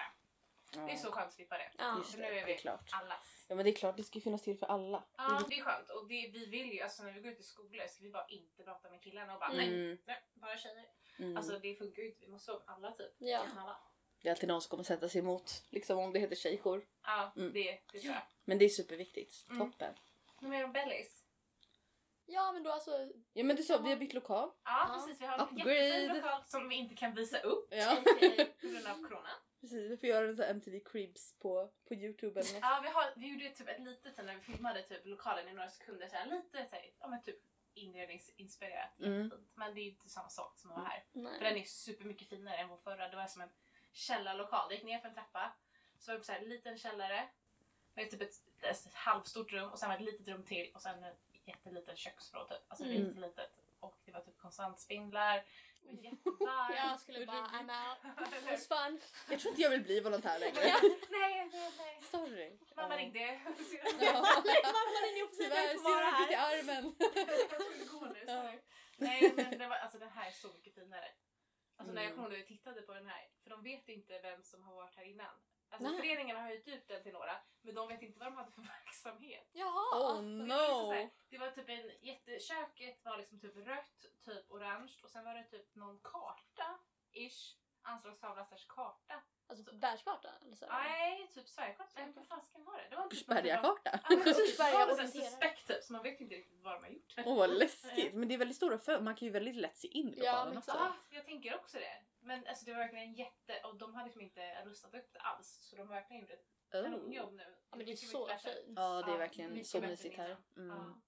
Det 0.86 0.92
är 0.92 0.96
så 0.96 1.12
skönt 1.12 1.26
att 1.26 1.32
slippa 1.34 1.58
det. 1.58 1.70
Ja. 1.78 1.98
Just 1.98 2.12
det, 2.12 2.18
nu 2.18 2.24
är 2.26 2.30
det 2.32 2.40
är 2.40 2.46
vi 2.46 2.68
allas. 2.92 3.46
Ja 3.48 3.54
men 3.54 3.64
det 3.64 3.70
är 3.70 3.74
klart, 3.74 3.96
det 3.96 4.02
ska 4.04 4.18
ju 4.18 4.22
finnas 4.22 4.42
till 4.42 4.58
för 4.58 4.66
alla. 4.66 5.04
Ja, 5.16 5.40
det 5.48 5.58
är 5.58 5.62
skönt. 5.62 5.90
Och 5.90 6.08
det, 6.08 6.30
vi 6.32 6.46
vill 6.46 6.72
ju, 6.72 6.80
alltså 6.80 7.02
när 7.02 7.12
vi 7.12 7.20
går 7.20 7.32
ut 7.32 7.40
i 7.40 7.42
skolor 7.42 7.86
ska 7.88 8.04
vi 8.04 8.10
bara 8.10 8.26
inte 8.28 8.62
prata 8.64 8.90
med 8.90 9.02
killarna 9.02 9.34
och 9.34 9.40
bara 9.40 9.52
nej, 9.52 9.68
Mm. 9.68 9.98
nej, 10.06 10.22
bara 10.34 10.56
tjejer. 10.58 10.86
Mm. 11.18 11.36
Alltså 11.36 11.58
det 11.58 11.74
funkar 11.76 12.02
ju 12.02 12.08
inte, 12.08 12.20
vi 12.20 12.28
måste 12.30 12.52
med 12.52 12.62
alla 12.66 12.90
typ. 12.92 13.12
Ja. 13.18 13.38
Alla. 13.58 13.76
det 14.22 14.28
är 14.28 14.32
alltid 14.32 14.48
någon 14.48 14.62
som 14.62 14.70
kommer 14.70 14.84
sätta 14.84 15.08
sig 15.08 15.18
emot, 15.20 15.64
liksom 15.70 15.98
om 15.98 16.12
det 16.12 16.18
heter 16.18 16.36
tjejjour. 16.36 16.86
Ja, 17.02 17.32
Mm. 17.36 17.52
det, 17.52 17.80
det 17.92 18.00
tror 18.00 18.12
jag. 18.14 18.22
Men 18.44 18.58
det 18.58 18.64
är 18.64 18.68
superviktigt. 18.68 19.46
Mm. 19.50 19.58
Toppen. 19.70 19.94
Något 20.40 20.50
mer 20.50 20.64
om 20.64 20.72
Bellis? 20.72 21.23
Ja 22.26 22.52
men 22.52 22.62
då 22.62 22.70
alltså, 22.70 23.10
Ja 23.32 23.44
men 23.44 23.56
du 23.56 23.62
sa, 23.62 23.78
vi 23.78 23.90
har 23.90 23.96
bytt 23.96 24.14
lokal. 24.14 24.50
Ja, 24.64 24.86
Ja. 24.88 24.94
precis. 24.94 25.20
Vi 25.22 25.26
har 25.26 25.34
en 25.34 25.40
Upgrade. 25.40 25.74
jättefin 25.88 26.16
lokal 26.16 26.42
som 26.46 26.68
vi 26.68 26.74
inte 26.74 26.94
kan 26.94 27.14
visa 27.14 27.38
upp 27.38 27.68
Ja. 27.70 27.96
på 28.60 28.66
grund 28.68 28.86
av 28.86 29.08
corona. 29.08 29.28
Precis, 29.60 29.90
vi 29.90 29.96
får 29.96 30.08
göra 30.08 30.28
en 30.28 30.36
sån 30.36 30.44
här 30.44 30.50
MTV 30.50 30.80
Cribs 30.80 31.38
på, 31.38 31.72
på 31.88 31.94
Youtube 31.94 32.40
eller 32.40 32.52
något. 32.52 32.62
Ja, 32.62 32.80
vi, 32.82 32.88
har, 32.88 33.12
vi 33.16 33.26
gjorde 33.32 33.50
typ 33.54 33.68
ett 33.68 33.80
litet 33.80 34.16
sen 34.16 34.26
när 34.26 34.34
vi 34.34 34.40
filmade 34.40 34.82
typ 34.82 35.06
lokalen 35.06 35.48
i 35.48 35.52
några 35.52 35.68
sekunder. 35.68 36.08
Här, 36.12 36.26
lite 36.26 36.66
så 36.70 36.76
här, 36.76 36.90
ja, 37.00 37.08
men 37.08 37.22
typ 37.22 37.36
inredningsinspirerat. 37.74 38.98
Mm. 39.00 39.22
Jättefint. 39.24 39.50
Men 39.54 39.74
det 39.74 39.80
är 39.80 39.82
ju 39.82 39.90
inte 39.90 40.08
samma 40.08 40.28
sak 40.28 40.58
som 40.58 40.70
att 40.70 40.76
vara 40.76 40.86
här. 40.88 41.04
För 41.12 41.18
Nej. 41.20 41.38
den 41.40 41.56
är 41.56 41.64
supermycket 41.64 42.28
finare 42.28 42.56
än 42.56 42.68
vår 42.68 42.76
förra. 42.76 43.08
Det 43.08 43.16
var 43.16 43.26
som 43.26 43.42
en 43.42 43.48
källarlokal. 43.92 44.68
Det 44.68 44.74
gick 44.74 44.84
ner 44.84 44.98
för 44.98 45.08
en 45.08 45.14
trappa. 45.14 45.52
Så 45.98 46.12
var 46.12 46.18
det 46.18 46.24
så 46.24 46.32
här 46.32 46.40
en 46.40 46.48
liten 46.48 46.78
källare. 46.78 47.28
Med 47.94 48.10
typ 48.10 48.22
ett, 48.22 48.34
ett 48.62 48.92
halvstort 48.94 49.52
rum 49.52 49.70
och 49.70 49.78
sen 49.78 49.88
var 49.88 49.98
det 49.98 50.04
ett 50.04 50.10
litet 50.12 50.28
rum 50.28 50.44
till 50.44 50.70
och 50.74 50.82
sen 50.82 51.04
jätteliten 51.46 51.96
köksvrå 51.96 52.44
typ. 52.48 52.62
Alltså 52.68 52.84
Mm. 52.84 52.96
mm. 53.02 53.20
litet. 53.20 53.50
Och 53.80 53.98
det 54.04 54.12
var 54.12 54.20
typ 54.20 54.38
konstant 54.38 54.80
spindlar. 54.80 55.44
Det 55.82 55.92
var 55.92 56.02
jättevarmt. 56.04 56.76
Jag 56.76 57.00
skulle 57.00 57.26
bara, 57.26 57.36
I'm 57.46 57.70
out. 57.88 58.28
It 58.34 58.50
was 58.50 58.68
fun. 58.68 59.00
Jag 59.30 59.40
tror 59.40 59.50
inte 59.50 59.62
jag 59.62 59.70
vill 59.70 59.82
bli 59.82 60.00
volontär 60.00 60.38
längre. 60.38 60.60
Ja. 60.68 60.80
nej, 61.10 61.48
nej, 61.52 61.70
nej. 61.78 62.02
Sorry. 62.10 62.58
Mamma 62.76 62.96
ringde. 62.96 63.40
Mamma 64.14 64.98
ringde 65.04 65.22
och 65.24 65.32
Tyvärr, 65.38 65.74
får 65.74 65.82
vara 65.82 66.12
ser 66.12 66.20
du 66.20 66.26
till 66.26 66.36
här. 66.36 66.58
armen. 66.58 66.94
Jag 66.98 67.88
gå 68.00 68.06
nu, 68.06 68.26
sorry. 68.26 68.58
Nej 68.96 69.32
men 69.36 69.58
det 69.58 69.66
var, 69.68 69.76
alltså, 69.76 69.98
den 69.98 70.10
här 70.10 70.26
är 70.28 70.32
så 70.32 70.48
mycket 70.48 70.74
finare. 70.74 71.08
Alltså 71.76 71.94
när 71.94 72.02
jag 72.02 72.12
Mm. 72.12 72.24
när 72.30 72.36
vi 72.36 72.44
tittade 72.44 72.82
på 72.82 72.94
den 72.94 73.06
här, 73.06 73.28
för 73.42 73.50
de 73.50 73.62
vet 73.62 73.88
inte 73.88 74.18
vem 74.22 74.42
som 74.42 74.62
har 74.62 74.74
varit 74.74 74.96
här 74.96 75.04
innan. 75.04 75.34
Alltså 75.74 75.90
Nej. 75.92 76.00
föreningen 76.00 76.36
har 76.36 76.42
höjt 76.42 76.68
ut 76.68 76.88
den 76.88 77.02
till 77.02 77.12
några, 77.12 77.36
men 77.62 77.74
de 77.74 77.88
vet 77.88 78.02
inte 78.02 78.18
vad 78.18 78.26
de 78.28 78.36
hade 78.36 78.50
för 78.52 78.62
verksamhet. 78.84 79.48
Jaha. 79.52 79.84
Oh 79.92 80.16
Och 80.16 80.22
det 80.24 80.28
var 80.28 80.38
liksom 80.38 80.58
så 80.68 80.86
no! 80.86 80.92
här, 80.92 81.10
det 81.28 81.38
var 81.38 81.50
typ 81.50 81.68
en 81.68 81.90
jätte... 82.00 82.38
Köket 82.40 83.04
var 83.04 83.16
liksom 83.16 83.40
typ 83.40 83.56
rött, 83.56 84.06
typ 84.24 84.50
orange 84.50 84.92
och 85.02 85.10
sen 85.10 85.24
var 85.24 85.34
det 85.34 85.44
typ 85.44 85.74
någon 85.74 85.98
karta, 86.02 86.78
ish. 87.12 87.56
Anslagstavla 87.86 88.44
slash 88.44 88.64
karta. 88.68 89.22
Alltså 89.46 89.64
världskarta 89.72 90.28
eller 90.42 90.56
så? 90.56 90.66
Nej, 90.66 91.30
typ 91.34 91.48
Sverigekarta. 91.48 91.90
Nej, 91.96 92.12
vad 92.16 92.26
fasiken 92.26 92.64
var 92.64 92.76
det? 92.78 92.86
Det 92.90 92.96
var 92.96 93.08
typ 93.08 93.28
någon 93.28 93.36
typ 93.36 93.38
av- 93.38 93.42
Bergakarta. 93.62 94.00
Ja, 94.10 94.16
men 94.16 94.34
typ 94.34 94.58
Berga 94.58 94.78
var 94.78 94.86
det 94.86 94.94
så 94.96 95.02
här 95.02 95.08
orienterare. 95.08 95.30
suspekt 95.30 95.66
typ, 95.66 95.82
så 95.84 95.92
man 95.92 96.02
vet 96.02 96.20
inte 96.20 96.34
riktigt 96.34 96.60
vad 96.62 96.72
de 96.74 96.82
har 96.84 96.90
gjort. 96.90 97.14
Åh 97.26 97.36
vad 97.38 97.50
läskigt. 97.50 98.14
Men 98.14 98.28
det 98.28 98.34
är 98.34 98.38
väldigt 98.38 98.56
stora 98.56 98.78
fönster, 98.78 99.00
man 99.04 99.14
kan 99.16 99.26
ju 99.26 99.32
väldigt 99.32 99.56
lätt 99.56 99.76
se 99.76 99.88
in 99.88 100.14
i 100.14 100.18
Ja, 100.18 100.24
lokalen 100.32 100.48
men 100.48 100.58
också. 100.58 100.70
Ja, 100.70 100.92
jag 101.10 101.24
tänker 101.24 101.54
också 101.54 101.78
det. 101.78 102.02
Men 102.24 102.46
alltså, 102.46 102.64
det 102.64 102.72
var 102.72 102.78
verkligen 102.78 103.14
jätte... 103.14 103.60
Och 103.64 103.78
de 103.78 103.94
hade 103.94 104.04
liksom 104.04 104.22
inte 104.22 104.64
rustat 104.64 104.94
upp 104.94 105.12
det 105.12 105.18
alls. 105.20 105.58
Så 105.60 105.76
de 105.76 105.82
har 105.88 105.94
verkligen 105.94 106.20
gjort 106.22 106.30
ett 106.30 106.46
kanonjobb 106.70 107.28
Oh. 107.28 107.34
nu. 107.36 107.56
Ja, 107.70 107.76
men 107.76 107.86
det 107.86 107.92
är 107.92 107.96
så 107.96 108.26
fint. 108.28 108.42
Ja 108.76 109.02
det 109.02 109.10
är 109.10 109.14
Ja, 109.14 109.16
verkligen 109.16 109.50
mycket 109.52 109.66
så 109.66 109.78
bättre 109.80 109.90
mysigt 109.90 110.16
här. 110.16 110.36
Mm. 110.56 110.68
Ja. 110.76 111.00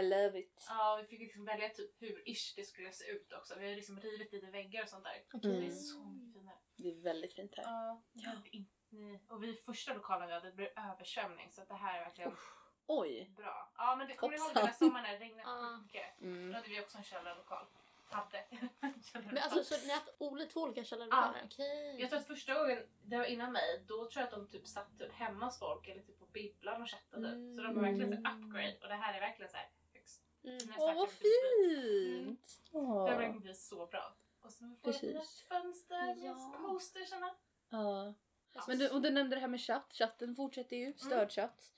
I 0.00 0.02
love 0.02 0.38
it. 0.40 0.64
Ja, 0.68 0.98
vi 1.02 1.06
fick 1.08 1.20
liksom 1.20 1.44
välja 1.44 1.68
typ 1.68 2.02
hur 2.02 2.28
ish 2.28 2.54
det 2.56 2.64
skulle 2.64 2.92
se 2.92 3.04
ut 3.10 3.32
också. 3.32 3.58
Vi 3.58 3.68
har 3.68 3.76
liksom 3.76 4.00
rivit 4.00 4.32
lite 4.32 4.46
väggar 4.50 4.82
och 4.82 4.88
sånt 4.88 5.04
där. 5.04 5.24
Okej. 5.34 5.50
Det 5.50 5.56
är 5.56 5.60
Mm. 5.62 5.70
så 5.70 6.04
mycket 6.04 6.32
finare. 6.32 6.58
Det 6.76 6.88
är 6.90 6.94
väldigt 7.02 7.34
fint 7.34 7.52
här. 7.56 7.64
Ja, 7.64 8.02
inte- 8.50 8.68
och 9.28 9.42
vi 9.42 9.56
första 9.56 9.94
lokalen 9.94 10.28
vi 10.28 10.34
hade 10.34 10.46
det 10.50 10.56
blev 10.56 10.68
översvämning 10.76 11.50
så 11.52 11.62
att 11.62 11.68
det 11.68 11.74
här 11.74 11.98
är 12.00 12.04
verkligen 12.04 12.36
Oj. 12.86 13.32
bra. 13.36 13.72
Ja 13.76 13.96
men 13.96 14.08
det 14.08 14.14
kommer 14.14 14.32
ni 14.38 14.44
ihåg 14.44 14.54
den 14.54 14.64
där 14.64 14.72
sommaren 14.72 15.02
när 15.02 15.12
det 15.12 15.18
regnade 15.24 15.42
Ja. 15.50 15.80
mycket? 15.82 16.18
Då 16.18 16.26
Mm. 16.26 16.54
hade 16.54 16.68
vi 16.68 16.80
också 16.80 16.98
en 16.98 17.04
källarlokal. 17.04 17.66
Hade. 18.12 18.44
Men 19.32 19.38
alltså 19.38 19.64
så 19.64 19.86
ni 19.86 19.88
har 19.92 19.94
haft 19.96 20.52
två 20.52 20.60
olika 20.62 20.84
källarlokaler? 20.84 21.42
Okej. 21.44 21.96
Jag 22.00 22.10
tror 22.10 22.20
att 22.20 22.26
första 22.26 22.54
gången, 22.54 22.78
det 23.02 23.16
var 23.18 23.24
innan 23.24 23.52
mig, 23.52 23.84
då 23.86 23.94
tror 23.94 24.12
jag 24.14 24.24
att 24.24 24.30
de 24.30 24.48
typ 24.48 24.66
satt 24.66 24.98
typ 24.98 25.12
hemma 25.12 25.44
hos 25.46 25.58
folk 25.58 25.88
eller 25.88 26.02
typ 26.02 26.18
på 26.18 26.26
bibblan 26.26 26.82
och 26.82 26.88
chattade. 26.88 27.28
Mm. 27.28 27.56
Så 27.56 27.62
de 27.62 27.74
var 27.74 27.82
verkligen 27.82 28.12
så 28.12 28.18
upgrade 28.30 28.76
och 28.82 28.88
det 28.88 28.94
här 28.94 29.14
är 29.14 29.20
verkligen 29.20 29.50
så 29.50 29.56
här 29.56 29.70
högst. 29.92 30.22
Mm. 30.44 30.58
Jag 30.68 30.78
Åh 30.78 30.86
vad 30.86 30.96
med 30.96 31.08
typ- 31.08 31.18
fint! 31.22 32.60
Det 32.72 32.78
har 32.78 32.84
Åh. 32.96 33.04
verkligen 33.04 33.40
blivit 33.40 33.58
så 33.60 33.86
bra. 33.86 34.16
Och 34.40 34.52
så 34.52 34.58
får 34.58 34.68
jag 34.68 34.82
Precis. 34.82 35.40
fönster 35.48 36.06
med 36.06 36.18
Ja. 36.18 36.54
postersarna. 36.68 37.34
Ja. 37.70 38.14
Alltså, 38.54 38.70
Men 38.70 38.78
du, 38.78 38.88
och 38.88 39.02
du 39.02 39.10
nämnde 39.10 39.36
det 39.36 39.40
här 39.40 39.48
med 39.48 39.60
chatt. 39.60 39.92
Chatten 39.92 40.36
fortsätter 40.36 40.76
ju. 40.76 40.92
Stödchatt. 40.96 41.72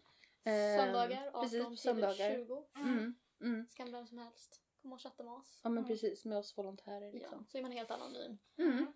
Eh, 0.44 0.52
Söndagar 0.52 1.26
18 1.28 1.42
precis, 1.42 1.66
till 1.68 1.78
söndagar. 1.78 2.34
20. 2.34 2.64
Mm. 2.76 3.14
Mm. 3.40 3.66
Så 3.70 3.76
kan 3.76 3.92
vem 3.92 4.06
som 4.06 4.18
helst 4.18 4.60
komma 4.84 4.94
och 4.94 5.00
chatta 5.00 5.22
med 5.22 5.32
oss. 5.32 5.60
Ja 5.62 5.68
men 5.70 5.78
Mm. 5.78 5.88
precis, 5.88 6.24
med 6.24 6.38
oss 6.38 6.58
volontärer 6.58 7.06
Ja, 7.06 7.12
liksom. 7.12 7.46
så 7.48 7.58
är 7.58 7.62
man 7.62 7.72
helt 7.72 7.90
anonym. 7.90 8.38
Mm. 8.58 8.86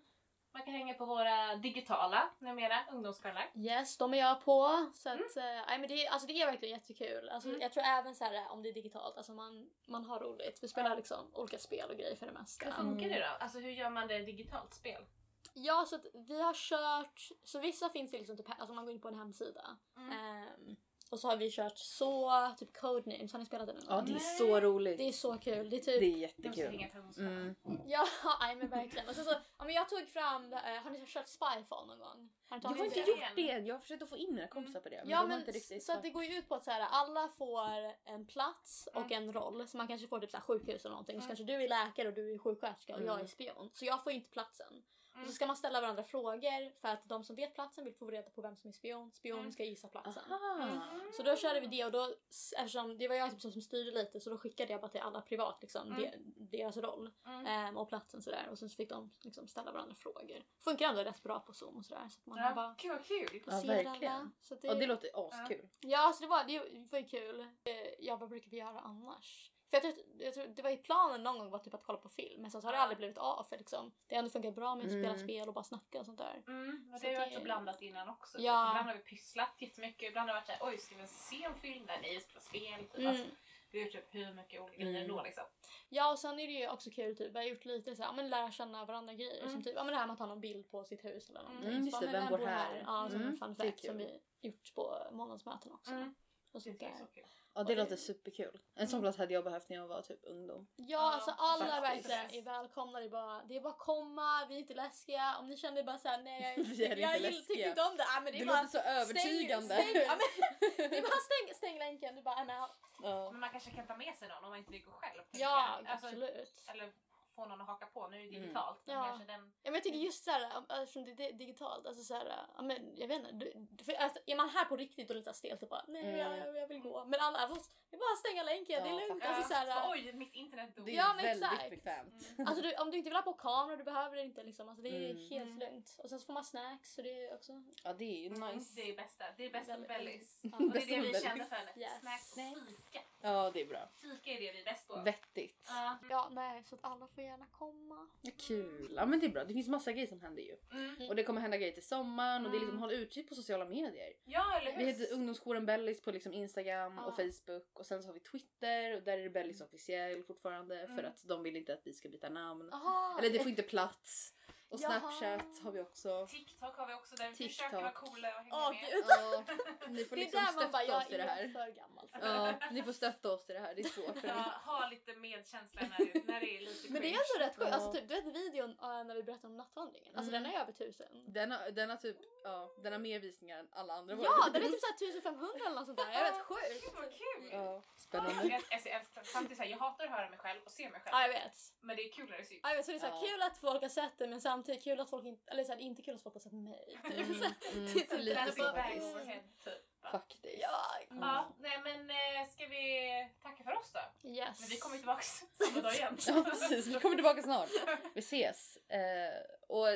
Man 0.51 0.61
kan 0.63 0.73
hänga 0.73 0.93
på 0.93 1.05
våra 1.05 1.55
digitala 1.55 2.29
numera 2.39 2.75
ungdomskvällar. 2.91 3.51
Yes, 3.55 3.97
de 3.97 4.13
är 4.13 4.17
jag 4.17 4.41
på. 4.45 4.89
Så 4.93 5.09
att, 5.09 5.37
eh, 5.37 5.43
nej, 5.43 5.79
men 5.79 5.87
det, 5.87 6.05
är- 6.05 6.09
alltså, 6.11 6.27
det 6.27 6.41
är 6.41 6.45
verkligen 6.45 6.75
jättekul. 6.79 7.29
Alltså, 7.29 7.49
Mm. 7.49 7.61
Jag 7.61 7.73
tror 7.73 7.83
även 7.83 8.15
så 8.15 8.23
här, 8.23 8.51
om 8.51 8.63
det 8.63 8.69
är 8.69 8.73
digitalt, 8.73 9.17
alltså 9.17 9.33
man, 9.33 9.69
man 9.85 10.05
har 10.05 10.19
roligt. 10.19 10.59
Vi 10.63 10.67
spelar 10.67 10.95
liksom 10.95 11.31
olika 11.33 11.57
spel 11.57 11.89
och 11.89 11.97
grejer 11.97 12.15
för 12.15 12.25
det 12.25 12.31
Hur 12.31 12.39
mesta. 12.39 12.71
funkar 12.71 13.09
det 13.09 13.19
då? 13.19 13.25
Alltså 13.43 13.59
hur 13.59 13.71
gör 13.71 13.89
man 13.89 14.07
det 14.07 14.19
digitalt 14.19 14.73
spel? 14.73 15.05
Ja, 15.53 15.85
så 15.87 15.95
att 15.95 16.05
vi 16.13 16.41
har 16.41 16.53
kört, 16.53 17.29
så 17.43 17.59
vissa 17.59 17.89
finns 17.89 18.11
det 18.11 18.17
liksom 18.17 18.37
typ, 18.37 18.45
alltså 18.49 18.73
man 18.73 18.85
går 18.85 18.93
in 18.93 19.01
på 19.01 19.07
en 19.07 19.15
hemsida. 19.19 19.77
Mm. 19.97 20.75
Och 21.09 21.19
så 21.19 21.27
har 21.27 21.37
vi 21.37 21.51
kört 21.51 21.77
så, 21.77 22.31
typ 22.57 22.77
Codenames, 22.77 23.31
har 23.33 23.39
ni 23.39 23.45
spelat 23.45 23.67
det 23.67 23.73
någon 23.73 23.83
Ja 23.89 24.01
det 24.01 24.11
är 24.13 24.19
så 24.19 24.59
roligt. 24.59 24.97
Det 24.97 25.07
är 25.07 25.11
så 25.11 25.37
kul. 25.37 25.69
Det 25.69 25.75
är 25.75 25.79
Det 25.79 25.99
typ, 25.99 26.01
är 26.37 26.43
De 26.43 26.53
ska 26.53 26.61
jättekul. 26.71 27.25
Mm. 27.25 27.55
ja, 27.87 28.07
nej 28.39 28.55
men 28.55 28.67
verkligen. 28.69 29.09
Och 29.09 29.15
så, 29.15 29.23
så, 29.23 29.31
ja, 29.57 29.65
men 29.65 29.73
jag 29.73 29.89
tog 29.89 30.07
fram, 30.07 30.53
eh, 30.53 30.59
har 30.59 30.89
ni 30.91 31.05
kört 31.05 31.27
Spyfall 31.27 31.87
någon 31.87 31.99
gång? 31.99 32.29
Har 32.49 32.59
Jag 32.63 32.69
har 32.69 32.85
inte 32.85 33.01
det? 33.01 33.07
gjort 33.07 33.19
det 33.35 33.51
än. 33.51 33.65
Jag 33.65 33.75
har 33.75 33.79
försökt 33.79 34.03
att 34.03 34.09
få 34.09 34.17
in 34.17 34.35
mina 34.35 34.47
kompisar 34.47 34.79
på 34.79 34.89
det. 34.89 34.97
Men 35.01 35.09
Ja 35.09 35.21
de 35.21 35.27
men 35.29 35.39
inte 35.39 35.51
riktigt 35.51 35.83
så 35.83 35.91
att 35.93 36.01
det 36.01 36.09
går 36.09 36.23
ju 36.23 36.37
ut 36.37 36.49
på 36.49 36.55
att 36.55 36.63
så 36.63 36.71
här, 36.71 36.87
alla 36.91 37.27
får 37.27 37.93
en 38.05 38.25
plats 38.27 38.89
och 38.93 39.11
en 39.11 39.33
roll. 39.33 39.67
Så 39.67 39.77
man 39.77 39.87
kanske 39.87 40.07
får 40.07 40.19
typ 40.19 40.31
så 40.31 40.37
här, 40.37 40.43
sjukhus 40.43 40.85
eller 40.85 40.89
någonting. 40.93 41.17
Och 41.17 41.23
så 41.23 41.27
Mm. 41.27 41.35
kanske 41.37 41.53
du 41.53 41.63
är 41.63 41.67
läkare 41.69 42.07
och 42.07 42.13
du 42.13 42.33
är 42.33 42.37
sjuksköterska 42.37 42.95
och 42.95 43.01
jag 43.01 43.09
är 43.09 43.13
Mm. 43.13 43.27
spion. 43.27 43.69
Så 43.73 43.85
jag 43.85 44.03
får 44.03 44.11
inte 44.11 44.29
platsen. 44.29 44.83
Och 45.19 45.23
Mm. 45.23 45.27
så 45.31 45.35
ska 45.35 45.47
man 45.47 45.55
ställa 45.55 45.81
varandra 45.81 46.03
frågor 46.03 46.79
för 46.81 46.87
att 46.87 47.09
de 47.09 47.23
som 47.23 47.35
vet 47.35 47.53
platsen 47.55 47.83
vill 47.85 47.93
få 47.93 48.05
reda 48.09 48.29
på 48.29 48.41
vem 48.41 48.55
som 48.55 48.67
är 48.67 48.71
spion. 48.73 49.11
Spion 49.11 49.39
Mm. 49.39 49.51
ska 49.51 49.63
gissa 49.63 49.87
platsen. 49.87 50.23
Mm. 50.61 50.79
Så 51.13 51.23
då 51.23 51.35
körde 51.35 51.59
vi 51.59 51.67
det 51.67 51.85
och 51.85 51.91
då, 51.91 52.15
eftersom 52.57 52.97
det 52.97 53.07
var 53.07 53.15
jag 53.15 53.31
typ 53.31 53.41
som, 53.41 53.51
styrde 53.61 53.91
lite 53.91 54.19
så 54.19 54.29
då 54.29 54.37
skickade 54.37 54.71
jag 54.71 54.81
bara 54.81 54.91
till 54.91 55.01
alla 55.01 55.21
privat 55.21 55.57
liksom, 55.61 55.87
Mm. 55.87 56.01
de, 56.01 56.17
deras 56.57 56.77
roll 56.77 57.09
Mm. 57.25 57.45
ehm, 57.45 57.77
och 57.77 57.89
platsen 57.89 58.21
sådär. 58.21 58.47
Och 58.51 58.57
sen 58.59 58.69
så 58.69 58.75
fick 58.75 58.89
de 58.89 59.11
liksom, 59.21 59.47
ställa 59.47 59.71
varandra 59.71 59.95
frågor. 59.95 60.43
Funkar 60.63 60.89
ändå 60.89 61.03
rätt 61.03 61.23
bra 61.23 61.39
på 61.39 61.53
zoom 61.53 61.77
och 61.77 61.85
sådär. 61.85 62.07
Så 62.09 62.19
att 62.19 62.25
man 62.25 62.37
Ja, 62.37 62.53
bara 62.55 62.75
Gud 62.77 62.91
vad 62.91 63.05
kul! 63.05 63.41
Ja, 63.45 63.61
verkligen. 63.65 64.31
att 64.51 64.51
Och 64.51 64.79
det 64.79 64.85
låter 64.87 65.27
askul. 65.27 65.69
Ja, 65.79 66.13
så 66.15 66.21
det 66.23 66.27
var, 66.29 66.43
det 66.43 66.91
var 66.91 66.99
ju 66.99 67.05
kul. 67.05 67.39
Eh, 67.39 67.75
Ja, 67.99 68.15
vad 68.15 68.29
brukar 68.29 68.49
vi 68.51 68.57
göra 68.57 68.79
annars? 68.79 69.51
För 69.69 69.77
jag 69.77 69.81
tror, 69.83 69.93
jag 70.19 70.33
tror, 70.33 70.47
det 70.47 70.61
var 70.61 70.69
ju 70.69 70.77
planen 70.77 71.23
någon 71.23 71.37
gång 71.39 71.49
var 71.49 71.59
typ 71.59 71.73
att 71.73 71.83
kolla 71.83 71.99
på 71.99 72.09
film 72.09 72.41
men 72.41 72.51
sen 72.51 72.61
så 72.61 72.67
har 72.67 72.73
det 72.73 72.79
aldrig 72.79 72.97
blivit 72.97 73.17
av 73.17 73.43
för 73.43 73.57
liksom, 73.57 73.91
det 74.07 74.15
har 74.15 74.19
ändå 74.19 74.31
funkat 74.31 74.55
bra 74.55 74.75
med 74.75 74.85
att 74.85 74.91
spela 74.91 75.07
Mm. 75.13 75.19
spel 75.19 75.47
och 75.47 75.53
bara 75.53 75.63
snacka 75.63 75.99
och 75.99 76.05
sånt 76.05 76.17
där. 76.17 76.43
Mm, 76.47 76.85
men 76.89 76.99
Så 76.99 77.05
det 77.05 77.13
har 77.13 77.13
ju 77.13 77.19
varit 77.29 77.33
så 77.33 77.43
blandat 77.43 77.81
innan 77.81 78.09
också. 78.09 78.37
typ. 78.37 78.45
Ja. 78.45 78.69
Ibland 78.71 78.87
har 78.87 78.95
vi 78.95 79.01
pysslat 79.01 79.55
jättemycket, 79.61 80.09
ibland 80.09 80.29
har 80.29 80.35
det 80.35 80.39
varit 80.41 80.47
såhär 80.59 80.71
oj 80.73 80.77
ska 80.77 80.95
vi 80.95 81.07
se 81.07 81.43
en 81.43 81.55
film? 81.55 81.83
Nej, 81.87 81.99
nej, 82.01 82.13
vi 82.15 82.21
spelar 82.21 82.41
spel. 82.41 82.79
Typ. 82.89 82.97
Mm. 82.97 83.07
Alltså, 83.09 83.25
vi 83.71 83.79
har 83.79 83.85
gjort 83.85 83.93
typ 83.93 84.15
hur 84.15 84.33
mycket 84.33 84.61
olika 84.61 84.77
grejer 84.77 85.03
Mm. 85.05 85.15
då 85.17 85.23
liksom. 85.23 85.43
Ja 85.89 86.11
och 86.11 86.19
sen 86.19 86.39
är 86.39 86.47
det 86.47 86.53
ju 86.53 86.69
också 86.69 86.89
kul 86.89 87.15
typ, 87.15 87.31
vi 87.31 87.37
har 87.39 87.45
gjort 87.45 87.65
lite 87.65 87.95
så 87.95 88.01
här, 88.01 88.09
ja, 88.09 88.13
men 88.13 88.29
lära 88.29 88.51
känna 88.51 88.85
varandra 88.85 89.13
grejer. 89.13 89.39
Mm. 89.41 89.51
Som 89.53 89.63
typ, 89.63 89.75
ja 89.75 89.83
men 89.83 89.93
det 89.93 89.99
här 89.99 90.05
med 90.07 90.13
att 90.13 90.17
ta 90.19 90.25
någon 90.25 90.39
bild 90.41 90.71
på 90.71 90.83
sitt 90.83 91.05
hus 91.05 91.29
eller 91.29 91.43
någonting. 91.43 91.69
Mm, 91.69 91.85
just 91.85 91.99
det, 91.99 92.07
vem 92.07 92.27
bor 92.29 92.37
här? 92.45 92.83
Ja, 92.85 93.09
som 93.09 93.15
Mm, 93.21 93.27
en 93.33 93.37
fun 93.37 93.55
fact 93.55 93.85
som 93.85 93.97
vi 93.97 94.19
gjort 94.41 94.75
på 94.75 94.97
månadsmöten 95.11 95.71
också. 95.71 95.91
Mm. 95.91 96.15
och 96.53 96.61
sånt 96.61 96.79
Det 96.79 96.85
är 96.85 96.89
där. 96.89 96.97
så 96.97 97.05
kul. 97.05 97.23
Ja 97.53 97.63
det 97.63 97.75
låter 97.75 97.95
superkul. 97.95 98.59
En 98.75 98.87
sån 98.87 99.01
plats 99.01 99.17
hade 99.17 99.33
jag 99.33 99.43
behövt 99.43 99.69
när 99.69 99.77
jag 99.77 99.87
var 99.87 100.01
typ 100.01 100.19
ungdom. 100.23 100.67
Ja, 100.75 100.99
alltså 101.13 101.31
alla 101.37 101.81
faktiskt. 101.81 102.09
verkligen 102.09 102.47
är 102.47 102.51
välkomna. 102.51 102.99
Det 102.99 103.05
är, 103.05 103.09
bara, 103.09 103.43
det 103.43 103.55
är 103.57 103.61
bara 103.61 103.73
att 103.73 103.79
komma, 103.79 104.45
vi 104.49 104.55
är 104.55 104.59
inte 104.59 104.73
läskiga. 104.73 105.35
Om 105.39 105.47
ni 105.47 105.57
känner 105.57 105.83
bara 105.83 105.97
såhär, 105.97 106.21
nej 106.23 106.53
jag, 106.57 106.63
Vi 106.65 106.85
är 106.85 106.89
inte 106.89 107.01
jag 107.01 107.13
gill- 107.15 107.21
läskiga. 107.21 107.41
tycker 107.45 107.69
inte 107.69 107.81
om 107.81 107.97
det. 107.97 108.03
Ja, 108.15 108.21
men 108.21 108.33
det 108.33 108.39
Du 108.39 108.43
är 108.43 108.47
bara 108.47 108.61
låter 108.61 108.79
så 108.81 108.87
övertygande. 108.89 109.75
Stäng, 109.75 109.89
stäng, 109.89 110.01
ja, 110.05 110.17
men, 110.19 110.89
det 110.89 110.97
är 110.97 111.01
bara 111.01 111.21
stäng, 111.29 111.55
stäng 111.55 111.77
länken, 111.79 112.15
du 112.15 112.21
bara 112.21 112.35
I'm 112.35 112.61
out. 112.61 112.71
Ja. 113.03 113.31
Men 113.31 113.39
man 113.39 113.49
kanske 113.49 113.71
kan 113.71 113.87
ta 113.87 113.95
med 113.97 114.15
sig 114.15 114.27
någon 114.27 114.43
om 114.43 114.49
man 114.49 114.59
inte 114.59 114.71
vill 114.71 114.83
gå 114.85 114.91
själv. 114.91 115.21
Ja, 115.31 115.39
jag. 115.39 115.91
Alltså, 115.91 116.07
absolut. 116.07 116.63
Eller 116.67 116.91
få 117.39 117.45
någon 117.45 117.61
att 117.61 117.67
haka 117.67 117.85
på. 117.85 118.07
Nu 118.07 118.15
är 118.17 118.19
det 118.21 118.27
Mm. 118.27 118.41
digitalt. 118.41 118.81
Men 118.85 118.95
Ja. 118.95 119.03
kanske 119.03 119.25
den... 119.25 119.41
Ja, 119.63 119.71
men 119.71 119.73
jag 119.73 119.83
tycker 119.83 119.97
just 119.99 120.23
såhär, 120.23 120.41
eftersom 120.83 121.05
det 121.05 121.11
är 121.29 121.33
digitalt, 121.33 121.85
alltså 121.87 122.03
såhär, 122.03 122.33
ja, 122.55 122.61
men 122.61 122.97
jag 122.97 123.07
vet 123.07 123.29
inte. 123.31 123.83
För, 123.85 123.93
alltså, 123.93 124.19
är 124.25 124.35
man 124.35 124.49
här 124.49 124.65
på 124.65 124.75
riktigt 124.77 125.09
och 125.09 125.15
lite 125.15 125.33
stelt 125.33 125.63
och 125.63 125.69
bara 125.69 125.85
nej 125.87 126.03
Mm. 126.03 126.17
jag, 126.19 126.55
jag, 126.57 126.67
vill 126.67 126.79
gå. 126.79 127.05
Men 127.05 127.19
alla, 127.19 127.47
det 127.89 127.95
är 127.95 127.99
bara 127.99 128.11
att 128.13 128.19
stänga 128.19 128.43
länken, 128.43 128.83
det 128.83 128.89
Ja, 128.89 129.01
är 129.01 129.07
lugnt. 129.07 129.23
Alltså, 129.25 129.47
såhär, 129.53 129.91
Oj, 129.91 130.13
mitt 130.13 130.33
internet 130.35 130.75
dog. 130.75 130.85
Det 130.85 130.91
är 130.91 130.95
Ja, 130.95 131.13
men 131.15 131.25
väldigt 131.25 131.43
exakt. 131.51 131.69
bekvämt. 131.69 132.27
Alltså 132.45 132.61
du, 132.61 132.75
om 132.75 132.91
du 132.91 132.97
inte 132.97 133.09
vill 133.09 133.15
ha 133.15 133.21
på 133.23 133.33
kamera, 133.33 133.75
du 133.77 133.83
behöver 133.83 134.15
det 134.15 134.21
inte 134.23 134.43
liksom. 134.43 134.69
Alltså, 134.69 134.81
det 134.81 134.89
är 134.89 135.09
Mm. 135.11 135.29
helt 135.29 135.43
Mm. 135.49 135.59
lugnt. 135.59 135.95
Och 136.03 136.09
sen 136.09 136.19
så 136.19 136.25
får 136.25 136.33
man 136.33 136.43
snacks 136.45 136.93
så 136.95 137.01
det 137.01 137.25
är 137.25 137.33
också... 137.35 137.63
Ja 137.83 137.93
det 137.93 138.03
är 138.05 138.19
ju 138.19 138.27
Mm, 138.35 138.57
nice. 138.57 138.73
Det 138.75 138.89
är 138.91 138.95
bästa. 138.95 139.25
Det 139.37 139.45
är 139.45 139.49
bästa 139.49 139.77
med 139.77 139.87
Bellis. 139.87 140.39
Ja. 140.43 140.57
Och 140.57 140.71
det 140.71 140.79
är 140.83 141.01
det 141.01 141.07
vi 141.07 141.21
kände 141.21 141.45
för. 141.45 141.79
Yes. 141.81 141.99
Snacks 141.99 142.31
och 142.31 142.67
fika. 142.67 143.01
Ja 143.21 143.51
det 143.53 143.61
är 143.61 143.65
bra. 143.65 143.89
Fika 144.01 144.31
är 144.31 144.35
det 144.41 144.51
vi 144.51 144.59
är 144.59 144.65
bäst 144.65 144.87
på. 144.87 145.01
Vettigt. 145.01 145.65
Ja. 145.67 145.97
Ja, 146.09 146.29
nej, 146.31 146.63
så 146.65 146.75
att 146.75 146.83
alla 146.83 147.07
får 147.07 147.23
gärna 147.23 147.45
komma. 147.51 148.07
Ja, 148.21 148.31
kul. 148.37 148.93
Ja 148.95 149.05
men 149.05 149.19
det 149.19 149.25
är 149.25 149.29
bra. 149.29 149.43
Det 149.43 149.53
finns 149.53 149.67
massa 149.67 149.91
grejer 149.91 150.07
som 150.07 150.21
händer 150.21 150.41
ju. 150.43 150.55
Mm. 150.71 151.09
Och 151.09 151.15
det 151.15 151.23
kommer 151.23 151.41
hända 151.41 151.57
grejer 151.57 151.73
till 151.73 151.87
sommaren 151.87 152.45
och 152.45 152.51
det 152.51 152.57
är 152.57 152.59
liksom 152.59 152.77
Mm. 152.77 152.81
håll 152.81 152.91
utkik 152.91 153.29
på 153.29 153.35
sociala 153.35 153.65
medier. 153.65 154.13
Ja, 154.25 154.57
eller 154.61 154.71
hur? 154.71 154.77
Vi 154.85 154.91
heter 154.91 155.13
ungdomsjouren 155.13 155.65
Bellis 155.65 156.01
på 156.01 156.11
liksom 156.11 156.33
Instagram 156.33 156.93
Ja. 156.97 157.05
och 157.05 157.15
Facebook 157.15 157.79
och 157.79 157.85
sen 157.85 158.01
så 158.03 158.09
har 158.09 158.13
vi 158.13 158.19
Twitter 158.19 158.95
och 158.97 159.03
där 159.03 159.17
är 159.17 159.23
det 159.23 159.29
Bellis 159.29 159.61
officiell 159.61 160.23
fortfarande 160.23 160.87
för 160.87 160.93
Mm. 160.93 161.05
att 161.05 161.23
de 161.27 161.43
vill 161.43 161.55
inte 161.55 161.73
att 161.73 161.81
vi 161.87 161.93
ska 161.93 162.09
byta 162.09 162.29
namn. 162.29 162.73
Aha, 162.73 163.19
Eller 163.19 163.29
det 163.29 163.39
får 163.39 163.49
inte 163.49 163.63
plats. 163.63 164.33
Och 164.71 164.79
Jaha. 164.79 164.99
Snapchat 164.99 165.59
har 165.63 165.71
vi 165.71 165.79
också. 165.81 166.27
TikTok 166.29 166.77
har 166.77 166.87
vi 166.87 166.93
också 166.93 167.15
där 167.15 167.29
vi 167.29 167.35
TikTok. 167.35 167.55
försöker 167.55 167.77
vara 167.81 167.91
coola 167.91 168.27
och 168.35 168.41
hänga 168.43 168.55
Åh, 168.55 168.69
med. 168.71 169.03
Ja, 169.09 169.43
ni 169.87 170.05
får 170.05 170.15
det 170.15 170.21
är 170.21 170.25
liksom 170.25 170.43
där 170.45 170.53
man 170.55 170.71
bara, 170.71 170.79
stötta 170.79 170.83
jag 170.85 170.97
oss 170.97 171.09
i 171.11 171.17
det 171.17 171.23
är 171.23 171.27
här. 171.27 171.47
för 171.47 171.71
gammal 171.71 172.07
för. 172.07 172.19
Ja, 172.27 172.53
ni 172.71 172.83
får 172.83 172.91
stötta 172.91 173.31
oss 173.33 173.49
i 173.49 173.53
det 173.53 173.59
här. 173.59 173.75
Det 173.75 173.81
är 173.81 173.89
svårt. 173.89 174.15
Ja, 174.23 174.33
ha 174.65 174.87
lite 174.89 175.13
medkänsla 175.15 175.81
när 175.81 175.97
det, 175.97 176.27
när 176.27 176.39
det 176.39 176.57
är 176.57 176.61
lite 176.61 176.91
Men 176.91 177.01
det 177.01 177.07
är 177.07 177.11
cringe. 177.11 177.19
ändå 177.35 177.45
rätt 177.45 177.55
sjukt. 177.57 177.69
Ja. 177.71 177.75
Alltså, 177.75 177.93
typ, 177.93 178.07
du 178.09 178.15
vet 178.15 178.25
videon 178.35 178.75
när 178.81 179.15
vi 179.15 179.23
berättade 179.23 179.47
om 179.47 179.57
nattvandringen? 179.57 180.15
Alltså 180.15 180.29
Mm. 180.35 180.43
den 180.43 180.53
är 180.53 180.59
över 180.61 180.71
tusen. 180.71 181.07
Den 181.27 181.51
har, 181.51 181.71
den 181.71 181.89
har 181.89 181.97
typ, 181.97 182.17
ja, 182.43 182.75
den 182.83 182.91
har 182.93 182.99
mer 182.99 183.19
visningar 183.19 183.59
än 183.59 183.67
alla 183.71 183.93
andra 183.93 184.15
våra 184.15 184.25
Ja, 184.25 184.49
den 184.53 184.63
är 184.63 184.67
typ 184.69 184.79
såhär 184.81 184.93
1500 185.19 185.65
eller 185.65 185.75
något 185.75 185.85
sånt 185.85 185.97
där. 185.97 186.11
Jag 186.11 186.23
vet, 186.31 186.41
sjukt. 186.41 186.81
Gud 186.83 186.93
vad 186.95 187.11
kul! 187.11 187.49
Ja, 187.51 187.73
Jag, 187.73 187.83
spännande. 187.97 188.43
jag, 188.43 188.61
jag, 188.69 188.87
älskar- 188.93 189.23
samtidigt 189.23 189.69
jag 189.69 189.77
hatar 189.77 190.05
att 190.05 190.11
höra 190.11 190.29
mig 190.29 190.39
själv 190.39 190.59
och 190.65 190.71
se 190.71 190.89
mig 190.89 190.99
själv. 191.01 191.11
Ja, 191.13 191.21
jag 191.21 191.29
vet. 191.29 191.57
Men 191.81 191.95
det 191.95 192.03
är 192.07 192.11
kul 192.13 192.29
när 192.29 192.37
det 192.37 192.45
syns. 192.45 192.59
Ja, 192.63 192.69
jag 192.69 192.75
vet 192.75 192.85
så 192.85 192.91
det 192.91 192.97
är 192.97 192.99
så 192.99 193.05
här, 193.05 193.13
Ja. 193.13 193.27
kul 193.27 193.41
att 193.41 193.57
folk 193.57 193.81
har 193.81 193.89
sett 193.89 194.17
det 194.17 194.27
men 194.27 194.41
samtidigt 194.41 194.58
kul 194.63 194.99
att 194.99 195.09
folk 195.09 195.25
inte, 195.25 195.51
eller 195.51 195.63
så 195.63 195.71
här, 195.71 195.79
inte 195.79 196.01
kul 196.01 196.15
att 196.15 196.21
folk 196.21 196.35
har 196.35 196.39
sett 196.39 196.53
mig. 196.53 196.99
Typ. 197.03 197.13
Mm, 197.17 197.31
mm, 197.73 197.93
Det 197.93 198.01
är 198.01 198.07
så 198.09 198.17
lite 198.17 198.51
så 198.51 198.69
overhead, 198.69 199.41
typ. 199.63 199.73
Faktiskt. 200.11 200.45
Ja, 200.61 200.81
Ja, 201.21 201.47
nej 201.59 201.79
men 201.83 202.09
eh, 202.09 202.47
ska 202.49 202.65
vi 202.67 203.29
tacka 203.41 203.63
för 203.63 203.71
oss 203.77 203.91
då? 203.93 204.29
yes. 204.29 204.59
Men 204.59 204.69
vi 204.69 204.77
kommer 204.77 204.97
tillbaka 204.97 205.21
samma 205.21 205.81
dag 205.81 205.93
igen. 205.93 206.17
Ja 206.27 206.43
precis, 206.43 206.87
vi 206.87 206.99
kommer 206.99 207.15
tillbaka 207.15 207.41
snart. 207.41 207.69
Vi 208.13 208.19
ses. 208.19 208.77
Eh, 208.77 209.41
och 209.67 209.87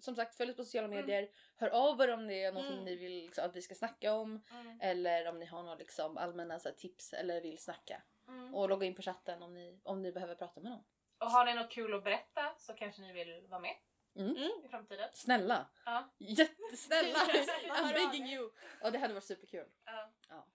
som 0.00 0.16
sagt 0.16 0.36
följ 0.36 0.50
oss 0.50 0.56
på 0.56 0.64
sociala 0.64 0.88
medier. 0.88 1.28
Hör 1.56 1.68
av 1.68 2.00
er 2.00 2.12
om 2.12 2.26
det 2.26 2.42
är 2.44 2.52
någonting 2.52 2.72
Mm. 2.78 2.84
ni 2.84 2.96
vill 2.96 3.12
liksom, 3.12 3.44
att 3.44 3.56
vi 3.56 3.62
ska 3.62 3.74
snacka 3.74 4.12
om. 4.14 4.42
Mm. 4.50 4.80
Eller 4.80 5.28
om 5.28 5.38
ni 5.38 5.46
har 5.46 5.62
några 5.62 5.76
liksom, 5.76 6.16
allmänna 6.18 6.58
så 6.58 6.68
här, 6.68 6.76
tips 6.76 7.12
eller 7.12 7.40
vill 7.40 7.58
snacka. 7.58 8.02
Mm. 8.28 8.54
Och 8.54 8.68
logga 8.68 8.86
in 8.86 8.94
på 8.94 9.02
chatten 9.02 9.42
om 9.42 9.54
ni, 9.54 9.80
om 9.84 10.02
ni 10.02 10.12
behöver 10.12 10.34
prata 10.34 10.60
med 10.60 10.70
någon. 10.70 10.84
Och 11.18 11.30
har 11.30 11.44
ni 11.44 11.54
något 11.54 11.70
kul 11.70 11.94
att 11.94 12.04
berätta 12.04 12.54
så 12.58 12.72
kanske 12.72 13.02
ni 13.02 13.12
vill 13.12 13.46
vara 13.48 13.60
med 13.60 13.74
Mm. 14.16 14.36
i 14.36 14.68
framtiden. 14.70 15.08
Snälla! 15.14 15.66
Ja. 15.84 16.12
Jättesnälla! 16.18 17.18
I'm 17.68 17.92
begging 17.92 18.26
you! 18.28 18.50
Ja 18.82 18.90
det 18.90 18.98
hade 18.98 19.14
varit 19.14 19.24
superkul. 19.24 19.66
Ja. 19.84 20.12
Ja. 20.28 20.46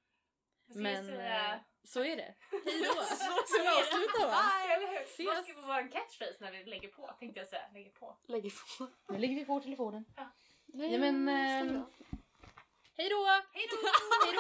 Men 0.76 1.10
eh, 1.10 1.56
så 1.84 2.04
är 2.04 2.16
det. 2.18 2.36
Hej 2.66 2.82
då! 2.84 2.94
Så 3.04 3.16
Ska 3.48 3.62
vi 3.62 3.68
avsluta 3.68 4.28
va? 4.28 4.42
Bye. 4.66 4.74
Eller 4.76 4.88
hur? 4.88 5.04
Ses. 5.06 5.26
Vad 5.26 5.46
ska 5.46 5.62
vara 5.62 5.88
catchphrase 5.88 6.38
när 6.40 6.52
vi 6.52 6.64
lägger 6.66 6.88
på? 6.88 7.16
Tänkte 7.20 7.40
jag 7.40 7.48
säga. 7.48 7.62
Lägger 7.74 7.92
på. 7.92 8.18
Lägger 8.28 8.52
på. 8.78 8.88
Nu 9.14 9.18
lägger 9.20 9.36
vi 9.36 9.46
på 9.46 9.60
telefonen. 9.60 10.06
Nej, 10.66 10.94
Ja, 10.94 11.00
men, 11.00 11.30
av. 11.30 11.94
Hej 12.98 13.10
då! 13.10 13.26
Hej 13.54 13.68
då! 13.72 13.78
Hej 14.24 14.26
då! 14.26 14.32